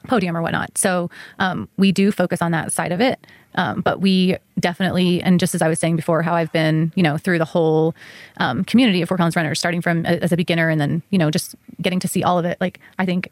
podium 0.09 0.37
or 0.37 0.43
whatnot. 0.43 0.77
So 0.77 1.11
um, 1.39 1.69
we 1.77 1.93
do 1.93 2.11
focus 2.11 2.43
on 2.43 2.53
that 2.53 2.73
side 2.73 2.93
of 2.93 3.01
it. 3.01 3.25
Um, 3.55 3.81
but 3.81 4.01
we 4.01 4.37
definitely, 4.59 5.23
and 5.23 5.39
just 5.39 5.55
as 5.55 5.63
I 5.63 5.69
was 5.69 5.79
saying 5.79 5.97
before, 5.97 6.23
how 6.23 6.35
I've 6.35 6.53
been, 6.53 6.93
you 6.95 7.03
know, 7.03 7.19
through 7.19 7.39
the 7.39 7.45
whole 7.45 7.95
um, 8.39 8.65
community 8.65 9.03
of 9.03 9.09
Fort 9.09 9.19
Collins 9.19 9.37
runners, 9.37 9.59
starting 9.59 9.83
from 9.83 10.07
as 10.07 10.33
a 10.33 10.37
beginner 10.37 10.69
and 10.69 10.81
then, 10.81 11.03
you 11.11 11.19
know, 11.19 11.31
just 11.31 11.55
getting 11.81 12.01
to 12.01 12.09
see 12.09 12.23
all 12.23 12.39
of 12.39 12.45
it. 12.45 12.59
Like, 12.61 12.81
I 12.99 13.07
think 13.07 13.31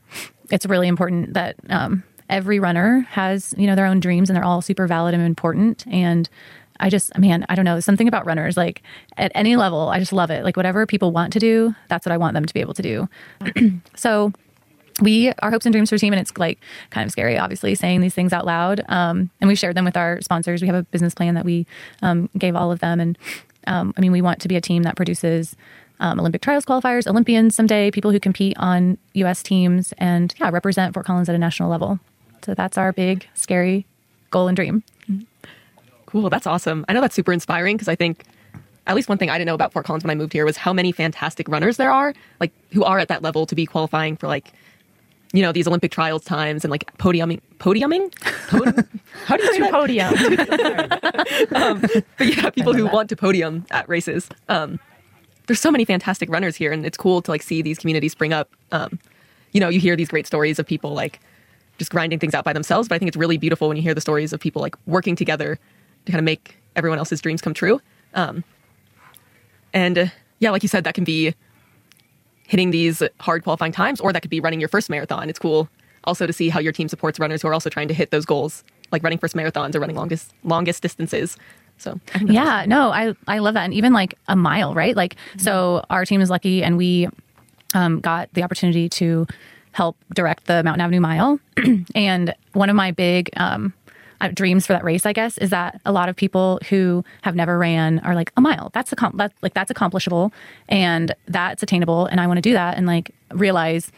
it's 0.50 0.66
really 0.66 0.88
important 0.88 1.34
that 1.34 1.56
um, 1.68 2.02
every 2.28 2.58
runner 2.58 3.06
has, 3.10 3.54
you 3.56 3.66
know, 3.66 3.74
their 3.74 3.86
own 3.86 4.00
dreams 4.00 4.28
and 4.28 4.36
they're 4.36 4.44
all 4.44 4.62
super 4.62 4.86
valid 4.86 5.14
and 5.14 5.22
important. 5.22 5.84
And 5.86 6.28
I 6.78 6.88
just, 6.88 7.16
man, 7.18 7.44
I 7.48 7.54
don't 7.54 7.64
know, 7.64 7.80
something 7.80 8.08
about 8.08 8.26
runners, 8.26 8.56
like 8.56 8.82
at 9.16 9.32
any 9.34 9.56
level, 9.56 9.88
I 9.88 9.98
just 9.98 10.12
love 10.12 10.30
it. 10.30 10.44
Like, 10.44 10.56
whatever 10.56 10.86
people 10.86 11.12
want 11.12 11.32
to 11.34 11.38
do, 11.38 11.74
that's 11.88 12.06
what 12.06 12.12
I 12.12 12.16
want 12.16 12.34
them 12.34 12.44
to 12.44 12.54
be 12.54 12.60
able 12.60 12.74
to 12.74 12.82
do. 12.82 13.08
so, 13.96 14.32
we 15.00 15.32
our 15.40 15.50
hopes 15.50 15.66
and 15.66 15.72
dreams 15.72 15.90
for 15.90 15.98
team 15.98 16.12
and 16.12 16.20
it's 16.20 16.36
like 16.38 16.58
kind 16.90 17.06
of 17.06 17.12
scary 17.12 17.38
obviously 17.38 17.74
saying 17.74 18.00
these 18.00 18.14
things 18.14 18.32
out 18.32 18.46
loud 18.46 18.82
um, 18.88 19.30
and 19.40 19.48
we 19.48 19.54
shared 19.54 19.76
them 19.76 19.84
with 19.84 19.96
our 19.96 20.20
sponsors. 20.20 20.60
We 20.60 20.66
have 20.68 20.76
a 20.76 20.82
business 20.84 21.14
plan 21.14 21.34
that 21.34 21.44
we 21.44 21.66
um, 22.02 22.28
gave 22.36 22.56
all 22.56 22.72
of 22.72 22.80
them 22.80 23.00
and 23.00 23.18
um, 23.66 23.92
i 23.96 24.00
mean 24.00 24.12
we 24.12 24.22
want 24.22 24.40
to 24.40 24.48
be 24.48 24.56
a 24.56 24.60
team 24.60 24.82
that 24.84 24.96
produces 24.96 25.56
um, 26.00 26.18
olympic 26.18 26.40
trials 26.40 26.64
qualifiers 26.64 27.06
olympians 27.06 27.54
someday 27.54 27.90
people 27.90 28.10
who 28.10 28.20
compete 28.20 28.56
on 28.58 28.96
us 29.14 29.42
teams 29.42 29.92
and 29.98 30.34
yeah 30.40 30.50
represent 30.50 30.94
fort 30.94 31.06
collins 31.06 31.28
at 31.28 31.34
a 31.34 31.38
national 31.38 31.70
level. 31.70 31.98
So 32.42 32.54
that's 32.54 32.78
our 32.78 32.92
big 32.92 33.28
scary 33.34 33.86
goal 34.30 34.48
and 34.48 34.56
dream. 34.56 34.82
Cool. 36.06 36.30
That's 36.30 36.46
awesome. 36.46 36.84
I 36.88 36.94
know 36.94 37.02
that's 37.02 37.14
super 37.14 37.32
inspiring 37.32 37.76
because 37.76 37.88
i 37.88 37.94
think 37.94 38.24
at 38.86 38.96
least 38.96 39.08
one 39.08 39.18
thing 39.18 39.30
I 39.30 39.38
didn't 39.38 39.46
know 39.46 39.54
about 39.54 39.72
Fort 39.72 39.86
Collins 39.86 40.02
when 40.02 40.10
I 40.10 40.14
moved 40.14 40.32
here 40.32 40.44
was 40.44 40.56
how 40.56 40.72
many 40.72 40.90
fantastic 40.90 41.48
runners 41.48 41.76
there 41.76 41.92
are, 41.92 42.12
like 42.40 42.50
who 42.72 42.82
are 42.82 42.98
at 42.98 43.08
that 43.08 43.22
level 43.22 43.46
to 43.46 43.54
be 43.54 43.64
qualifying 43.64 44.16
for 44.16 44.26
like 44.26 44.52
you 45.32 45.42
know, 45.42 45.52
these 45.52 45.66
Olympic 45.66 45.92
trials 45.92 46.24
times 46.24 46.64
and 46.64 46.70
like 46.70 46.96
podiuming, 46.98 47.40
podiuming? 47.58 48.12
Pod- 48.48 48.86
How 49.26 49.36
do 49.36 49.44
you 49.44 49.54
say 49.54 49.70
podium? 49.70 50.14
um, 51.54 51.80
but 52.18 52.36
yeah, 52.36 52.50
people 52.50 52.72
who 52.72 52.86
want 52.86 53.08
to 53.10 53.16
podium 53.16 53.64
at 53.70 53.88
races. 53.88 54.28
Um, 54.48 54.80
there's 55.46 55.60
so 55.60 55.70
many 55.70 55.84
fantastic 55.84 56.28
runners 56.30 56.56
here, 56.56 56.72
and 56.72 56.84
it's 56.84 56.96
cool 56.96 57.22
to 57.22 57.30
like 57.30 57.42
see 57.42 57.62
these 57.62 57.78
communities 57.78 58.12
spring 58.12 58.32
up. 58.32 58.50
Um, 58.72 58.98
you 59.52 59.60
know, 59.60 59.68
you 59.68 59.80
hear 59.80 59.96
these 59.96 60.08
great 60.08 60.26
stories 60.26 60.58
of 60.58 60.66
people 60.66 60.94
like 60.94 61.20
just 61.78 61.90
grinding 61.90 62.18
things 62.18 62.34
out 62.34 62.44
by 62.44 62.52
themselves, 62.52 62.88
but 62.88 62.96
I 62.96 62.98
think 62.98 63.08
it's 63.08 63.16
really 63.16 63.38
beautiful 63.38 63.68
when 63.68 63.76
you 63.76 63.82
hear 63.82 63.94
the 63.94 64.00
stories 64.00 64.32
of 64.32 64.40
people 64.40 64.60
like 64.60 64.76
working 64.86 65.16
together 65.16 65.58
to 66.06 66.12
kind 66.12 66.18
of 66.18 66.24
make 66.24 66.56
everyone 66.76 66.98
else's 66.98 67.20
dreams 67.20 67.40
come 67.40 67.54
true. 67.54 67.80
Um, 68.14 68.44
and 69.72 69.98
uh, 69.98 70.06
yeah, 70.40 70.50
like 70.50 70.62
you 70.62 70.68
said, 70.68 70.84
that 70.84 70.94
can 70.94 71.04
be 71.04 71.34
hitting 72.50 72.72
these 72.72 73.00
hard 73.20 73.44
qualifying 73.44 73.70
times, 73.70 74.00
or 74.00 74.12
that 74.12 74.22
could 74.22 74.30
be 74.30 74.40
running 74.40 74.58
your 74.58 74.68
first 74.68 74.90
marathon. 74.90 75.30
It's 75.30 75.38
cool 75.38 75.68
also 76.02 76.26
to 76.26 76.32
see 76.32 76.48
how 76.48 76.58
your 76.58 76.72
team 76.72 76.88
supports 76.88 77.20
runners 77.20 77.42
who 77.42 77.48
are 77.48 77.54
also 77.54 77.70
trying 77.70 77.86
to 77.86 77.94
hit 77.94 78.10
those 78.10 78.26
goals, 78.26 78.64
like 78.90 79.04
running 79.04 79.18
first 79.18 79.36
marathons 79.36 79.76
or 79.76 79.80
running 79.80 79.94
longest 79.94 80.34
longest 80.42 80.82
distances. 80.82 81.36
So 81.78 82.00
yeah, 82.26 82.64
no, 82.66 82.90
I 82.90 83.14
I 83.28 83.38
love 83.38 83.54
that, 83.54 83.64
and 83.64 83.72
even 83.72 83.92
like 83.92 84.14
a 84.26 84.34
mile, 84.34 84.74
right? 84.74 84.96
Like 84.96 85.14
mm-hmm. 85.14 85.38
so, 85.38 85.84
our 85.90 86.04
team 86.04 86.20
is 86.20 86.28
lucky, 86.28 86.64
and 86.64 86.76
we 86.76 87.08
um, 87.72 88.00
got 88.00 88.28
the 88.34 88.42
opportunity 88.42 88.88
to 88.88 89.28
help 89.70 89.96
direct 90.12 90.46
the 90.46 90.64
Mountain 90.64 90.80
Avenue 90.80 91.00
Mile, 91.00 91.38
and 91.94 92.34
one 92.52 92.68
of 92.68 92.74
my 92.74 92.90
big 92.90 93.30
um, 93.36 93.72
uh, 94.20 94.28
dreams 94.28 94.66
for 94.66 94.72
that 94.72 94.84
race, 94.84 95.06
I 95.06 95.12
guess, 95.12 95.38
is 95.38 95.50
that 95.50 95.80
a 95.84 95.92
lot 95.92 96.08
of 96.08 96.16
people 96.16 96.60
who 96.68 97.04
have 97.22 97.34
never 97.34 97.58
ran 97.58 98.00
are 98.00 98.14
like 98.14 98.32
a 98.36 98.40
mile. 98.40 98.70
That's 98.72 98.92
a 98.92 98.96
that, 99.14 99.32
like 99.42 99.54
that's 99.54 99.70
accomplishable 99.70 100.32
and 100.68 101.14
that's 101.26 101.62
attainable, 101.62 102.06
and 102.06 102.20
I 102.20 102.26
want 102.26 102.38
to 102.38 102.42
do 102.42 102.52
that. 102.52 102.76
And 102.76 102.86
like 102.86 103.12
realize 103.32 103.90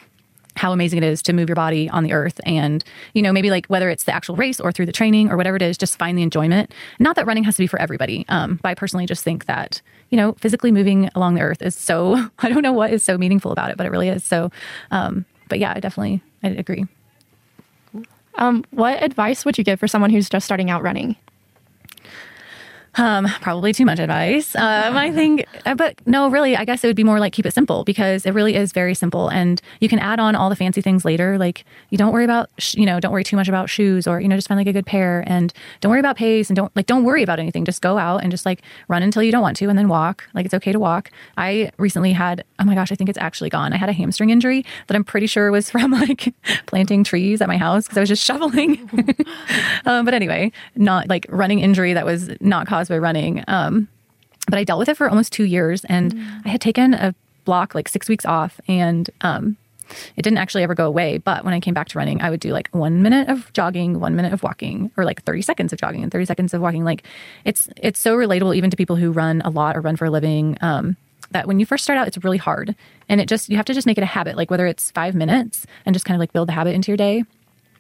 how 0.57 0.73
amazing 0.73 0.99
it 0.99 1.05
is 1.05 1.23
to 1.23 1.33
move 1.33 1.49
your 1.49 1.57
body 1.57 1.89
on 1.89 2.05
the 2.05 2.13
earth 2.13 2.39
and 2.45 2.85
you 3.15 3.23
know 3.23 3.33
maybe 3.33 3.51
like 3.51 3.67
whether 3.67 3.89
it's 3.89 4.05
the 4.05 4.15
actual 4.15 4.37
race 4.37 4.61
or 4.61 4.71
through 4.71 4.87
the 4.87 4.93
training 4.93 5.31
or 5.31 5.37
whatever 5.37 5.57
it 5.57 5.63
is 5.63 5.79
just 5.79 5.99
find 5.99 6.19
the 6.19 6.23
enjoyment. 6.23 6.73
Not 6.99 7.17
that 7.17 7.27
running 7.27 7.45
has 7.45 7.57
to 7.57 7.63
be 7.63 7.67
for 7.67 7.81
everybody 7.81 8.25
um, 8.29 8.61
but 8.63 8.69
i 8.69 8.75
personally 8.75 9.07
just 9.07 9.25
think 9.25 9.47
that 9.47 9.81
you 10.11 10.17
know 10.17 10.33
physically 10.35 10.71
moving 10.71 11.09
along 11.15 11.35
the 11.35 11.41
earth 11.41 11.63
is 11.63 11.75
so 11.75 12.29
i 12.41 12.49
don't 12.49 12.63
know 12.63 12.73
what 12.73 12.93
is 12.93 13.03
so 13.03 13.17
meaningful 13.17 13.53
about 13.53 13.71
it 13.71 13.77
but 13.77 13.87
it 13.87 13.91
really 13.91 14.09
is. 14.09 14.23
So 14.25 14.51
um, 14.91 15.25
but 15.49 15.59
yeah 15.59 15.73
i 15.75 15.81
definitely 15.81 16.23
i 16.43 16.49
agree 16.49 16.85
um, 18.37 18.65
what 18.71 19.03
advice 19.03 19.45
would 19.45 19.59
you 19.59 19.65
give 19.65 19.81
for 19.81 19.89
someone 19.89 20.11
who's 20.11 20.29
just 20.29 20.45
starting 20.45 20.71
out 20.71 20.83
running? 20.83 21.17
Um, 22.97 23.27
probably 23.41 23.73
too 23.73 23.87
much 23.87 23.99
advice. 23.99 24.55
Um, 24.55 24.97
I 24.97 25.11
think, 25.11 25.47
uh, 25.65 25.75
but 25.75 25.99
no, 26.07 26.29
really, 26.29 26.57
I 26.57 26.67
guess 26.67 26.85
it 26.85 26.87
would 26.87 26.97
be 26.97 27.05
more 27.05 27.19
like 27.19 27.33
keep 27.33 27.47
it 27.47 27.55
simple 27.55 27.85
because 27.85 28.27
it 28.27 28.33
really 28.33 28.55
is 28.55 28.73
very 28.73 28.95
simple, 28.95 29.29
and 29.29 29.63
you 29.81 29.89
can 29.89 29.99
add 29.99 30.21
on 30.21 30.35
all 30.35 30.51
the 30.51 30.57
fancy 30.57 30.83
things 30.83 31.03
later. 31.03 31.39
Like 31.39 31.65
you 31.89 31.97
don't 31.97 32.13
worry 32.13 32.25
about, 32.25 32.51
sh- 32.59 32.75
you 32.75 32.85
know, 32.85 33.01
don't 33.01 33.13
worry 33.13 33.25
too 33.25 33.37
much 33.37 33.49
about 33.49 33.71
shoes, 33.71 34.07
or 34.07 34.21
you 34.21 34.29
know, 34.29 34.37
just 34.37 34.49
find 34.49 34.59
like 34.59 34.67
a 34.67 34.75
good 34.75 34.85
pair, 34.85 35.25
and 35.27 35.55
don't 35.81 35.89
worry 35.89 36.01
about 36.01 36.17
pace, 36.17 36.51
and 36.51 36.57
don't 36.57 36.75
like 36.77 36.85
don't 36.85 37.05
worry 37.05 37.23
about 37.23 37.39
anything. 37.39 37.65
Just 37.65 37.81
go 37.81 37.97
out 37.97 38.23
and 38.23 38.31
just 38.31 38.45
like 38.45 38.61
run 38.89 39.03
until 39.03 39.23
you 39.23 39.33
don't 39.33 39.43
want 39.43 39.57
to, 39.57 39.71
and 39.71 39.79
then 39.79 39.89
walk. 39.89 40.25
Like 40.35 40.45
it's 40.45 40.55
okay 40.55 40.73
to 40.73 40.79
walk. 40.79 41.11
I 41.39 41.71
recently 41.79 42.13
had, 42.13 42.45
oh 42.59 42.65
my 42.65 42.75
gosh, 42.75 42.93
I 42.93 42.95
think 42.95 43.09
it's 43.09 43.19
actually 43.19 43.49
gone. 43.49 43.73
I 43.73 43.79
had 43.79 43.89
a 43.89 43.95
hamstring 43.95 44.29
injury 44.29 44.67
that 44.89 44.95
I'm 44.95 45.05
pretty 45.05 45.27
sure 45.27 45.51
was 45.51 45.71
from 45.73 45.93
like 45.93 46.35
planting 46.67 47.05
trees 47.05 47.41
at 47.41 47.49
my 47.49 47.57
house 47.57 47.85
because 47.85 47.97
I 47.97 48.01
was 48.01 48.11
just 48.11 48.23
shoveling. 48.23 48.91
um, 49.87 50.05
but 50.05 50.13
anyway, 50.13 50.53
not 50.77 51.09
like 51.09 51.25
running 51.31 51.61
injury 51.61 51.95
that 51.95 52.05
was 52.05 52.31
not 52.41 52.67
caused 52.67 52.82
by 52.89 52.99
running. 52.99 53.45
Um, 53.49 53.89
but 54.49 54.59
I 54.59 54.65
dealt 54.65 54.79
with 54.79 54.89
it 54.89 54.97
for 54.97 55.09
almost 55.09 55.33
two 55.33 55.45
years, 55.45 55.85
and 55.85 56.15
mm. 56.15 56.43
I 56.45 56.49
had 56.49 56.61
taken 56.61 56.95
a 56.95 57.15
block 57.45 57.75
like 57.75 57.89
six 57.89 58.09
weeks 58.09 58.25
off, 58.25 58.61
and 58.69 59.09
um, 59.21 59.57
it 60.17 60.23
didn't 60.23 60.39
actually 60.39 60.63
ever 60.63 60.75
go 60.75 60.87
away. 60.87 61.19
But 61.19 61.45
when 61.45 61.55
I 61.55 61.61
came 61.61 61.75
back 61.75 61.89
to 61.89 61.99
running, 61.99 62.21
I 62.21 62.31
would 62.31 62.41
do 62.41 62.53
like 62.53 62.69
one 62.73 63.03
minute 63.03 63.29
of 63.29 63.53
jogging, 63.53 64.01
one 64.01 64.17
minute 64.17 64.33
of 64.33 64.43
walking, 64.43 64.91
or 64.97 65.05
like 65.05 65.23
thirty 65.23 65.43
seconds 65.43 65.73
of 65.73 65.79
jogging 65.79 66.03
and 66.03 66.11
thirty 66.11 66.25
seconds 66.25 66.55
of 66.55 66.61
walking. 66.61 66.85
Like 66.85 67.05
it's 67.45 67.69
it's 67.77 68.01
so 68.01 68.17
relatable 68.17 68.57
even 68.57 68.71
to 68.71 68.77
people 68.77 68.97
who 68.97 69.13
run 69.13 69.43
a 69.45 69.51
lot 69.51 69.77
or 69.77 69.81
run 69.81 69.97
for 69.97 70.07
a 70.07 70.11
living. 70.11 70.59
Um, 70.61 70.97
that 71.31 71.47
when 71.47 71.59
you 71.59 71.65
first 71.65 71.85
start 71.85 71.99
out, 71.99 72.07
it's 72.07 72.23
really 72.23 72.39
hard, 72.39 72.75
and 73.09 73.21
it 73.21 73.29
just 73.29 73.49
you 73.49 73.57
have 73.57 73.67
to 73.67 73.75
just 73.75 73.87
make 73.87 73.99
it 73.99 74.03
a 74.03 74.07
habit. 74.07 74.37
Like 74.37 74.51
whether 74.51 74.67
it's 74.67 74.91
five 74.91 75.15
minutes 75.15 75.67
and 75.87 75.95
just 75.95 76.05
kind 76.05 76.17
of 76.17 76.21
like 76.21 76.33
build 76.33 76.49
the 76.49 76.53
habit 76.53 76.75
into 76.75 76.91
your 76.91 76.97
day, 76.97 77.25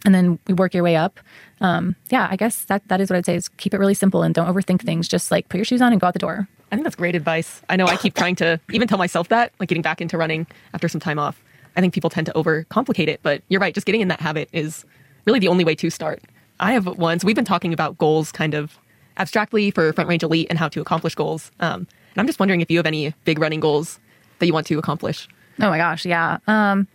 and 0.04 0.14
then 0.14 0.38
we 0.46 0.54
work 0.54 0.74
your 0.74 0.82
way 0.82 0.96
up. 0.96 1.20
Um, 1.60 1.96
yeah, 2.10 2.28
I 2.30 2.36
guess 2.36 2.64
that 2.64 2.86
that 2.88 3.00
is 3.00 3.10
what 3.10 3.16
I'd 3.16 3.26
say 3.26 3.36
is 3.36 3.48
keep 3.48 3.74
it 3.74 3.78
really 3.78 3.94
simple 3.94 4.22
and 4.22 4.34
don't 4.34 4.52
overthink 4.52 4.82
things. 4.82 5.08
Just 5.08 5.30
like 5.30 5.48
put 5.48 5.58
your 5.58 5.64
shoes 5.64 5.80
on 5.80 5.92
and 5.92 6.00
go 6.00 6.06
out 6.06 6.12
the 6.12 6.18
door. 6.18 6.48
I 6.70 6.76
think 6.76 6.84
that's 6.84 6.96
great 6.96 7.14
advice. 7.14 7.62
I 7.68 7.76
know 7.76 7.86
I 7.86 7.96
keep 7.96 8.14
trying 8.14 8.36
to 8.36 8.60
even 8.72 8.88
tell 8.88 8.98
myself 8.98 9.28
that, 9.28 9.52
like 9.60 9.68
getting 9.68 9.82
back 9.82 10.00
into 10.00 10.16
running 10.16 10.46
after 10.74 10.88
some 10.88 11.00
time 11.00 11.18
off. 11.18 11.42
I 11.76 11.80
think 11.80 11.94
people 11.94 12.10
tend 12.10 12.26
to 12.26 12.32
overcomplicate 12.32 13.08
it, 13.08 13.20
but 13.22 13.42
you're 13.48 13.60
right. 13.60 13.74
Just 13.74 13.86
getting 13.86 14.00
in 14.00 14.08
that 14.08 14.20
habit 14.20 14.48
is 14.52 14.84
really 15.24 15.38
the 15.38 15.48
only 15.48 15.64
way 15.64 15.74
to 15.76 15.90
start. 15.90 16.22
I 16.60 16.72
have 16.72 16.86
ones. 16.86 17.22
So 17.22 17.26
we've 17.26 17.36
been 17.36 17.44
talking 17.44 17.72
about 17.72 17.98
goals 17.98 18.30
kind 18.30 18.54
of 18.54 18.78
abstractly 19.16 19.70
for 19.70 19.92
Front 19.92 20.08
Range 20.08 20.22
Elite 20.22 20.46
and 20.50 20.58
how 20.58 20.68
to 20.68 20.80
accomplish 20.80 21.14
goals. 21.14 21.50
Um, 21.60 21.86
and 22.14 22.18
I'm 22.18 22.26
just 22.26 22.38
wondering 22.38 22.60
if 22.60 22.70
you 22.70 22.78
have 22.78 22.86
any 22.86 23.14
big 23.24 23.38
running 23.38 23.60
goals 23.60 23.98
that 24.38 24.46
you 24.46 24.52
want 24.52 24.66
to 24.66 24.78
accomplish. 24.78 25.28
Oh 25.60 25.68
my 25.70 25.78
gosh, 25.78 26.04
yeah. 26.04 26.38
Um, 26.46 26.88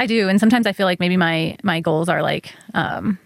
I 0.00 0.06
do, 0.06 0.30
and 0.30 0.40
sometimes 0.40 0.66
I 0.66 0.72
feel 0.72 0.86
like 0.86 0.98
maybe 0.98 1.16
my 1.18 1.56
my 1.62 1.80
goals 1.80 2.08
are 2.08 2.22
like. 2.22 2.54
Um, 2.74 3.18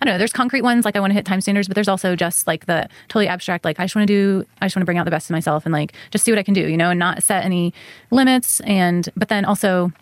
I 0.00 0.04
don't 0.04 0.14
know. 0.14 0.18
There's 0.18 0.32
concrete 0.32 0.62
ones 0.62 0.84
like 0.84 0.94
I 0.94 1.00
want 1.00 1.10
to 1.10 1.14
hit 1.14 1.24
time 1.24 1.40
standards, 1.40 1.66
but 1.66 1.74
there's 1.74 1.88
also 1.88 2.14
just 2.14 2.46
like 2.46 2.66
the 2.66 2.88
totally 3.08 3.26
abstract. 3.26 3.64
Like 3.64 3.80
I 3.80 3.84
just 3.84 3.96
want 3.96 4.06
to 4.06 4.12
do, 4.12 4.46
I 4.60 4.66
just 4.66 4.76
want 4.76 4.82
to 4.82 4.86
bring 4.86 4.96
out 4.96 5.04
the 5.04 5.10
best 5.10 5.28
of 5.28 5.34
myself 5.34 5.66
and 5.66 5.72
like 5.72 5.92
just 6.12 6.24
see 6.24 6.30
what 6.30 6.38
I 6.38 6.44
can 6.44 6.54
do, 6.54 6.68
you 6.68 6.76
know, 6.76 6.90
and 6.90 7.00
not 7.00 7.20
set 7.24 7.44
any 7.44 7.74
limits. 8.12 8.60
And 8.60 9.08
but 9.16 9.28
then 9.28 9.44
also 9.44 9.92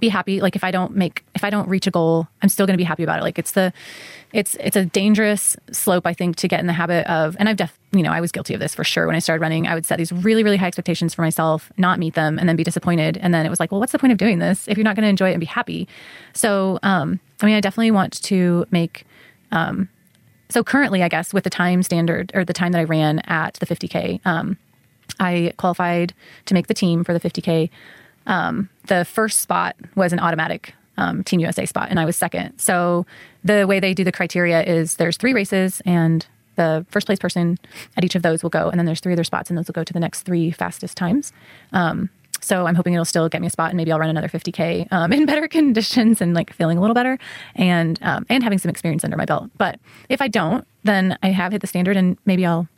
be 0.00 0.08
happy. 0.08 0.40
Like 0.40 0.56
if 0.56 0.64
I 0.64 0.70
don't 0.70 0.94
make, 0.96 1.24
if 1.34 1.44
I 1.44 1.50
don't 1.50 1.68
reach 1.68 1.86
a 1.86 1.90
goal, 1.90 2.28
I'm 2.42 2.48
still 2.48 2.66
going 2.66 2.74
to 2.74 2.78
be 2.78 2.84
happy 2.84 3.02
about 3.02 3.18
it. 3.18 3.22
Like 3.22 3.38
it's 3.38 3.52
the, 3.52 3.72
it's 4.32 4.56
it's 4.56 4.76
a 4.76 4.84
dangerous 4.84 5.56
slope 5.70 6.06
I 6.06 6.12
think 6.12 6.36
to 6.36 6.48
get 6.48 6.60
in 6.60 6.66
the 6.66 6.72
habit 6.72 7.06
of. 7.06 7.36
And 7.38 7.48
I've 7.48 7.56
def, 7.56 7.78
you 7.92 8.02
know, 8.02 8.10
I 8.10 8.20
was 8.20 8.32
guilty 8.32 8.54
of 8.54 8.60
this 8.60 8.74
for 8.74 8.84
sure. 8.84 9.06
When 9.06 9.16
I 9.16 9.20
started 9.20 9.40
running, 9.40 9.66
I 9.66 9.74
would 9.74 9.86
set 9.86 9.98
these 9.98 10.12
really 10.12 10.42
really 10.42 10.56
high 10.56 10.66
expectations 10.66 11.14
for 11.14 11.22
myself, 11.22 11.72
not 11.76 11.98
meet 11.98 12.14
them, 12.14 12.38
and 12.38 12.48
then 12.48 12.56
be 12.56 12.64
disappointed. 12.64 13.16
And 13.18 13.32
then 13.32 13.46
it 13.46 13.50
was 13.50 13.60
like, 13.60 13.70
well, 13.70 13.80
what's 13.80 13.92
the 13.92 13.98
point 13.98 14.12
of 14.12 14.18
doing 14.18 14.38
this 14.38 14.68
if 14.68 14.76
you're 14.76 14.84
not 14.84 14.96
going 14.96 15.04
to 15.04 15.08
enjoy 15.08 15.30
it 15.30 15.32
and 15.32 15.40
be 15.40 15.46
happy? 15.46 15.88
So, 16.32 16.78
um, 16.82 17.20
I 17.40 17.46
mean, 17.46 17.54
I 17.54 17.60
definitely 17.60 17.92
want 17.92 18.22
to 18.24 18.66
make 18.70 19.06
um, 19.52 19.88
so 20.48 20.62
currently, 20.62 21.02
I 21.02 21.08
guess 21.08 21.34
with 21.34 21.44
the 21.44 21.50
time 21.50 21.82
standard 21.82 22.30
or 22.34 22.44
the 22.44 22.52
time 22.52 22.72
that 22.72 22.78
I 22.78 22.84
ran 22.84 23.20
at 23.20 23.54
the 23.54 23.66
50k, 23.66 24.20
um, 24.24 24.58
I 25.18 25.52
qualified 25.56 26.14
to 26.46 26.54
make 26.54 26.68
the 26.68 26.74
team 26.74 27.04
for 27.04 27.12
the 27.12 27.20
50k. 27.20 27.70
Um, 28.26 28.68
the 28.86 29.04
first 29.04 29.40
spot 29.40 29.76
was 29.94 30.12
an 30.12 30.20
automatic 30.20 30.74
um, 30.96 31.22
Team 31.24 31.40
USA 31.40 31.66
spot, 31.66 31.88
and 31.90 32.00
I 32.00 32.04
was 32.04 32.16
second. 32.16 32.58
So 32.58 33.06
the 33.44 33.66
way 33.66 33.80
they 33.80 33.94
do 33.94 34.04
the 34.04 34.12
criteria 34.12 34.62
is 34.62 34.94
there's 34.94 35.16
three 35.16 35.34
races, 35.34 35.82
and 35.84 36.26
the 36.56 36.86
first 36.88 37.06
place 37.06 37.18
person 37.18 37.58
at 37.96 38.04
each 38.04 38.14
of 38.14 38.22
those 38.22 38.42
will 38.42 38.50
go, 38.50 38.68
and 38.68 38.78
then 38.78 38.86
there's 38.86 39.00
three 39.00 39.12
other 39.12 39.24
spots, 39.24 39.50
and 39.50 39.58
those 39.58 39.66
will 39.66 39.74
go 39.74 39.84
to 39.84 39.92
the 39.92 40.00
next 40.00 40.22
three 40.22 40.50
fastest 40.50 40.96
times. 40.96 41.32
Um, 41.72 42.10
so 42.40 42.66
I'm 42.66 42.74
hoping 42.74 42.94
it'll 42.94 43.04
still 43.04 43.28
get 43.28 43.40
me 43.40 43.46
a 43.46 43.50
spot, 43.50 43.70
and 43.70 43.76
maybe 43.76 43.92
I'll 43.92 43.98
run 43.98 44.10
another 44.10 44.28
50k 44.28 44.90
um, 44.92 45.12
in 45.12 45.26
better 45.26 45.48
conditions 45.48 46.20
and 46.20 46.34
like 46.34 46.52
feeling 46.52 46.78
a 46.78 46.80
little 46.80 46.94
better, 46.94 47.18
and 47.54 47.98
um, 48.02 48.26
and 48.28 48.42
having 48.42 48.58
some 48.58 48.70
experience 48.70 49.04
under 49.04 49.16
my 49.16 49.24
belt. 49.24 49.50
But 49.56 49.78
if 50.08 50.20
I 50.20 50.28
don't, 50.28 50.66
then 50.84 51.18
I 51.22 51.28
have 51.28 51.52
hit 51.52 51.60
the 51.60 51.66
standard, 51.66 51.96
and 51.96 52.16
maybe 52.24 52.46
I'll 52.46 52.68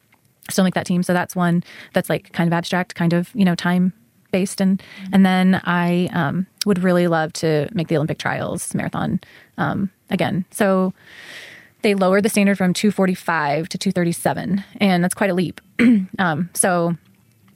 still 0.50 0.64
make 0.64 0.74
that 0.74 0.86
team. 0.86 1.02
So 1.02 1.12
that's 1.12 1.36
one 1.36 1.62
that's 1.92 2.08
like 2.08 2.32
kind 2.32 2.46
of 2.46 2.52
abstract, 2.52 2.94
kind 2.94 3.12
of 3.12 3.30
you 3.34 3.44
know 3.44 3.54
time 3.54 3.92
based, 4.30 4.60
and 4.60 4.82
and 5.12 5.24
then 5.24 5.60
I 5.64 6.08
um, 6.12 6.46
would 6.66 6.82
really 6.82 7.06
love 7.06 7.32
to 7.34 7.68
make 7.72 7.88
the 7.88 7.96
Olympic 7.96 8.18
trials 8.18 8.74
marathon 8.74 9.20
um, 9.56 9.90
again. 10.10 10.44
So 10.50 10.92
they 11.82 11.94
lowered 11.94 12.24
the 12.24 12.28
standard 12.28 12.58
from 12.58 12.74
245 12.74 13.68
to 13.68 13.78
237, 13.78 14.64
and 14.80 15.04
that's 15.04 15.14
quite 15.14 15.30
a 15.30 15.34
leap. 15.34 15.60
um, 16.18 16.50
so 16.54 16.96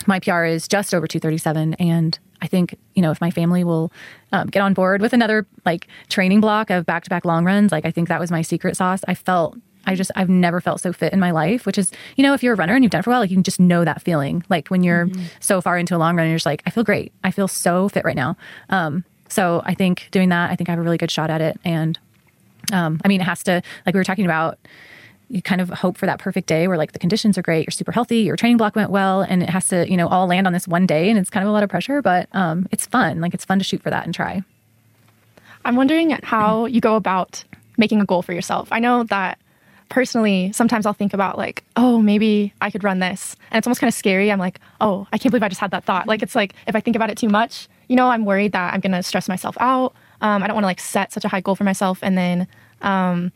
my 0.06 0.20
PR 0.20 0.44
is 0.44 0.68
just 0.68 0.94
over 0.94 1.06
237, 1.06 1.74
and 1.74 2.18
I 2.40 2.46
think 2.46 2.76
you 2.94 3.02
know 3.02 3.10
if 3.10 3.20
my 3.20 3.30
family 3.30 3.64
will 3.64 3.92
um, 4.32 4.48
get 4.48 4.60
on 4.62 4.74
board 4.74 5.00
with 5.00 5.12
another 5.12 5.46
like 5.64 5.88
training 6.08 6.40
block 6.40 6.70
of 6.70 6.86
back 6.86 7.04
to 7.04 7.10
back 7.10 7.24
long 7.24 7.44
runs, 7.44 7.72
like 7.72 7.84
I 7.84 7.90
think 7.90 8.08
that 8.08 8.20
was 8.20 8.30
my 8.30 8.42
secret 8.42 8.76
sauce. 8.76 9.00
I 9.06 9.14
felt 9.14 9.56
I 9.86 9.94
just 9.94 10.10
I've 10.14 10.28
never 10.28 10.60
felt 10.60 10.80
so 10.80 10.92
fit 10.92 11.12
in 11.12 11.20
my 11.20 11.30
life, 11.30 11.66
which 11.66 11.78
is 11.78 11.90
you 12.16 12.22
know 12.22 12.34
if 12.34 12.42
you're 12.42 12.54
a 12.54 12.56
runner 12.56 12.74
and 12.74 12.84
you've 12.84 12.90
done 12.90 13.00
it 13.00 13.02
for 13.04 13.10
a 13.10 13.12
while, 13.12 13.20
like 13.20 13.30
you 13.30 13.36
can 13.36 13.42
just 13.42 13.60
know 13.60 13.84
that 13.84 14.02
feeling. 14.02 14.44
Like 14.48 14.68
when 14.68 14.82
you're 14.82 15.06
mm-hmm. 15.06 15.24
so 15.40 15.60
far 15.60 15.78
into 15.78 15.96
a 15.96 15.98
long 15.98 16.16
run, 16.16 16.24
and 16.24 16.30
you're 16.30 16.38
just 16.38 16.46
like 16.46 16.62
I 16.66 16.70
feel 16.70 16.84
great. 16.84 17.12
I 17.24 17.30
feel 17.30 17.48
so 17.48 17.88
fit 17.88 18.04
right 18.04 18.16
now. 18.16 18.36
Um, 18.70 19.04
so 19.28 19.62
I 19.64 19.74
think 19.74 20.08
doing 20.10 20.28
that, 20.28 20.50
I 20.50 20.56
think 20.56 20.68
I 20.68 20.72
have 20.72 20.78
a 20.78 20.82
really 20.82 20.98
good 20.98 21.10
shot 21.10 21.30
at 21.30 21.40
it. 21.40 21.58
And 21.64 21.98
um, 22.72 23.00
I 23.04 23.08
mean, 23.08 23.20
it 23.20 23.24
has 23.24 23.42
to 23.44 23.62
like 23.86 23.94
we 23.94 23.98
were 23.98 24.04
talking 24.04 24.24
about 24.24 24.58
you 25.32 25.40
kind 25.40 25.62
of 25.62 25.70
hope 25.70 25.96
for 25.96 26.04
that 26.04 26.18
perfect 26.18 26.46
day 26.46 26.68
where 26.68 26.76
like 26.76 26.92
the 26.92 26.98
conditions 26.98 27.38
are 27.38 27.42
great, 27.42 27.66
you're 27.66 27.72
super 27.72 27.90
healthy, 27.90 28.18
your 28.18 28.36
training 28.36 28.58
block 28.58 28.76
went 28.76 28.90
well, 28.90 29.22
and 29.22 29.42
it 29.42 29.48
has 29.48 29.66
to, 29.68 29.90
you 29.90 29.96
know, 29.96 30.06
all 30.06 30.26
land 30.26 30.46
on 30.46 30.52
this 30.52 30.68
one 30.68 30.86
day. 30.86 31.08
And 31.08 31.18
it's 31.18 31.30
kind 31.30 31.42
of 31.42 31.48
a 31.48 31.52
lot 31.52 31.62
of 31.62 31.70
pressure, 31.70 32.02
but 32.02 32.28
um, 32.32 32.68
it's 32.70 32.84
fun. 32.84 33.22
Like 33.22 33.32
it's 33.32 33.44
fun 33.44 33.58
to 33.58 33.64
shoot 33.64 33.82
for 33.82 33.88
that 33.88 34.04
and 34.04 34.14
try. 34.14 34.42
I'm 35.64 35.76
wondering 35.76 36.10
how 36.22 36.66
you 36.66 36.82
go 36.82 36.96
about 36.96 37.44
making 37.78 38.02
a 38.02 38.04
goal 38.04 38.20
for 38.20 38.34
yourself. 38.34 38.68
I 38.70 38.78
know 38.78 39.04
that 39.04 39.38
personally, 39.92 40.50
sometimes 40.52 40.86
I'll 40.86 40.94
think 40.94 41.12
about 41.12 41.36
like, 41.36 41.62
oh, 41.76 42.00
maybe 42.00 42.54
I 42.62 42.70
could 42.70 42.82
run 42.82 42.98
this. 42.98 43.36
And 43.50 43.58
it's 43.58 43.66
almost 43.66 43.78
kind 43.78 43.88
of 43.88 43.94
scary. 43.94 44.32
I'm 44.32 44.38
like, 44.38 44.58
oh, 44.80 45.06
I 45.12 45.18
can't 45.18 45.30
believe 45.30 45.42
I 45.42 45.50
just 45.50 45.60
had 45.60 45.70
that 45.72 45.84
thought. 45.84 46.08
Like, 46.08 46.22
it's 46.22 46.34
like 46.34 46.54
if 46.66 46.74
I 46.74 46.80
think 46.80 46.96
about 46.96 47.10
it 47.10 47.18
too 47.18 47.28
much, 47.28 47.68
you 47.88 47.96
know, 47.96 48.08
I'm 48.08 48.24
worried 48.24 48.52
that 48.52 48.72
I'm 48.72 48.80
going 48.80 48.92
to 48.92 49.02
stress 49.02 49.28
myself 49.28 49.54
out. 49.60 49.94
Um, 50.22 50.42
I 50.42 50.46
don't 50.46 50.54
want 50.54 50.64
to 50.64 50.68
like 50.68 50.80
set 50.80 51.12
such 51.12 51.26
a 51.26 51.28
high 51.28 51.42
goal 51.42 51.54
for 51.54 51.64
myself 51.64 51.98
and 52.00 52.16
then 52.16 52.48
um, 52.80 53.32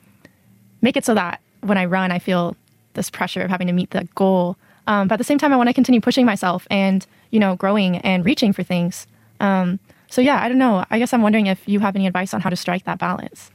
make 0.81 0.97
it 0.97 1.05
so 1.05 1.13
that 1.13 1.43
when 1.61 1.77
I 1.77 1.85
run, 1.85 2.11
I 2.11 2.19
feel 2.19 2.57
this 2.95 3.11
pressure 3.11 3.43
of 3.43 3.51
having 3.51 3.67
to 3.67 3.75
meet 3.75 3.91
the 3.91 4.09
goal. 4.15 4.57
Um, 4.87 5.09
but 5.09 5.15
at 5.15 5.19
the 5.19 5.25
same 5.25 5.37
time, 5.37 5.53
I 5.53 5.57
want 5.57 5.69
to 5.69 5.75
continue 5.75 6.01
pushing 6.01 6.25
myself 6.25 6.67
and 6.71 7.07
you 7.31 7.41
know 7.41 7.57
growing 7.57 7.99
and 7.99 8.25
reaching 8.25 8.55
for 8.55 8.63
things. 8.63 9.07
Um, 9.41 9.79
so 10.09 10.23
yeah, 10.23 10.43
I 10.43 10.49
don't 10.49 10.59
know. 10.59 10.87
I 10.91 10.99
guess 10.99 11.13
I'm 11.13 11.21
wondering 11.21 11.49
if 11.49 11.69
you 11.69 11.81
have 11.81 11.97
any 11.97 12.07
advice 12.07 12.33
on 12.33 12.41
how 12.41 12.49
to 12.49 12.57
strike 12.57 12.85
that 12.85 12.99
balance. 12.99 13.51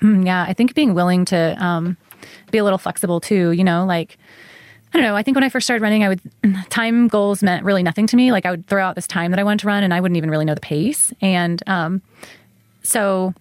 Mm, 0.00 0.26
yeah, 0.26 0.44
I 0.48 0.54
think 0.54 0.74
being 0.74 0.94
willing 0.94 1.24
to 1.26 1.64
um, 1.64 1.96
be 2.50 2.58
a 2.58 2.64
little 2.64 2.78
flexible 2.78 3.20
too. 3.20 3.52
You 3.52 3.64
know, 3.64 3.84
like 3.84 4.18
I 4.92 4.98
don't 4.98 5.06
know. 5.06 5.16
I 5.16 5.22
think 5.22 5.34
when 5.34 5.44
I 5.44 5.48
first 5.48 5.66
started 5.66 5.82
running, 5.82 6.04
I 6.04 6.08
would 6.08 6.20
time 6.70 7.08
goals 7.08 7.42
meant 7.42 7.64
really 7.64 7.82
nothing 7.82 8.06
to 8.08 8.16
me. 8.16 8.32
Like 8.32 8.46
I 8.46 8.50
would 8.50 8.66
throw 8.66 8.84
out 8.84 8.94
this 8.94 9.06
time 9.06 9.30
that 9.30 9.40
I 9.40 9.44
wanted 9.44 9.60
to 9.60 9.66
run, 9.66 9.82
and 9.82 9.94
I 9.94 10.00
wouldn't 10.00 10.16
even 10.16 10.30
really 10.30 10.44
know 10.44 10.54
the 10.54 10.60
pace. 10.60 11.12
And 11.20 11.62
um, 11.66 12.02
so 12.82 13.34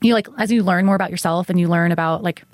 you 0.00 0.14
like 0.14 0.28
as 0.38 0.52
you 0.52 0.62
learn 0.62 0.86
more 0.86 0.94
about 0.96 1.10
yourself 1.10 1.48
and 1.48 1.58
you 1.58 1.68
learn 1.68 1.92
about 1.92 2.22
like 2.22 2.44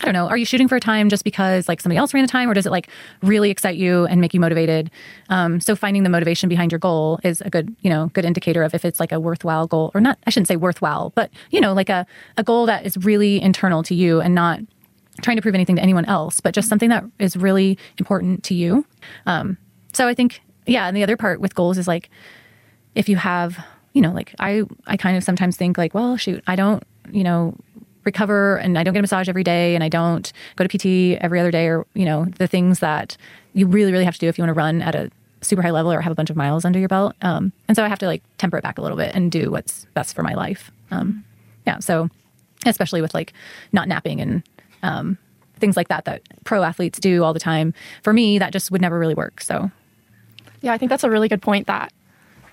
I 0.00 0.06
don't 0.06 0.14
know, 0.14 0.28
are 0.28 0.36
you 0.38 0.46
shooting 0.46 0.66
for 0.66 0.76
a 0.76 0.80
time 0.80 1.10
just 1.10 1.24
because 1.24 1.68
like 1.68 1.80
somebody 1.80 1.98
else 1.98 2.14
ran 2.14 2.24
a 2.24 2.28
time 2.28 2.48
or 2.48 2.54
does 2.54 2.64
it 2.64 2.70
like 2.70 2.88
really 3.22 3.50
excite 3.50 3.76
you 3.76 4.06
and 4.06 4.18
make 4.18 4.32
you 4.32 4.40
motivated? 4.40 4.90
Um, 5.28 5.60
so 5.60 5.76
finding 5.76 6.04
the 6.04 6.08
motivation 6.08 6.48
behind 6.48 6.72
your 6.72 6.78
goal 6.78 7.20
is 7.22 7.42
a 7.42 7.50
good, 7.50 7.74
you 7.82 7.90
know, 7.90 8.06
good 8.14 8.24
indicator 8.24 8.62
of 8.62 8.74
if 8.74 8.86
it's 8.86 8.98
like 8.98 9.12
a 9.12 9.20
worthwhile 9.20 9.66
goal 9.66 9.90
or 9.94 10.00
not. 10.00 10.18
I 10.26 10.30
shouldn't 10.30 10.48
say 10.48 10.56
worthwhile, 10.56 11.12
but 11.14 11.30
you 11.50 11.60
know, 11.60 11.74
like 11.74 11.90
a, 11.90 12.06
a 12.38 12.42
goal 12.42 12.64
that 12.66 12.86
is 12.86 12.96
really 12.96 13.42
internal 13.42 13.82
to 13.84 13.94
you 13.94 14.22
and 14.22 14.34
not 14.34 14.60
trying 15.20 15.36
to 15.36 15.42
prove 15.42 15.54
anything 15.54 15.76
to 15.76 15.82
anyone 15.82 16.04
else, 16.06 16.40
but 16.40 16.54
just 16.54 16.68
something 16.68 16.90
that 16.90 17.04
is 17.18 17.36
really 17.36 17.78
important 17.98 18.42
to 18.44 18.54
you. 18.54 18.84
Um, 19.26 19.56
so 19.92 20.06
I 20.06 20.14
think, 20.14 20.40
yeah. 20.66 20.86
And 20.86 20.96
the 20.96 21.02
other 21.02 21.16
part 21.16 21.40
with 21.40 21.54
goals 21.54 21.78
is 21.78 21.88
like, 21.88 22.10
if 22.94 23.08
you 23.08 23.16
have, 23.16 23.64
you 23.92 24.02
know, 24.02 24.12
like 24.12 24.34
I, 24.38 24.62
I 24.86 24.96
kind 24.96 25.16
of 25.16 25.24
sometimes 25.24 25.56
think 25.56 25.78
like, 25.78 25.94
well, 25.94 26.16
shoot, 26.16 26.42
I 26.46 26.56
don't, 26.56 26.82
you 27.10 27.24
know, 27.24 27.56
recover 28.04 28.56
and 28.56 28.78
I 28.78 28.84
don't 28.84 28.94
get 28.94 29.00
a 29.00 29.02
massage 29.02 29.28
every 29.28 29.44
day 29.44 29.74
and 29.74 29.84
I 29.84 29.88
don't 29.88 30.32
go 30.56 30.66
to 30.66 30.78
PT 30.78 31.18
every 31.20 31.38
other 31.40 31.50
day 31.50 31.66
or, 31.66 31.86
you 31.94 32.04
know, 32.04 32.24
the 32.38 32.46
things 32.46 32.78
that 32.80 33.16
you 33.52 33.66
really, 33.66 33.92
really 33.92 34.04
have 34.04 34.14
to 34.14 34.20
do 34.20 34.28
if 34.28 34.38
you 34.38 34.42
want 34.42 34.50
to 34.50 34.58
run 34.58 34.80
at 34.82 34.94
a 34.94 35.10
super 35.42 35.62
high 35.62 35.70
level 35.70 35.92
or 35.92 36.00
have 36.00 36.12
a 36.12 36.14
bunch 36.14 36.30
of 36.30 36.36
miles 36.36 36.64
under 36.64 36.78
your 36.78 36.88
belt. 36.88 37.14
Um, 37.22 37.52
and 37.68 37.76
so 37.76 37.84
I 37.84 37.88
have 37.88 37.98
to 38.00 38.06
like 38.06 38.22
temper 38.38 38.58
it 38.58 38.62
back 38.62 38.78
a 38.78 38.82
little 38.82 38.96
bit 38.96 39.14
and 39.14 39.30
do 39.30 39.50
what's 39.50 39.86
best 39.94 40.14
for 40.14 40.22
my 40.22 40.34
life. 40.34 40.70
Um, 40.90 41.24
yeah. 41.66 41.78
So 41.80 42.08
especially 42.66 43.00
with 43.00 43.14
like 43.14 43.32
not 43.72 43.88
napping 43.88 44.20
and 44.20 44.42
um, 44.82 45.18
things 45.58 45.76
like 45.76 45.88
that 45.88 46.04
that 46.06 46.22
pro 46.44 46.62
athletes 46.62 46.98
do 46.98 47.22
all 47.22 47.32
the 47.32 47.40
time. 47.40 47.74
For 48.02 48.12
me, 48.12 48.38
that 48.38 48.52
just 48.52 48.70
would 48.70 48.80
never 48.80 48.98
really 48.98 49.14
work. 49.14 49.40
So 49.40 49.70
yeah, 50.62 50.72
I 50.72 50.78
think 50.78 50.90
that's 50.90 51.04
a 51.04 51.10
really 51.10 51.28
good 51.28 51.42
point 51.42 51.66
that 51.66 51.92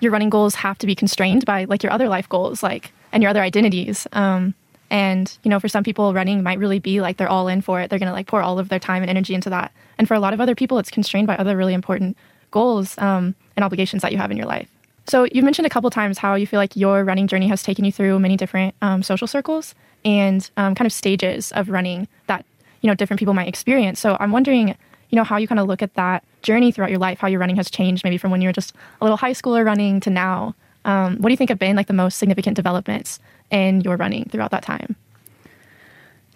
your 0.00 0.12
running 0.12 0.30
goals 0.30 0.54
have 0.56 0.78
to 0.78 0.86
be 0.86 0.94
constrained 0.94 1.44
by 1.44 1.64
like 1.64 1.82
your 1.82 1.92
other 1.92 2.08
life 2.08 2.28
goals, 2.28 2.62
like 2.62 2.92
and 3.12 3.22
your 3.22 3.30
other 3.30 3.42
identities. 3.42 4.06
Um, 4.12 4.54
and, 4.90 5.36
you 5.42 5.50
know, 5.50 5.60
for 5.60 5.68
some 5.68 5.84
people, 5.84 6.14
running 6.14 6.42
might 6.42 6.58
really 6.58 6.78
be 6.78 7.00
like 7.00 7.18
they're 7.18 7.28
all 7.28 7.48
in 7.48 7.60
for 7.60 7.80
it. 7.80 7.90
They're 7.90 7.98
to 7.98 8.12
like 8.12 8.26
pour 8.26 8.40
all 8.40 8.58
of 8.58 8.70
their 8.70 8.78
time 8.78 9.02
and 9.02 9.10
energy 9.10 9.34
into 9.34 9.50
that. 9.50 9.72
And 9.98 10.08
for 10.08 10.14
a 10.14 10.20
lot 10.20 10.32
of 10.32 10.40
other 10.40 10.54
people, 10.54 10.78
it's 10.78 10.90
constrained 10.90 11.26
by 11.26 11.36
other 11.36 11.56
really 11.56 11.74
important 11.74 12.16
goals 12.50 12.96
um, 12.98 13.34
and 13.56 13.64
obligations 13.64 14.02
that 14.02 14.12
you 14.12 14.18
have 14.18 14.30
in 14.30 14.36
your 14.36 14.46
life. 14.46 14.68
So 15.06 15.26
you 15.32 15.42
mentioned 15.42 15.66
a 15.66 15.70
couple 15.70 15.90
times 15.90 16.18
how 16.18 16.34
you 16.34 16.46
feel 16.46 16.58
like 16.58 16.76
your 16.76 17.04
running 17.04 17.26
journey 17.26 17.48
has 17.48 17.62
taken 17.62 17.84
you 17.84 17.92
through 17.92 18.18
many 18.18 18.36
different 18.36 18.74
um, 18.80 19.02
social 19.02 19.26
circles 19.26 19.74
and 20.04 20.50
um, 20.56 20.74
kind 20.74 20.86
of 20.86 20.92
stages 20.92 21.52
of 21.52 21.68
running 21.68 22.08
that, 22.26 22.44
you 22.80 22.88
know, 22.88 22.94
different 22.94 23.18
people 23.18 23.34
might 23.34 23.48
experience. 23.48 24.00
So 24.00 24.16
I'm 24.20 24.32
wondering, 24.32 24.68
you 25.10 25.16
know, 25.16 25.24
how 25.24 25.36
you 25.36 25.48
kind 25.48 25.58
of 25.58 25.66
look 25.66 25.82
at 25.82 25.94
that 25.94 26.24
journey 26.42 26.72
throughout 26.72 26.90
your 26.90 26.98
life, 26.98 27.18
how 27.18 27.28
your 27.28 27.40
running 27.40 27.56
has 27.56 27.70
changed 27.70 28.04
maybe 28.04 28.18
from 28.18 28.30
when 28.30 28.40
you 28.40 28.48
were 28.48 28.52
just 28.52 28.74
a 29.00 29.04
little 29.04 29.16
high 29.16 29.32
schooler 29.32 29.64
running 29.64 30.00
to 30.00 30.10
now. 30.10 30.54
Um, 30.84 31.16
what 31.16 31.28
do 31.28 31.32
you 31.32 31.36
think 31.36 31.50
have 31.50 31.58
been 31.58 31.76
like 31.76 31.88
the 31.88 31.92
most 31.92 32.18
significant 32.18 32.56
developments 32.56 33.18
in 33.50 33.80
your 33.80 33.96
running 33.96 34.24
throughout 34.26 34.50
that 34.52 34.62
time? 34.62 34.96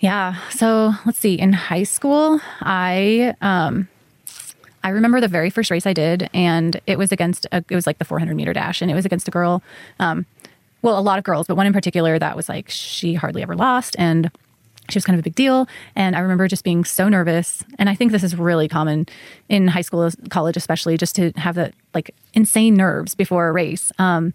Yeah. 0.01 0.35
So 0.51 0.95
let's 1.07 1.19
see. 1.19 1.39
In 1.39 1.53
high 1.53 1.85
school, 1.85 2.41
I 2.61 3.35
um, 3.41 3.89
I 4.85 4.89
remember 4.89 5.21
the 5.21 5.29
very 5.29 5.49
first 5.49 5.71
race 5.71 5.87
I 5.87 5.93
did, 5.93 6.29
and 6.35 6.81
it 6.89 6.99
was 6.99 7.13
against 7.13 7.47
a, 7.53 7.65
it 7.69 7.75
was 7.75 7.87
like 7.87 7.99
the 7.99 8.05
400 8.05 8.35
meter 8.35 8.53
dash, 8.53 8.83
and 8.83 8.91
it 8.91 8.95
was 8.95 9.07
against 9.07 9.29
a 9.29 9.31
girl. 9.31 9.63
Um, 10.01 10.27
well, 10.83 10.99
a 10.99 11.01
lot 11.01 11.19
of 11.19 11.25
girls, 11.25 11.47
but 11.47 11.57
one 11.57 11.67
in 11.67 11.73
particular 11.73 12.19
that 12.19 12.37
was 12.37 12.49
like 12.49 12.69
she 12.69 13.15
hardly 13.15 13.43
ever 13.43 13.57
lost 13.57 13.97
and 13.99 14.31
she 14.91 14.97
was 14.97 15.05
kind 15.05 15.15
of 15.15 15.21
a 15.21 15.23
big 15.23 15.35
deal. 15.35 15.67
And 15.95 16.17
I 16.17 16.21
remember 16.21 16.49
just 16.49 16.65
being 16.65 16.85
so 16.85 17.09
nervous. 17.09 17.65
And 17.79 17.89
I 17.89 17.95
think 17.95 18.13
this 18.13 18.25
is 18.25 18.37
really 18.37 18.69
common 18.69 19.07
in 19.49 19.69
high 19.69 19.81
school, 19.81 20.11
college, 20.29 20.57
especially, 20.57 20.97
just 20.97 21.15
to 21.17 21.33
have 21.37 21.55
that 21.55 21.75
like 21.95 22.15
insane 22.35 22.75
nerves 22.75 23.15
before 23.15 23.49
a 23.49 23.53
race. 23.53 23.93
Um, 23.99 24.35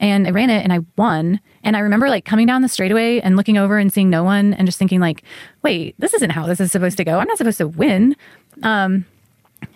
and 0.00 0.26
I 0.26 0.30
ran 0.30 0.50
it 0.50 0.62
and 0.64 0.72
I 0.72 0.80
won. 0.96 1.40
And 1.62 1.76
I 1.76 1.80
remember 1.80 2.08
like 2.08 2.24
coming 2.24 2.46
down 2.46 2.62
the 2.62 2.68
straightaway 2.68 3.20
and 3.20 3.36
looking 3.36 3.56
over 3.56 3.78
and 3.78 3.92
seeing 3.92 4.10
no 4.10 4.24
one 4.24 4.52
and 4.54 4.66
just 4.66 4.78
thinking 4.78 5.00
like, 5.00 5.22
wait, 5.62 5.94
this 5.98 6.12
isn't 6.14 6.30
how 6.30 6.46
this 6.46 6.60
is 6.60 6.72
supposed 6.72 6.96
to 6.96 7.04
go. 7.04 7.18
I'm 7.18 7.28
not 7.28 7.38
supposed 7.38 7.58
to 7.58 7.68
win. 7.68 8.16
Um, 8.62 9.06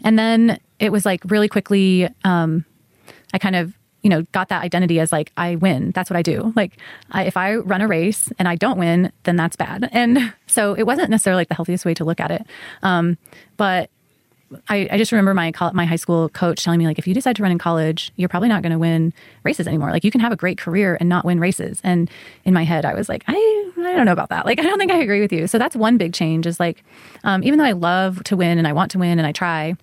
and 0.04 0.18
then 0.18 0.58
it 0.80 0.90
was 0.90 1.06
like 1.06 1.22
really 1.26 1.48
quickly, 1.48 2.08
um, 2.24 2.64
I 3.32 3.38
kind 3.38 3.56
of 3.56 3.77
you 4.02 4.10
know, 4.10 4.22
got 4.32 4.48
that 4.48 4.62
identity 4.62 5.00
as 5.00 5.12
like, 5.12 5.32
I 5.36 5.56
win. 5.56 5.90
That's 5.92 6.08
what 6.08 6.16
I 6.16 6.22
do. 6.22 6.52
Like, 6.54 6.78
I, 7.10 7.24
if 7.24 7.36
I 7.36 7.56
run 7.56 7.80
a 7.80 7.88
race 7.88 8.30
and 8.38 8.46
I 8.46 8.54
don't 8.54 8.78
win, 8.78 9.12
then 9.24 9.36
that's 9.36 9.56
bad. 9.56 9.88
And 9.92 10.32
so 10.46 10.74
it 10.74 10.84
wasn't 10.84 11.10
necessarily 11.10 11.40
like 11.40 11.48
the 11.48 11.54
healthiest 11.54 11.84
way 11.84 11.94
to 11.94 12.04
look 12.04 12.20
at 12.20 12.30
it. 12.30 12.46
Um, 12.82 13.18
but 13.56 13.90
I, 14.68 14.88
I, 14.90 14.98
just 14.98 15.12
remember 15.12 15.34
my 15.34 15.52
my 15.74 15.84
high 15.84 15.96
school 15.96 16.30
coach 16.30 16.64
telling 16.64 16.78
me 16.78 16.86
like 16.86 16.98
if 16.98 17.06
you 17.06 17.12
decide 17.12 17.36
to 17.36 17.42
run 17.42 17.52
in 17.52 17.58
college, 17.58 18.12
you're 18.16 18.28
probably 18.28 18.48
not 18.48 18.62
going 18.62 18.72
to 18.72 18.78
win 18.78 19.12
races 19.44 19.66
anymore. 19.66 19.90
Like 19.90 20.04
you 20.04 20.10
can 20.10 20.20
have 20.20 20.32
a 20.32 20.36
great 20.36 20.56
career 20.56 20.96
and 21.00 21.08
not 21.08 21.24
win 21.24 21.38
races. 21.38 21.80
And 21.84 22.10
in 22.44 22.54
my 22.54 22.64
head, 22.64 22.84
I 22.84 22.94
was 22.94 23.08
like, 23.08 23.24
I 23.26 23.34
I 23.76 23.94
don't 23.94 24.06
know 24.06 24.12
about 24.12 24.30
that. 24.30 24.46
Like 24.46 24.58
I 24.58 24.62
don't 24.62 24.78
think 24.78 24.90
I 24.90 24.98
agree 24.98 25.20
with 25.20 25.32
you. 25.32 25.46
So 25.46 25.58
that's 25.58 25.76
one 25.76 25.98
big 25.98 26.14
change. 26.14 26.46
Is 26.46 26.58
like, 26.58 26.82
um, 27.24 27.42
even 27.44 27.58
though 27.58 27.64
I 27.64 27.72
love 27.72 28.24
to 28.24 28.36
win 28.36 28.58
and 28.58 28.66
I 28.66 28.72
want 28.72 28.90
to 28.92 28.98
win 28.98 29.18
and 29.18 29.26
I 29.26 29.32
try, 29.32 29.74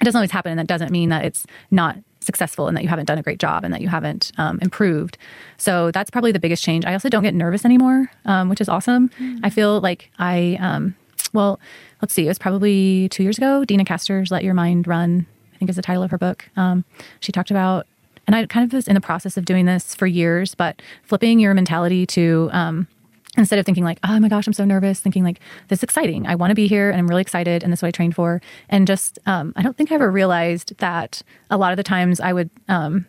it 0.00 0.04
doesn't 0.04 0.18
always 0.18 0.32
happen. 0.32 0.50
And 0.50 0.58
that 0.58 0.66
doesn't 0.66 0.90
mean 0.90 1.10
that 1.10 1.24
it's 1.24 1.46
not 1.70 1.96
successful 2.28 2.68
and 2.68 2.76
that 2.76 2.82
you 2.84 2.88
haven't 2.88 3.06
done 3.06 3.18
a 3.18 3.22
great 3.22 3.40
job 3.40 3.64
and 3.64 3.72
that 3.74 3.80
you 3.80 3.88
haven't 3.88 4.30
um, 4.36 4.58
improved. 4.60 5.16
So 5.56 5.90
that's 5.90 6.10
probably 6.10 6.30
the 6.30 6.38
biggest 6.38 6.62
change. 6.62 6.84
I 6.84 6.92
also 6.92 7.08
don't 7.08 7.24
get 7.24 7.34
nervous 7.34 7.64
anymore, 7.64 8.10
um, 8.26 8.48
which 8.50 8.60
is 8.60 8.68
awesome. 8.68 9.08
Mm. 9.18 9.40
I 9.42 9.50
feel 9.50 9.80
like 9.80 10.10
I, 10.18 10.58
um, 10.60 10.94
well, 11.32 11.58
let's 12.02 12.12
see, 12.14 12.26
it 12.26 12.28
was 12.28 12.38
probably 12.38 13.08
two 13.08 13.22
years 13.22 13.38
ago. 13.38 13.64
Deena 13.64 13.84
Kastor's 13.84 14.30
Let 14.30 14.44
Your 14.44 14.54
Mind 14.54 14.86
Run, 14.86 15.26
I 15.54 15.58
think 15.58 15.70
is 15.70 15.76
the 15.76 15.82
title 15.82 16.02
of 16.02 16.10
her 16.10 16.18
book. 16.18 16.48
Um, 16.56 16.84
she 17.20 17.32
talked 17.32 17.50
about, 17.50 17.86
and 18.26 18.36
I 18.36 18.44
kind 18.46 18.64
of 18.64 18.72
was 18.74 18.86
in 18.86 18.94
the 18.94 19.00
process 19.00 19.38
of 19.38 19.44
doing 19.46 19.64
this 19.64 19.94
for 19.94 20.06
years, 20.06 20.54
but 20.54 20.82
flipping 21.02 21.40
your 21.40 21.54
mentality 21.54 22.04
to, 22.06 22.50
um, 22.52 22.86
instead 23.38 23.58
of 23.58 23.64
thinking 23.64 23.84
like 23.84 23.98
oh 24.04 24.18
my 24.20 24.28
gosh 24.28 24.46
i'm 24.46 24.52
so 24.52 24.64
nervous 24.64 25.00
thinking 25.00 25.24
like 25.24 25.40
this 25.68 25.80
is 25.80 25.82
exciting. 25.82 26.26
I 26.26 26.34
want 26.34 26.50
to 26.50 26.54
be 26.54 26.66
here 26.66 26.90
and 26.90 26.98
i'm 26.98 27.06
really 27.06 27.22
excited 27.22 27.62
and 27.62 27.72
this 27.72 27.78
is 27.78 27.82
what 27.82 27.88
i 27.88 27.92
trained 27.92 28.14
for. 28.14 28.40
And 28.68 28.86
just 28.86 29.18
um, 29.26 29.52
i 29.56 29.62
don't 29.62 29.76
think 29.76 29.92
i 29.92 29.94
ever 29.94 30.10
realized 30.10 30.76
that 30.78 31.22
a 31.50 31.56
lot 31.56 31.72
of 31.72 31.76
the 31.76 31.82
times 31.82 32.20
i 32.20 32.32
would 32.32 32.50
um, 32.68 33.06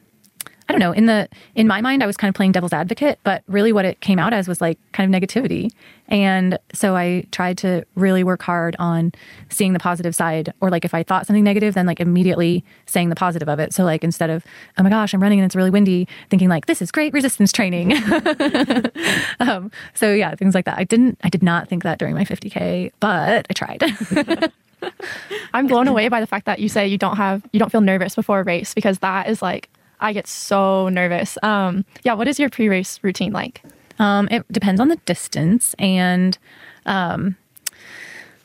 I 0.70 0.72
don't 0.72 0.80
know, 0.80 0.92
in 0.92 1.08
the 1.08 1.28
in 1.56 1.68
my 1.68 1.82
mind 1.82 2.04
I 2.04 2.06
was 2.06 2.16
kind 2.16 2.30
of 2.30 2.36
playing 2.36 2.52
devil's 2.52 2.74
advocate, 2.74 3.18
but 3.24 3.44
really 3.48 3.74
what 3.74 3.86
it 3.86 4.02
came 4.02 4.20
out 4.20 4.34
as 4.34 4.48
was 4.48 4.62
like 4.62 4.78
kind 4.92 5.14
of 5.14 5.22
negativity. 5.22 5.72
And 6.08 6.60
so 6.74 6.96
I 6.96 7.26
tried 7.32 7.58
to 7.60 7.84
really 7.96 8.24
work 8.24 8.44
hard 8.44 8.76
on 8.78 9.12
seeing 9.50 9.74
the 9.74 9.80
positive 9.80 10.14
side 10.14 10.54
or 10.62 10.70
like 10.70 10.86
if 10.86 10.94
I 10.94 11.02
thought 11.02 11.26
something 11.26 11.44
negative 11.44 11.74
then 11.74 11.88
like 11.88 12.00
immediately 12.00 12.64
saying 12.86 13.10
the 13.10 13.16
positive 13.16 13.50
of 13.50 13.60
it. 13.60 13.74
So 13.74 13.84
like 13.84 14.04
instead 14.04 14.30
of 14.30 14.46
oh 14.78 14.84
my 14.84 14.92
gosh, 14.92 15.12
I'm 15.12 15.24
running 15.24 15.40
and 15.40 15.46
it's 15.48 15.56
really 15.56 15.72
windy, 15.72 16.08
thinking 16.30 16.50
like 16.50 16.68
this 16.68 16.84
is 16.84 16.92
great 16.92 17.14
resistance 17.14 17.52
training. 17.52 17.94
um, 19.40 19.72
so 19.96 20.14
yeah, 20.14 20.36
things 20.36 20.54
like 20.54 20.66
that. 20.66 20.78
I 20.78 20.84
didn't 20.84 21.18
I 21.24 21.30
did 21.30 21.42
not 21.42 21.68
think 21.68 21.82
that 21.82 21.98
during 21.98 22.14
my 22.14 22.26
50k, 22.26 22.92
but 23.00 23.48
I 23.50 23.54
tried. 23.54 24.52
I'm 25.54 25.66
blown 25.66 25.88
away 25.88 26.10
by 26.10 26.22
the 26.22 26.28
fact 26.28 26.46
that 26.46 26.60
you 26.60 26.70
say 26.70 26.88
you 26.88 27.00
don't 27.00 27.18
have 27.18 27.42
you 27.52 27.60
don't 27.60 27.72
feel 27.72 27.82
nervous 27.82 28.14
before 28.14 28.42
a 28.42 28.44
race 28.44 28.76
because 28.76 29.00
that 29.00 29.28
is 29.28 29.42
like 29.42 29.68
I 30.00 30.14
get 30.14 30.28
so 30.28 30.90
nervous. 30.90 31.38
Um, 31.44 31.86
yeah, 32.04 32.14
what 32.14 32.28
is 32.28 32.40
your 32.40 32.50
pre 32.50 32.70
race 32.70 33.00
routine 33.02 33.34
like? 33.34 33.62
Um, 34.00 34.28
it 34.32 34.50
depends 34.52 34.80
on 34.80 34.88
the 34.88 34.96
distance. 35.06 35.76
And 35.78 36.38
um, 36.86 37.36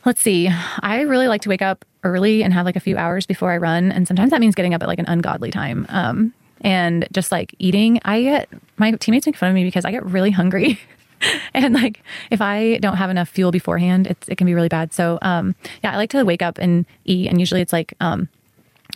let's 0.04 0.20
see, 0.20 0.50
I 0.80 1.02
really 1.02 1.28
like 1.28 1.42
to 1.42 1.48
wake 1.48 1.62
up 1.62 1.84
early 2.02 2.42
and 2.42 2.52
have 2.52 2.66
like 2.66 2.76
a 2.76 2.80
few 2.80 2.96
hours 2.96 3.24
before 3.26 3.52
I 3.52 3.56
run. 3.56 3.92
And 3.92 4.06
sometimes 4.06 4.30
that 4.30 4.40
means 4.40 4.54
getting 4.54 4.74
up 4.74 4.82
at 4.82 4.88
like 4.88 4.98
an 4.98 5.06
ungodly 5.06 5.50
time. 5.50 5.86
Um, 5.88 6.34
and 6.60 7.06
just 7.12 7.30
like 7.30 7.54
eating, 7.58 8.00
I 8.04 8.22
get 8.22 8.48
my 8.78 8.92
teammates 8.92 9.26
make 9.26 9.36
fun 9.36 9.50
of 9.50 9.54
me 9.54 9.64
because 9.64 9.84
I 9.84 9.90
get 9.90 10.04
really 10.04 10.30
hungry. 10.30 10.80
and 11.54 11.74
like 11.74 12.02
if 12.30 12.40
I 12.40 12.78
don't 12.78 12.96
have 12.96 13.10
enough 13.10 13.28
fuel 13.28 13.50
beforehand, 13.50 14.06
it's, 14.08 14.28
it 14.28 14.36
can 14.36 14.46
be 14.46 14.54
really 14.54 14.68
bad. 14.68 14.92
So 14.92 15.18
um, 15.22 15.54
yeah, 15.82 15.92
I 15.92 15.96
like 15.96 16.10
to 16.10 16.24
wake 16.24 16.42
up 16.42 16.58
and 16.58 16.84
eat. 17.04 17.28
And 17.28 17.38
usually 17.38 17.60
it's 17.60 17.72
like, 17.72 17.94
um, 18.00 18.28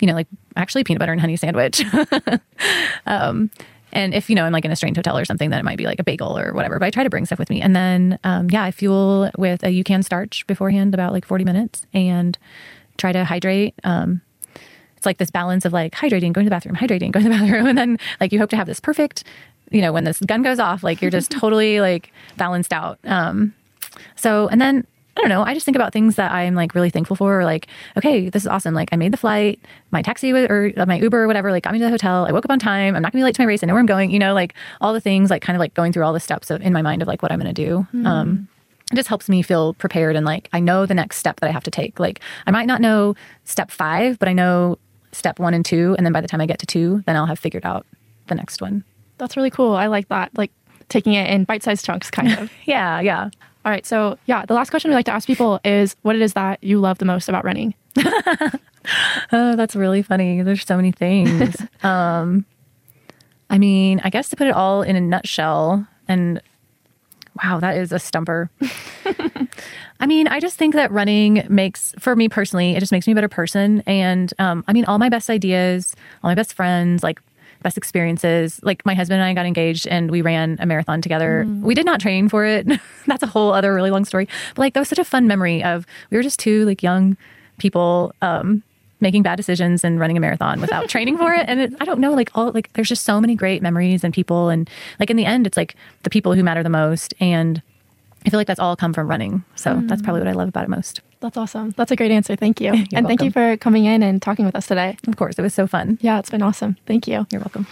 you 0.00 0.06
know, 0.06 0.14
like 0.14 0.28
actually 0.56 0.84
peanut 0.84 1.00
butter 1.00 1.12
and 1.12 1.20
honey 1.20 1.36
sandwich. 1.36 1.82
um, 3.06 3.50
and 3.92 4.14
if 4.14 4.28
you 4.28 4.36
know 4.36 4.44
I'm 4.44 4.52
like 4.52 4.64
in 4.64 4.70
a 4.70 4.76
strange 4.76 4.96
hotel 4.96 5.16
or 5.16 5.24
something, 5.24 5.50
then 5.50 5.58
it 5.58 5.64
might 5.64 5.78
be 5.78 5.86
like 5.86 5.98
a 5.98 6.04
bagel 6.04 6.38
or 6.38 6.52
whatever. 6.52 6.78
But 6.78 6.86
I 6.86 6.90
try 6.90 7.04
to 7.04 7.10
bring 7.10 7.24
stuff 7.26 7.38
with 7.38 7.50
me, 7.50 7.60
and 7.60 7.74
then 7.74 8.18
um, 8.24 8.48
yeah, 8.50 8.64
I 8.64 8.70
fuel 8.70 9.30
with 9.38 9.62
a 9.62 9.68
UCAN 9.68 10.04
starch 10.04 10.46
beforehand, 10.46 10.94
about 10.94 11.12
like 11.12 11.24
40 11.24 11.44
minutes, 11.44 11.86
and 11.94 12.36
try 12.96 13.12
to 13.12 13.24
hydrate. 13.24 13.74
Um, 13.84 14.20
it's 14.96 15.06
like 15.06 15.18
this 15.18 15.30
balance 15.30 15.64
of 15.64 15.72
like 15.72 15.94
hydrating, 15.94 16.32
going 16.32 16.44
to 16.44 16.50
the 16.50 16.50
bathroom, 16.50 16.76
hydrating, 16.76 17.12
going 17.12 17.24
to 17.24 17.30
the 17.30 17.38
bathroom, 17.38 17.66
and 17.66 17.78
then 17.78 17.98
like 18.20 18.32
you 18.32 18.38
hope 18.38 18.50
to 18.50 18.56
have 18.56 18.66
this 18.66 18.80
perfect. 18.80 19.24
You 19.70 19.80
know, 19.80 19.92
when 19.92 20.04
this 20.04 20.20
gun 20.20 20.42
goes 20.42 20.58
off, 20.58 20.82
like 20.82 21.00
you're 21.00 21.10
just 21.10 21.30
totally 21.40 21.80
like 21.80 22.12
balanced 22.36 22.72
out. 22.72 22.98
Um, 23.04 23.54
so, 24.16 24.48
and 24.48 24.60
then 24.60 24.86
I 25.18 25.20
don't 25.20 25.30
know. 25.30 25.42
I 25.42 25.52
just 25.52 25.64
think 25.66 25.76
about 25.76 25.92
things 25.92 26.14
that 26.14 26.30
I'm 26.30 26.54
like 26.54 26.76
really 26.76 26.90
thankful 26.90 27.16
for. 27.16 27.40
Or 27.40 27.44
like, 27.44 27.66
okay, 27.96 28.28
this 28.28 28.44
is 28.44 28.46
awesome. 28.46 28.72
Like, 28.72 28.90
I 28.92 28.96
made 28.96 29.12
the 29.12 29.16
flight, 29.16 29.58
my 29.90 30.00
taxi 30.00 30.32
or 30.32 30.72
my 30.86 30.98
Uber 30.98 31.24
or 31.24 31.26
whatever, 31.26 31.50
like, 31.50 31.64
got 31.64 31.72
me 31.72 31.80
to 31.80 31.86
the 31.86 31.90
hotel. 31.90 32.24
I 32.24 32.30
woke 32.30 32.44
up 32.44 32.52
on 32.52 32.60
time. 32.60 32.94
I'm 32.94 33.02
not 33.02 33.12
gonna 33.12 33.20
be 33.20 33.24
late 33.24 33.34
to 33.34 33.42
my 33.42 33.46
race. 33.46 33.64
I 33.64 33.66
know 33.66 33.74
where 33.74 33.80
I'm 33.80 33.86
going. 33.86 34.12
You 34.12 34.20
know, 34.20 34.32
like 34.32 34.54
all 34.80 34.92
the 34.92 35.00
things, 35.00 35.28
like 35.28 35.42
kind 35.42 35.56
of 35.56 35.60
like 35.60 35.74
going 35.74 35.92
through 35.92 36.04
all 36.04 36.12
the 36.12 36.20
steps 36.20 36.50
of, 36.50 36.62
in 36.62 36.72
my 36.72 36.82
mind 36.82 37.02
of 37.02 37.08
like 37.08 37.20
what 37.20 37.32
I'm 37.32 37.38
gonna 37.40 37.52
do. 37.52 37.86
Mm. 37.92 38.06
Um, 38.06 38.48
it 38.92 38.94
just 38.94 39.08
helps 39.08 39.28
me 39.28 39.42
feel 39.42 39.74
prepared 39.74 40.16
and 40.16 40.24
like 40.24 40.48
I 40.52 40.60
know 40.60 40.86
the 40.86 40.94
next 40.94 41.18
step 41.18 41.40
that 41.40 41.48
I 41.48 41.52
have 41.52 41.64
to 41.64 41.70
take. 41.70 41.98
Like, 41.98 42.20
I 42.46 42.52
might 42.52 42.66
not 42.66 42.80
know 42.80 43.16
step 43.44 43.72
five, 43.72 44.20
but 44.20 44.28
I 44.28 44.32
know 44.32 44.78
step 45.10 45.40
one 45.40 45.52
and 45.52 45.64
two. 45.64 45.96
And 45.98 46.06
then 46.06 46.12
by 46.12 46.20
the 46.20 46.28
time 46.28 46.40
I 46.40 46.46
get 46.46 46.60
to 46.60 46.66
two, 46.66 47.02
then 47.06 47.16
I'll 47.16 47.26
have 47.26 47.40
figured 47.40 47.66
out 47.66 47.86
the 48.28 48.36
next 48.36 48.62
one. 48.62 48.84
That's 49.18 49.36
really 49.36 49.50
cool. 49.50 49.74
I 49.74 49.88
like 49.88 50.08
that. 50.08 50.30
Like 50.38 50.52
taking 50.88 51.14
it 51.14 51.28
in 51.28 51.44
bite 51.44 51.62
sized 51.62 51.84
chunks, 51.84 52.10
kind 52.10 52.32
of. 52.32 52.52
yeah, 52.64 53.00
yeah. 53.00 53.30
All 53.64 53.72
right. 53.72 53.84
So, 53.84 54.18
yeah, 54.26 54.46
the 54.46 54.54
last 54.54 54.70
question 54.70 54.90
we 54.90 54.94
like 54.94 55.06
to 55.06 55.12
ask 55.12 55.26
people 55.26 55.60
is 55.64 55.96
what 56.02 56.16
it 56.16 56.22
is 56.22 56.32
that 56.34 56.62
you 56.62 56.78
love 56.78 56.98
the 56.98 57.04
most 57.04 57.28
about 57.28 57.44
running. 57.44 57.74
oh, 59.32 59.56
that's 59.56 59.76
really 59.76 60.02
funny. 60.02 60.42
There's 60.42 60.64
so 60.64 60.76
many 60.76 60.92
things. 60.92 61.56
um, 61.82 62.46
I 63.50 63.58
mean, 63.58 64.00
I 64.04 64.10
guess 64.10 64.28
to 64.30 64.36
put 64.36 64.46
it 64.46 64.54
all 64.54 64.82
in 64.82 64.96
a 64.96 65.00
nutshell, 65.00 65.86
and 66.06 66.40
wow, 67.42 67.58
that 67.60 67.76
is 67.76 67.92
a 67.92 67.98
stumper. 67.98 68.50
I 70.00 70.06
mean, 70.06 70.28
I 70.28 70.38
just 70.40 70.56
think 70.56 70.74
that 70.74 70.90
running 70.92 71.44
makes, 71.48 71.94
for 71.98 72.14
me 72.14 72.28
personally, 72.28 72.76
it 72.76 72.80
just 72.80 72.92
makes 72.92 73.06
me 73.06 73.12
a 73.12 73.16
better 73.16 73.28
person. 73.28 73.82
And 73.86 74.32
um, 74.38 74.64
I 74.68 74.72
mean, 74.72 74.84
all 74.84 74.98
my 74.98 75.08
best 75.08 75.28
ideas, 75.28 75.96
all 76.22 76.30
my 76.30 76.34
best 76.34 76.54
friends, 76.54 77.02
like 77.02 77.20
best 77.62 77.76
experiences. 77.76 78.60
Like 78.62 78.84
my 78.86 78.94
husband 78.94 79.20
and 79.20 79.28
I 79.28 79.34
got 79.34 79.46
engaged 79.46 79.86
and 79.86 80.10
we 80.10 80.22
ran 80.22 80.56
a 80.60 80.66
marathon 80.66 81.02
together. 81.02 81.44
Mm. 81.46 81.60
We 81.60 81.74
did 81.74 81.86
not 81.86 82.00
train 82.00 82.28
for 82.28 82.44
it. 82.44 82.66
That's 83.06 83.22
a 83.22 83.26
whole 83.26 83.52
other 83.52 83.74
really 83.74 83.90
long 83.90 84.04
story. 84.04 84.28
But 84.54 84.58
like 84.58 84.74
that 84.74 84.80
was 84.80 84.88
such 84.88 84.98
a 84.98 85.04
fun 85.04 85.26
memory 85.26 85.62
of 85.62 85.86
we 86.10 86.16
were 86.16 86.22
just 86.22 86.38
two 86.38 86.64
like 86.64 86.82
young 86.82 87.16
people 87.58 88.14
um, 88.22 88.62
making 89.00 89.22
bad 89.22 89.36
decisions 89.36 89.84
and 89.84 90.00
running 90.00 90.16
a 90.16 90.20
marathon 90.20 90.60
without 90.60 90.88
training 90.94 91.18
for 91.18 91.34
it. 91.34 91.48
And 91.48 91.60
it, 91.60 91.74
I 91.80 91.84
don't 91.84 92.00
know, 92.00 92.12
like 92.14 92.30
all 92.34 92.52
like 92.52 92.72
there's 92.74 92.88
just 92.88 93.04
so 93.04 93.20
many 93.20 93.34
great 93.34 93.62
memories 93.62 94.04
and 94.04 94.12
people 94.14 94.48
and 94.48 94.68
like 95.00 95.10
in 95.10 95.16
the 95.16 95.24
end 95.24 95.46
it's 95.46 95.56
like 95.56 95.74
the 96.02 96.10
people 96.10 96.34
who 96.34 96.42
matter 96.42 96.62
the 96.62 96.68
most 96.68 97.14
and 97.20 97.62
I 98.26 98.30
feel 98.30 98.38
like 98.38 98.46
that's 98.46 98.60
all 98.60 98.76
come 98.76 98.92
from 98.92 99.08
running. 99.08 99.44
So 99.54 99.74
mm. 99.74 99.88
that's 99.88 100.02
probably 100.02 100.20
what 100.20 100.28
I 100.28 100.32
love 100.32 100.48
about 100.48 100.64
it 100.64 100.70
most. 100.70 101.00
That's 101.20 101.36
awesome. 101.36 101.74
That's 101.76 101.90
a 101.90 101.96
great 101.96 102.10
answer. 102.10 102.36
Thank 102.36 102.60
you. 102.60 102.68
and 102.72 102.78
welcome. 102.92 103.06
thank 103.06 103.22
you 103.22 103.30
for 103.30 103.56
coming 103.56 103.84
in 103.84 104.02
and 104.02 104.22
talking 104.22 104.44
with 104.44 104.54
us 104.54 104.66
today. 104.66 104.96
Of 105.06 105.16
course. 105.16 105.38
It 105.38 105.42
was 105.42 105.54
so 105.54 105.66
fun. 105.66 105.98
Yeah, 106.00 106.18
it's 106.18 106.30
been 106.30 106.42
awesome. 106.42 106.76
Thank 106.86 107.08
you. 107.08 107.26
You're 107.30 107.40
welcome. 107.40 107.66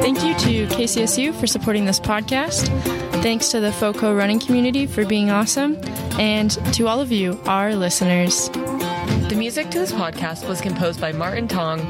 Thank 0.00 0.24
you 0.24 0.34
to 0.36 0.74
KCSU 0.74 1.34
for 1.34 1.46
supporting 1.46 1.84
this 1.84 2.00
podcast. 2.00 2.68
Thanks 3.22 3.50
to 3.50 3.60
the 3.60 3.72
FOCO 3.72 4.14
running 4.16 4.40
community 4.40 4.86
for 4.86 5.04
being 5.04 5.30
awesome. 5.30 5.76
And 6.18 6.50
to 6.74 6.86
all 6.86 7.00
of 7.00 7.12
you, 7.12 7.38
our 7.44 7.74
listeners. 7.74 8.48
The 8.48 9.34
music 9.36 9.70
to 9.70 9.78
this 9.78 9.92
podcast 9.92 10.48
was 10.48 10.60
composed 10.60 11.00
by 11.00 11.12
Martin 11.12 11.46
Tong 11.48 11.80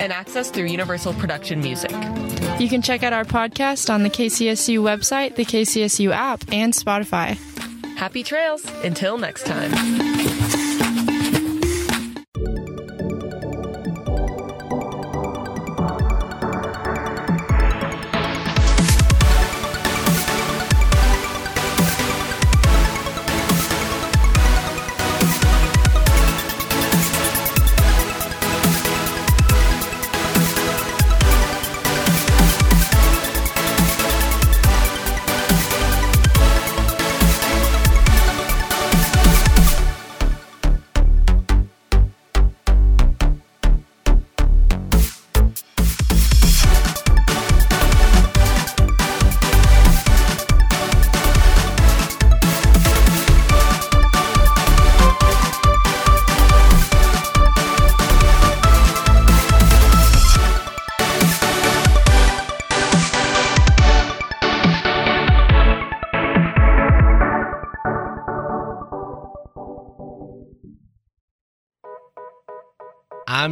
and 0.00 0.12
accessed 0.12 0.52
through 0.52 0.66
Universal 0.66 1.14
Production 1.14 1.60
Music. 1.60 1.90
You 2.58 2.68
can 2.68 2.82
check 2.82 3.02
out 3.02 3.12
our 3.12 3.24
podcast 3.24 3.92
on 3.92 4.02
the 4.02 4.10
KCSU 4.10 4.80
website, 4.80 5.36
the 5.36 5.44
KCSU 5.44 6.12
app, 6.12 6.44
and 6.52 6.72
Spotify. 6.72 7.36
Happy 7.96 8.22
trails. 8.22 8.64
Until 8.82 9.18
next 9.18 9.46
time. 9.46 10.15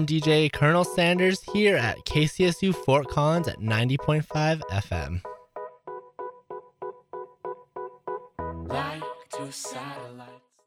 DJ 0.07 0.53
Colonel 0.53 0.85
Sanders 0.85 1.43
here 1.53 1.77
at 1.77 1.99
KCSU 2.07 2.75
Fort 2.75 3.09
Collins 3.09 3.49
at 3.49 3.61
90.5 3.61 4.61
FM. 4.71 5.21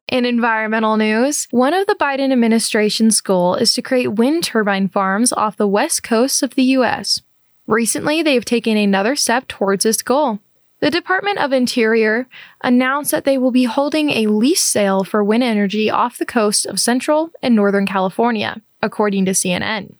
In 0.08 0.26
environmental 0.26 0.98
news, 0.98 1.48
one 1.52 1.74
of 1.74 1.86
the 1.88 1.96
Biden 1.96 2.32
administration's 2.32 3.22
goal 3.22 3.56
is 3.56 3.74
to 3.74 3.82
create 3.82 4.08
wind 4.08 4.44
turbine 4.44 4.90
farms 4.90 5.34
off 5.34 5.58
the 5.58 5.68
west 5.68 6.04
coast 6.04 6.42
of 6.42 6.56
the 6.56 6.64
U.S. 6.64 7.22
Recently, 7.68 8.24
they 8.24 8.34
have 8.34 8.46
taken 8.46 8.78
another 8.78 9.16
step 9.16 9.48
towards 9.48 9.84
this 9.84 10.02
goal. 10.02 10.40
The 10.80 10.92
Department 10.92 11.40
of 11.40 11.52
Interior 11.52 12.28
announced 12.64 13.12
that 13.12 13.26
they 13.26 13.38
will 13.38 13.52
be 13.52 13.64
holding 13.64 14.12
a 14.12 14.28
lease 14.28 14.64
sale 14.64 15.04
for 15.04 15.24
wind 15.24 15.44
energy 15.44 15.90
off 15.90 16.18
the 16.20 16.26
coast 16.26 16.66
of 16.66 16.80
Central 16.80 17.32
and 17.42 17.56
Northern 17.56 17.88
California, 17.88 18.62
according 18.82 19.26
to 19.26 19.32
CNN. 19.32 19.96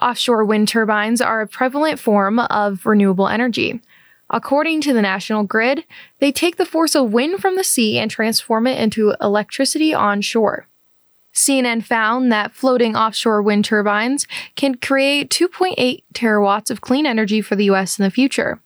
Offshore 0.00 0.44
wind 0.44 0.68
turbines 0.68 1.20
are 1.20 1.40
a 1.40 1.46
prevalent 1.46 1.98
form 1.98 2.38
of 2.38 2.86
renewable 2.86 3.28
energy. 3.28 3.80
According 4.30 4.80
to 4.82 4.94
the 4.94 5.02
National 5.02 5.44
Grid, 5.44 5.84
they 6.18 6.32
take 6.32 6.56
the 6.56 6.64
force 6.64 6.94
of 6.94 7.12
wind 7.12 7.40
from 7.40 7.56
the 7.56 7.64
sea 7.64 7.98
and 7.98 8.10
transform 8.10 8.66
it 8.66 8.80
into 8.80 9.14
electricity 9.20 9.92
onshore. 9.92 10.66
CNN 11.34 11.84
found 11.84 12.32
that 12.32 12.52
floating 12.54 12.96
offshore 12.96 13.42
wind 13.42 13.64
turbines 13.64 14.26
can 14.54 14.76
create 14.76 15.30
2.8 15.30 16.02
terawatts 16.14 16.70
of 16.70 16.80
clean 16.80 17.06
energy 17.06 17.40
for 17.40 17.56
the 17.56 17.64
US 17.64 17.98
in 17.98 18.02
the 18.02 18.10
future. 18.10 18.60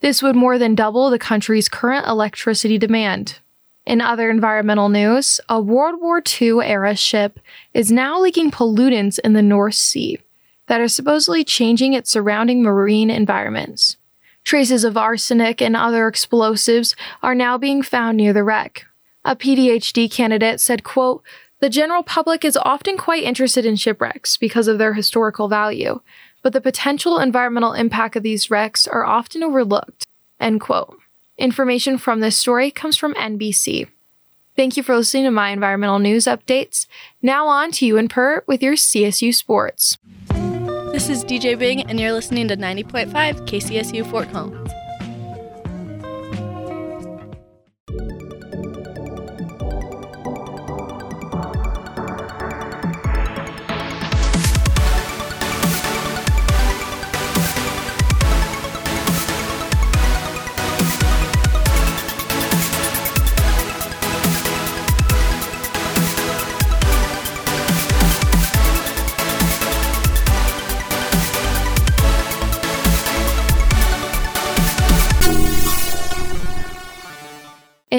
This 0.00 0.22
would 0.22 0.36
more 0.36 0.58
than 0.58 0.74
double 0.74 1.10
the 1.10 1.18
country's 1.18 1.68
current 1.68 2.06
electricity 2.06 2.78
demand. 2.78 3.40
In 3.86 4.00
other 4.00 4.28
environmental 4.28 4.88
news, 4.88 5.40
a 5.48 5.60
World 5.60 6.00
War 6.00 6.20
II 6.40 6.58
era 6.60 6.96
ship 6.96 7.38
is 7.72 7.92
now 7.92 8.20
leaking 8.20 8.50
pollutants 8.50 9.20
in 9.20 9.32
the 9.32 9.42
North 9.42 9.76
Sea 9.76 10.18
that 10.66 10.80
are 10.80 10.88
supposedly 10.88 11.44
changing 11.44 11.94
its 11.94 12.10
surrounding 12.10 12.64
marine 12.64 13.10
environments. 13.10 13.96
Traces 14.42 14.82
of 14.82 14.96
arsenic 14.96 15.62
and 15.62 15.76
other 15.76 16.08
explosives 16.08 16.96
are 17.22 17.34
now 17.34 17.56
being 17.56 17.80
found 17.80 18.16
near 18.16 18.32
the 18.32 18.42
wreck. 18.42 18.84
A 19.24 19.36
PhD 19.36 20.10
candidate 20.10 20.60
said, 20.60 20.82
quote, 20.82 21.22
the 21.60 21.70
general 21.70 22.02
public 22.02 22.44
is 22.44 22.56
often 22.56 22.98
quite 22.98 23.22
interested 23.22 23.64
in 23.64 23.76
shipwrecks 23.76 24.36
because 24.36 24.68
of 24.68 24.78
their 24.78 24.94
historical 24.94 25.48
value, 25.48 26.00
but 26.42 26.52
the 26.52 26.60
potential 26.60 27.18
environmental 27.18 27.72
impact 27.72 28.14
of 28.16 28.22
these 28.22 28.50
wrecks 28.50 28.86
are 28.86 29.04
often 29.04 29.42
overlooked. 29.42 30.06
End 30.38 30.60
quote. 30.60 30.98
Information 31.38 31.98
from 31.98 32.20
this 32.20 32.36
story 32.36 32.70
comes 32.70 32.96
from 32.96 33.14
NBC. 33.14 33.88
Thank 34.56 34.78
you 34.78 34.82
for 34.82 34.96
listening 34.96 35.24
to 35.24 35.30
my 35.30 35.50
environmental 35.50 35.98
news 35.98 36.24
updates. 36.24 36.86
Now 37.20 37.46
on 37.46 37.72
to 37.72 37.84
you 37.84 37.98
and 37.98 38.08
Per 38.08 38.42
with 38.46 38.62
your 38.62 38.74
CSU 38.74 39.34
sports. 39.34 39.98
This 40.92 41.10
is 41.10 41.26
DJ 41.26 41.58
Bing, 41.58 41.82
and 41.82 42.00
you're 42.00 42.12
listening 42.12 42.48
to 42.48 42.56
90.5 42.56 43.10
KCSU 43.46 44.10
Fort 44.10 44.32
Collins. 44.32 44.70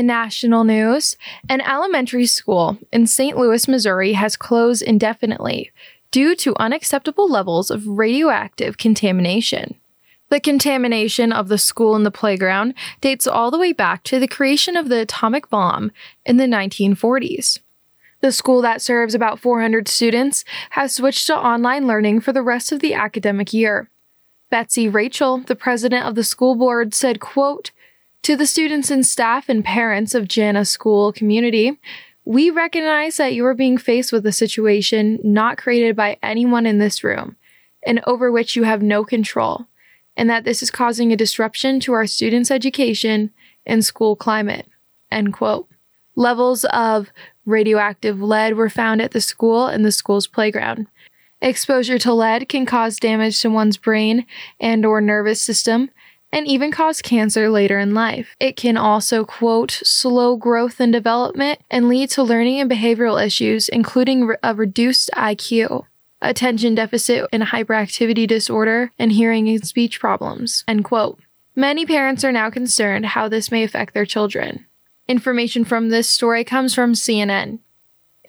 National 0.08 0.64
news, 0.64 1.16
an 1.48 1.62
elementary 1.62 2.26
school 2.26 2.78
in 2.92 3.06
St. 3.06 3.38
Louis, 3.38 3.68
Missouri 3.68 4.14
has 4.14 4.36
closed 4.36 4.82
indefinitely 4.82 5.72
due 6.10 6.36
to 6.38 6.56
unacceptable 6.60 7.30
levels 7.30 7.70
of 7.70 7.86
radioactive 7.86 8.78
contamination. 8.78 9.76
The 10.30 10.40
contamination 10.40 11.32
of 11.32 11.48
the 11.48 11.58
school 11.58 11.96
and 11.96 12.06
the 12.06 12.12
playground 12.12 12.74
dates 13.00 13.28
all 13.28 13.52
the 13.52 13.60
way 13.60 13.72
back 13.72 14.04
to 14.06 14.20
the 14.20 14.28
creation 14.28 14.76
of 14.76 14.90
the 14.90 15.00
atomic 15.02 15.50
bomb 15.50 15.92
in 16.26 16.38
the 16.38 16.46
1940s. 16.46 17.60
The 18.22 18.32
school 18.32 18.62
that 18.62 18.82
serves 18.82 19.14
about 19.14 19.40
400 19.40 19.88
students 19.88 20.44
has 20.72 20.96
switched 20.96 21.28
to 21.28 21.38
online 21.38 21.86
learning 21.86 22.22
for 22.22 22.34
the 22.34 22.42
rest 22.42 22.72
of 22.72 22.80
the 22.80 22.94
academic 22.94 23.54
year. 23.54 23.90
Betsy 24.50 24.90
Rachel, 24.90 25.40
the 25.40 25.56
president 25.56 26.06
of 26.06 26.16
the 26.16 26.24
school 26.24 26.56
board, 26.56 26.94
said, 26.94 27.20
quote, 27.20 27.72
to 28.24 28.36
the 28.36 28.46
students 28.46 28.92
and 28.92 29.06
staff 29.06 29.50
and 29.50 29.64
parents 29.64 30.14
of 30.14 30.28
Jana 30.28 30.66
School 30.66 31.14
community, 31.14 31.80
we 32.26 32.50
recognize 32.50 33.18
that 33.18 33.34
you 33.34 33.46
are 33.46 33.54
being 33.54 33.78
faced 33.78 34.12
with 34.12 34.26
a 34.26 34.34
situation 34.34 35.20
not 35.24 35.58
created 35.58 35.96
by 35.96 36.18
anyone 36.22 36.66
in 36.66 36.78
this 36.78 37.04
room 37.04 37.38
and 37.86 38.02
over 38.06 38.30
which 38.30 38.56
you 38.56 38.64
have 38.64 38.82
no 38.82 39.06
control, 39.06 39.68
and 40.18 40.30
that 40.30 40.44
this 40.44 40.62
is 40.62 40.70
causing 40.70 41.14
a 41.14 41.18
disruption 41.18 41.80
to 41.80 41.94
our 41.94 42.06
students' 42.06 42.52
education 42.52 43.32
and 43.66 43.86
school 43.86 44.16
climate. 44.16 44.68
End 45.10 45.32
quote. 45.32 45.70
Levels 46.16 46.66
of 46.66 47.12
radioactive 47.46 48.22
lead 48.22 48.56
were 48.56 48.70
found 48.70 49.02
at 49.02 49.12
the 49.12 49.22
school 49.22 49.68
and 49.68 49.86
the 49.86 49.92
school's 49.92 50.28
playground. 50.28 50.88
Exposure 51.42 52.00
to 52.00 52.14
lead 52.14 52.50
can 52.50 52.66
cause 52.66 52.98
damage 52.98 53.40
to 53.42 53.50
one's 53.50 53.78
brain 53.78 54.26
and 54.60 54.86
or 54.86 55.00
nervous 55.00 55.42
system 55.42 55.92
and 56.32 56.48
even 56.48 56.72
cause 56.72 57.02
cancer 57.02 57.50
later 57.50 57.80
in 57.80 57.94
life. 57.94 58.36
It 58.40 58.56
can 58.56 58.78
also, 58.78 59.24
quote, 59.24 59.72
slow 59.72 60.36
growth 60.36 60.80
and 60.80 60.92
development 60.92 61.60
and 61.70 61.88
lead 61.88 62.10
to 62.12 62.24
learning 62.24 62.60
and 62.60 62.70
behavioral 62.70 63.24
issues, 63.24 63.70
including 63.70 64.34
a 64.44 64.54
reduced 64.54 65.10
IQ, 65.16 65.86
attention 66.22 66.76
deficit 66.76 67.28
and 67.32 67.44
hyperactivity 67.44 68.28
disorder, 68.28 68.92
and 69.00 69.12
hearing 69.12 69.48
and 69.48 69.66
speech 69.66 70.00
problems, 70.00 70.64
end 70.68 70.84
quote. 70.84 71.20
Many 71.56 71.86
parents 71.86 72.24
are 72.24 72.32
now 72.32 72.50
concerned 72.50 73.08
how 73.08 73.28
this 73.28 73.52
may 73.52 73.64
affect 73.64 73.94
their 73.94 74.06
children. 74.06 74.66
Information 75.08 75.64
from 75.64 75.90
this 75.90 76.10
story 76.10 76.44
comes 76.44 76.76
from 76.76 76.94
CNN. 76.94 77.60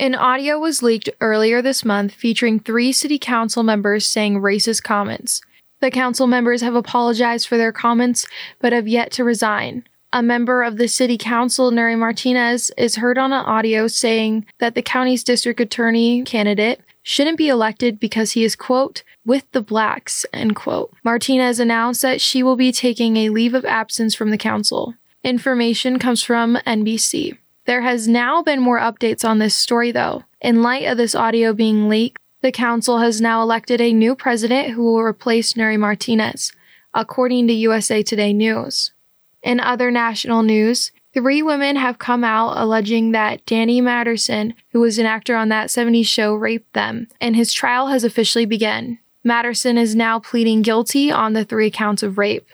An 0.00 0.14
audio 0.14 0.58
was 0.58 0.82
leaked 0.82 1.10
earlier 1.20 1.60
this 1.60 1.84
month 1.84 2.12
featuring 2.12 2.60
three 2.60 2.92
city 2.92 3.18
council 3.18 3.64
members 3.64 4.06
saying 4.06 4.40
racist 4.40 4.84
comments. 4.84 5.40
The 5.80 5.90
council 5.90 6.26
members 6.26 6.62
have 6.62 6.74
apologized 6.74 7.46
for 7.46 7.56
their 7.56 7.72
comments, 7.72 8.26
but 8.60 8.72
have 8.72 8.88
yet 8.88 9.12
to 9.12 9.24
resign. 9.24 9.84
A 10.12 10.22
member 10.22 10.62
of 10.62 10.78
the 10.78 10.88
city 10.88 11.18
council, 11.18 11.70
Nury 11.70 11.96
Martinez, 11.96 12.70
is 12.78 12.96
heard 12.96 13.18
on 13.18 13.32
an 13.32 13.44
audio 13.44 13.86
saying 13.86 14.46
that 14.58 14.74
the 14.74 14.82
county's 14.82 15.22
district 15.22 15.60
attorney 15.60 16.22
candidate 16.22 16.80
shouldn't 17.02 17.38
be 17.38 17.48
elected 17.48 18.00
because 18.00 18.32
he 18.32 18.42
is, 18.42 18.56
quote, 18.56 19.02
with 19.24 19.44
the 19.52 19.60
blacks, 19.60 20.24
end 20.32 20.56
quote. 20.56 20.92
Martinez 21.04 21.60
announced 21.60 22.02
that 22.02 22.20
she 22.20 22.42
will 22.42 22.56
be 22.56 22.72
taking 22.72 23.16
a 23.16 23.28
leave 23.28 23.54
of 23.54 23.64
absence 23.64 24.14
from 24.14 24.30
the 24.30 24.38
council. 24.38 24.94
Information 25.22 25.98
comes 25.98 26.22
from 26.22 26.56
NBC. 26.66 27.36
There 27.66 27.82
has 27.82 28.08
now 28.08 28.42
been 28.42 28.60
more 28.60 28.80
updates 28.80 29.28
on 29.28 29.38
this 29.38 29.54
story, 29.54 29.92
though. 29.92 30.24
In 30.40 30.62
light 30.62 30.86
of 30.86 30.96
this 30.96 31.14
audio 31.14 31.52
being 31.52 31.88
leaked, 31.88 32.18
the 32.40 32.52
council 32.52 32.98
has 32.98 33.20
now 33.20 33.42
elected 33.42 33.80
a 33.80 33.92
new 33.92 34.14
president 34.14 34.70
who 34.70 34.84
will 34.84 35.02
replace 35.02 35.54
Nury 35.54 35.78
Martinez, 35.78 36.52
according 36.94 37.48
to 37.48 37.52
USA 37.52 38.02
Today 38.02 38.32
News. 38.32 38.92
In 39.42 39.60
other 39.60 39.90
national 39.90 40.42
news, 40.42 40.92
three 41.14 41.42
women 41.42 41.76
have 41.76 41.98
come 41.98 42.24
out 42.24 42.56
alleging 42.56 43.12
that 43.12 43.44
Danny 43.46 43.80
Masterson, 43.80 44.54
who 44.72 44.80
was 44.80 44.98
an 44.98 45.06
actor 45.06 45.34
on 45.36 45.48
that 45.48 45.68
70s 45.68 46.06
show, 46.06 46.34
raped 46.34 46.72
them, 46.74 47.08
and 47.20 47.34
his 47.34 47.52
trial 47.52 47.88
has 47.88 48.04
officially 48.04 48.46
begun. 48.46 48.98
Matterson 49.24 49.76
is 49.76 49.96
now 49.96 50.18
pleading 50.18 50.62
guilty 50.62 51.10
on 51.10 51.32
the 51.32 51.44
three 51.44 51.70
counts 51.70 52.02
of 52.02 52.18
rape. 52.18 52.48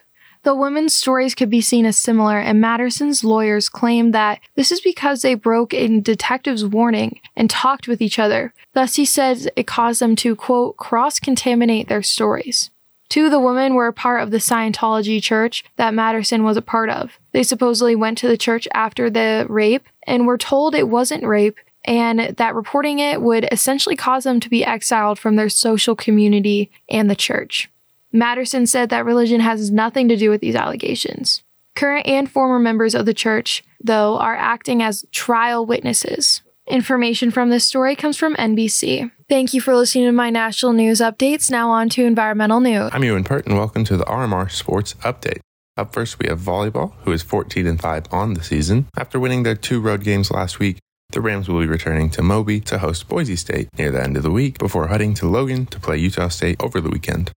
The 0.44 0.54
women's 0.54 0.94
stories 0.94 1.34
could 1.34 1.48
be 1.48 1.62
seen 1.62 1.86
as 1.86 1.96
similar, 1.96 2.38
and 2.38 2.60
Masterson's 2.60 3.24
lawyers 3.24 3.70
claim 3.70 4.10
that 4.10 4.40
this 4.56 4.70
is 4.70 4.82
because 4.82 5.22
they 5.22 5.34
broke 5.34 5.72
a 5.72 6.00
detective's 6.00 6.66
warning 6.66 7.20
and 7.34 7.48
talked 7.48 7.88
with 7.88 8.02
each 8.02 8.18
other. 8.18 8.52
Thus, 8.74 8.96
he 8.96 9.06
says 9.06 9.48
it 9.56 9.66
caused 9.66 10.02
them 10.02 10.14
to, 10.16 10.36
quote, 10.36 10.76
cross 10.76 11.18
contaminate 11.18 11.88
their 11.88 12.02
stories. 12.02 12.70
Two 13.08 13.24
of 13.24 13.30
the 13.30 13.40
women 13.40 13.74
were 13.74 13.86
a 13.86 13.92
part 13.92 14.22
of 14.22 14.30
the 14.30 14.36
Scientology 14.36 15.22
church 15.22 15.64
that 15.76 15.94
Masterson 15.94 16.44
was 16.44 16.58
a 16.58 16.62
part 16.62 16.90
of. 16.90 17.18
They 17.32 17.42
supposedly 17.42 17.96
went 17.96 18.18
to 18.18 18.28
the 18.28 18.36
church 18.36 18.68
after 18.74 19.08
the 19.08 19.46
rape 19.48 19.86
and 20.06 20.26
were 20.26 20.36
told 20.36 20.74
it 20.74 20.88
wasn't 20.88 21.24
rape 21.24 21.56
and 21.86 22.34
that 22.36 22.54
reporting 22.54 22.98
it 22.98 23.22
would 23.22 23.48
essentially 23.50 23.96
cause 23.96 24.24
them 24.24 24.40
to 24.40 24.50
be 24.50 24.64
exiled 24.64 25.18
from 25.18 25.36
their 25.36 25.48
social 25.48 25.94
community 25.94 26.70
and 26.88 27.08
the 27.08 27.16
church. 27.16 27.70
Masterson 28.14 28.64
said 28.64 28.90
that 28.90 29.04
religion 29.04 29.40
has 29.40 29.72
nothing 29.72 30.08
to 30.08 30.16
do 30.16 30.30
with 30.30 30.40
these 30.40 30.54
allegations. 30.54 31.42
Current 31.74 32.06
and 32.06 32.30
former 32.30 32.60
members 32.60 32.94
of 32.94 33.06
the 33.06 33.12
church, 33.12 33.64
though, 33.82 34.16
are 34.18 34.36
acting 34.36 34.80
as 34.84 35.04
trial 35.10 35.66
witnesses. 35.66 36.40
Information 36.68 37.32
from 37.32 37.50
this 37.50 37.66
story 37.66 37.96
comes 37.96 38.16
from 38.16 38.36
NBC. 38.36 39.10
Thank 39.28 39.52
you 39.52 39.60
for 39.60 39.74
listening 39.74 40.04
to 40.04 40.12
my 40.12 40.30
national 40.30 40.74
news 40.74 41.00
updates. 41.00 41.50
Now 41.50 41.70
on 41.70 41.88
to 41.88 42.04
environmental 42.04 42.60
news. 42.60 42.90
I'm 42.92 43.02
Ewan 43.02 43.24
Pert, 43.24 43.46
and 43.46 43.58
welcome 43.58 43.82
to 43.82 43.96
the 43.96 44.04
RMR 44.04 44.48
Sports 44.48 44.94
Update. 45.00 45.40
Up 45.76 45.92
first, 45.92 46.20
we 46.20 46.28
have 46.28 46.38
volleyball, 46.38 46.92
who 47.00 47.10
is 47.10 47.24
14 47.24 47.66
and 47.66 47.80
5 47.80 48.04
on 48.12 48.34
the 48.34 48.44
season. 48.44 48.86
After 48.96 49.18
winning 49.18 49.42
their 49.42 49.56
two 49.56 49.80
road 49.80 50.04
games 50.04 50.30
last 50.30 50.60
week, 50.60 50.78
the 51.10 51.20
Rams 51.20 51.48
will 51.48 51.58
be 51.58 51.66
returning 51.66 52.10
to 52.10 52.22
Moby 52.22 52.60
to 52.60 52.78
host 52.78 53.08
Boise 53.08 53.34
State 53.34 53.68
near 53.76 53.90
the 53.90 54.00
end 54.00 54.16
of 54.16 54.22
the 54.22 54.30
week 54.30 54.58
before 54.58 54.86
heading 54.86 55.14
to 55.14 55.26
Logan 55.26 55.66
to 55.66 55.80
play 55.80 55.96
Utah 55.96 56.28
State 56.28 56.62
over 56.62 56.80
the 56.80 56.90
weekend. 56.90 57.32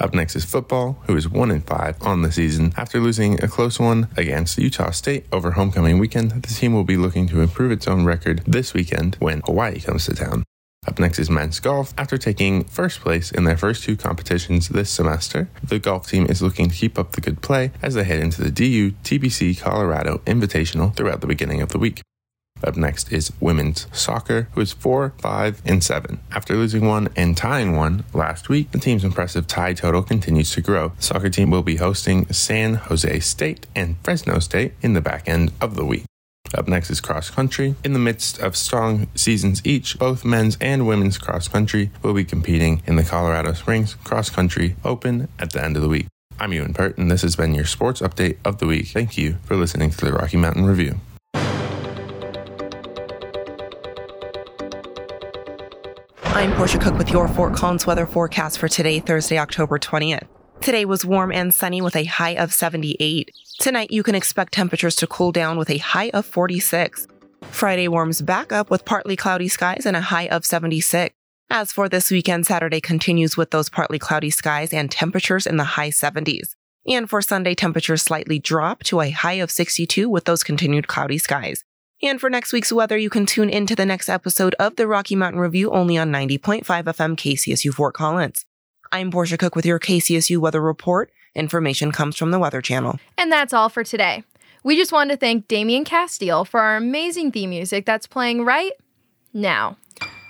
Up 0.00 0.14
next 0.14 0.36
is 0.36 0.44
football, 0.44 1.02
who 1.06 1.16
is 1.16 1.28
1 1.28 1.50
and 1.50 1.66
5 1.66 2.02
on 2.02 2.22
the 2.22 2.30
season. 2.30 2.72
After 2.76 3.00
losing 3.00 3.42
a 3.42 3.48
close 3.48 3.80
one 3.80 4.08
against 4.16 4.56
Utah 4.56 4.90
State 4.90 5.26
over 5.32 5.52
homecoming 5.52 5.98
weekend, 5.98 6.30
the 6.30 6.54
team 6.54 6.72
will 6.72 6.84
be 6.84 6.96
looking 6.96 7.26
to 7.28 7.40
improve 7.40 7.72
its 7.72 7.88
own 7.88 8.04
record 8.04 8.42
this 8.46 8.74
weekend 8.74 9.16
when 9.18 9.40
Hawaii 9.40 9.80
comes 9.80 10.06
to 10.06 10.14
town. 10.14 10.44
Up 10.86 11.00
next 11.00 11.18
is 11.18 11.28
men's 11.28 11.58
golf. 11.58 11.92
After 11.98 12.16
taking 12.16 12.62
first 12.64 13.00
place 13.00 13.32
in 13.32 13.42
their 13.42 13.56
first 13.56 13.82
two 13.82 13.96
competitions 13.96 14.68
this 14.68 14.88
semester, 14.88 15.48
the 15.62 15.80
golf 15.80 16.08
team 16.08 16.26
is 16.26 16.40
looking 16.40 16.70
to 16.70 16.76
keep 16.76 16.96
up 16.96 17.12
the 17.12 17.20
good 17.20 17.42
play 17.42 17.72
as 17.82 17.94
they 17.94 18.04
head 18.04 18.20
into 18.20 18.42
the 18.42 18.52
DU 18.52 18.92
TBC 19.02 19.60
Colorado 19.60 20.18
Invitational 20.26 20.94
throughout 20.94 21.20
the 21.20 21.26
beginning 21.26 21.60
of 21.60 21.70
the 21.70 21.78
week. 21.78 22.02
Up 22.64 22.76
next 22.76 23.12
is 23.12 23.32
women's 23.40 23.86
soccer, 23.92 24.48
who 24.52 24.60
is 24.60 24.72
4, 24.72 25.14
5, 25.20 25.62
and 25.64 25.82
7. 25.82 26.20
After 26.32 26.54
losing 26.54 26.86
one 26.86 27.08
and 27.16 27.36
tying 27.36 27.76
one 27.76 28.04
last 28.12 28.48
week, 28.48 28.70
the 28.72 28.78
team's 28.78 29.04
impressive 29.04 29.46
tie 29.46 29.74
total 29.74 30.02
continues 30.02 30.52
to 30.52 30.60
grow. 30.60 30.88
The 30.96 31.02
soccer 31.02 31.30
team 31.30 31.50
will 31.50 31.62
be 31.62 31.76
hosting 31.76 32.26
San 32.32 32.74
Jose 32.74 33.20
State 33.20 33.66
and 33.74 33.96
Fresno 34.02 34.38
State 34.38 34.74
in 34.82 34.94
the 34.94 35.00
back 35.00 35.28
end 35.28 35.52
of 35.60 35.76
the 35.76 35.84
week. 35.84 36.04
Up 36.54 36.66
next 36.66 36.90
is 36.90 37.00
cross 37.00 37.28
country. 37.28 37.74
In 37.84 37.92
the 37.92 37.98
midst 37.98 38.38
of 38.40 38.56
strong 38.56 39.08
seasons 39.14 39.60
each, 39.64 39.98
both 39.98 40.24
men's 40.24 40.56
and 40.60 40.86
women's 40.86 41.18
cross 41.18 41.46
country 41.46 41.90
will 42.02 42.14
be 42.14 42.24
competing 42.24 42.82
in 42.86 42.96
the 42.96 43.02
Colorado 43.02 43.52
Springs 43.52 43.94
Cross 43.94 44.30
Country 44.30 44.76
Open 44.84 45.28
at 45.38 45.52
the 45.52 45.62
end 45.62 45.76
of 45.76 45.82
the 45.82 45.88
week. 45.88 46.06
I'm 46.40 46.52
Ewan 46.52 46.72
Pert, 46.72 46.96
and 46.96 47.10
this 47.10 47.22
has 47.22 47.36
been 47.36 47.54
your 47.54 47.66
sports 47.66 48.00
update 48.00 48.38
of 48.44 48.58
the 48.58 48.66
week. 48.66 48.86
Thank 48.88 49.18
you 49.18 49.38
for 49.44 49.56
listening 49.56 49.90
to 49.90 50.04
the 50.04 50.12
Rocky 50.12 50.36
Mountain 50.36 50.64
Review. 50.64 51.00
I'm 56.38 56.54
Portia 56.54 56.78
Cook 56.78 56.96
with 56.96 57.10
your 57.10 57.26
Fort 57.26 57.52
Collins 57.52 57.84
weather 57.84 58.06
forecast 58.06 58.60
for 58.60 58.68
today, 58.68 59.00
Thursday, 59.00 59.40
October 59.40 59.76
20th. 59.76 60.28
Today 60.60 60.84
was 60.84 61.04
warm 61.04 61.32
and 61.32 61.52
sunny 61.52 61.82
with 61.82 61.96
a 61.96 62.04
high 62.04 62.36
of 62.36 62.52
78. 62.52 63.32
Tonight, 63.58 63.90
you 63.90 64.04
can 64.04 64.14
expect 64.14 64.52
temperatures 64.52 64.94
to 64.94 65.08
cool 65.08 65.32
down 65.32 65.58
with 65.58 65.68
a 65.68 65.78
high 65.78 66.10
of 66.10 66.24
46. 66.24 67.08
Friday 67.50 67.88
warms 67.88 68.22
back 68.22 68.52
up 68.52 68.70
with 68.70 68.84
partly 68.84 69.16
cloudy 69.16 69.48
skies 69.48 69.84
and 69.84 69.96
a 69.96 70.00
high 70.00 70.28
of 70.28 70.46
76. 70.46 71.12
As 71.50 71.72
for 71.72 71.88
this 71.88 72.08
weekend, 72.08 72.46
Saturday 72.46 72.80
continues 72.80 73.36
with 73.36 73.50
those 73.50 73.68
partly 73.68 73.98
cloudy 73.98 74.30
skies 74.30 74.72
and 74.72 74.92
temperatures 74.92 75.44
in 75.44 75.56
the 75.56 75.64
high 75.64 75.90
70s. 75.90 76.50
And 76.86 77.10
for 77.10 77.20
Sunday, 77.20 77.56
temperatures 77.56 78.02
slightly 78.02 78.38
drop 78.38 78.84
to 78.84 79.00
a 79.00 79.10
high 79.10 79.40
of 79.42 79.50
62 79.50 80.08
with 80.08 80.26
those 80.26 80.44
continued 80.44 80.86
cloudy 80.86 81.18
skies. 81.18 81.64
And 82.00 82.20
for 82.20 82.30
next 82.30 82.52
week's 82.52 82.72
weather, 82.72 82.96
you 82.96 83.10
can 83.10 83.26
tune 83.26 83.50
into 83.50 83.74
the 83.74 83.84
next 83.84 84.08
episode 84.08 84.54
of 84.60 84.76
the 84.76 84.86
Rocky 84.86 85.16
Mountain 85.16 85.40
Review 85.40 85.72
only 85.72 85.98
on 85.98 86.12
90.5 86.12 86.62
FM 86.62 87.16
KCSU 87.16 87.74
Fort 87.74 87.94
Collins. 87.94 88.44
I'm 88.92 89.10
Portia 89.10 89.36
Cook 89.36 89.56
with 89.56 89.66
your 89.66 89.80
KCSU 89.80 90.38
weather 90.38 90.60
report. 90.60 91.10
Information 91.34 91.90
comes 91.90 92.16
from 92.16 92.30
the 92.30 92.38
Weather 92.38 92.62
Channel. 92.62 93.00
And 93.16 93.32
that's 93.32 93.52
all 93.52 93.68
for 93.68 93.82
today. 93.82 94.22
We 94.62 94.76
just 94.76 94.92
wanted 94.92 95.14
to 95.14 95.16
thank 95.18 95.48
Damian 95.48 95.84
Castile 95.84 96.44
for 96.44 96.60
our 96.60 96.76
amazing 96.76 97.32
theme 97.32 97.50
music 97.50 97.84
that's 97.84 98.06
playing 98.06 98.44
right 98.44 98.72
now. 99.34 99.76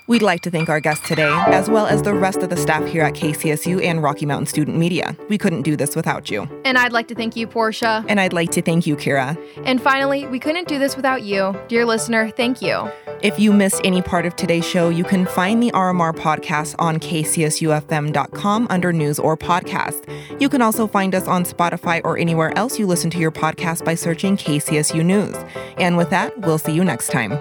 We'd 0.08 0.22
like 0.22 0.40
to 0.40 0.50
thank 0.50 0.70
our 0.70 0.80
guest 0.80 1.04
today, 1.04 1.30
as 1.48 1.68
well 1.68 1.86
as 1.86 2.00
the 2.00 2.14
rest 2.14 2.38
of 2.38 2.48
the 2.48 2.56
staff 2.56 2.82
here 2.86 3.02
at 3.02 3.12
KCSU 3.12 3.84
and 3.84 4.02
Rocky 4.02 4.24
Mountain 4.24 4.46
Student 4.46 4.78
Media. 4.78 5.14
We 5.28 5.36
couldn't 5.36 5.62
do 5.62 5.76
this 5.76 5.94
without 5.94 6.30
you. 6.30 6.48
And 6.64 6.78
I'd 6.78 6.94
like 6.94 7.08
to 7.08 7.14
thank 7.14 7.36
you, 7.36 7.46
Portia. 7.46 8.02
And 8.08 8.18
I'd 8.18 8.32
like 8.32 8.50
to 8.52 8.62
thank 8.62 8.86
you, 8.86 8.96
Kira. 8.96 9.36
And 9.64 9.82
finally, 9.82 10.26
we 10.26 10.38
couldn't 10.38 10.66
do 10.66 10.78
this 10.78 10.96
without 10.96 11.24
you. 11.24 11.54
Dear 11.68 11.84
listener, 11.84 12.30
thank 12.30 12.62
you. 12.62 12.90
If 13.20 13.38
you 13.38 13.52
missed 13.52 13.82
any 13.84 14.00
part 14.00 14.24
of 14.24 14.34
today's 14.34 14.64
show, 14.64 14.88
you 14.88 15.04
can 15.04 15.26
find 15.26 15.62
the 15.62 15.72
RMR 15.72 16.14
podcast 16.14 16.74
on 16.78 16.98
kcsufm.com 17.00 18.66
under 18.70 18.92
news 18.94 19.18
or 19.18 19.36
podcast. 19.36 20.40
You 20.40 20.48
can 20.48 20.62
also 20.62 20.86
find 20.86 21.14
us 21.14 21.28
on 21.28 21.44
Spotify 21.44 22.00
or 22.02 22.16
anywhere 22.16 22.56
else 22.56 22.78
you 22.78 22.86
listen 22.86 23.10
to 23.10 23.18
your 23.18 23.32
podcast 23.32 23.84
by 23.84 23.94
searching 23.94 24.38
KCSU 24.38 25.04
News. 25.04 25.36
And 25.76 25.98
with 25.98 26.08
that, 26.08 26.38
we'll 26.38 26.56
see 26.56 26.72
you 26.72 26.82
next 26.82 27.08
time. 27.08 27.38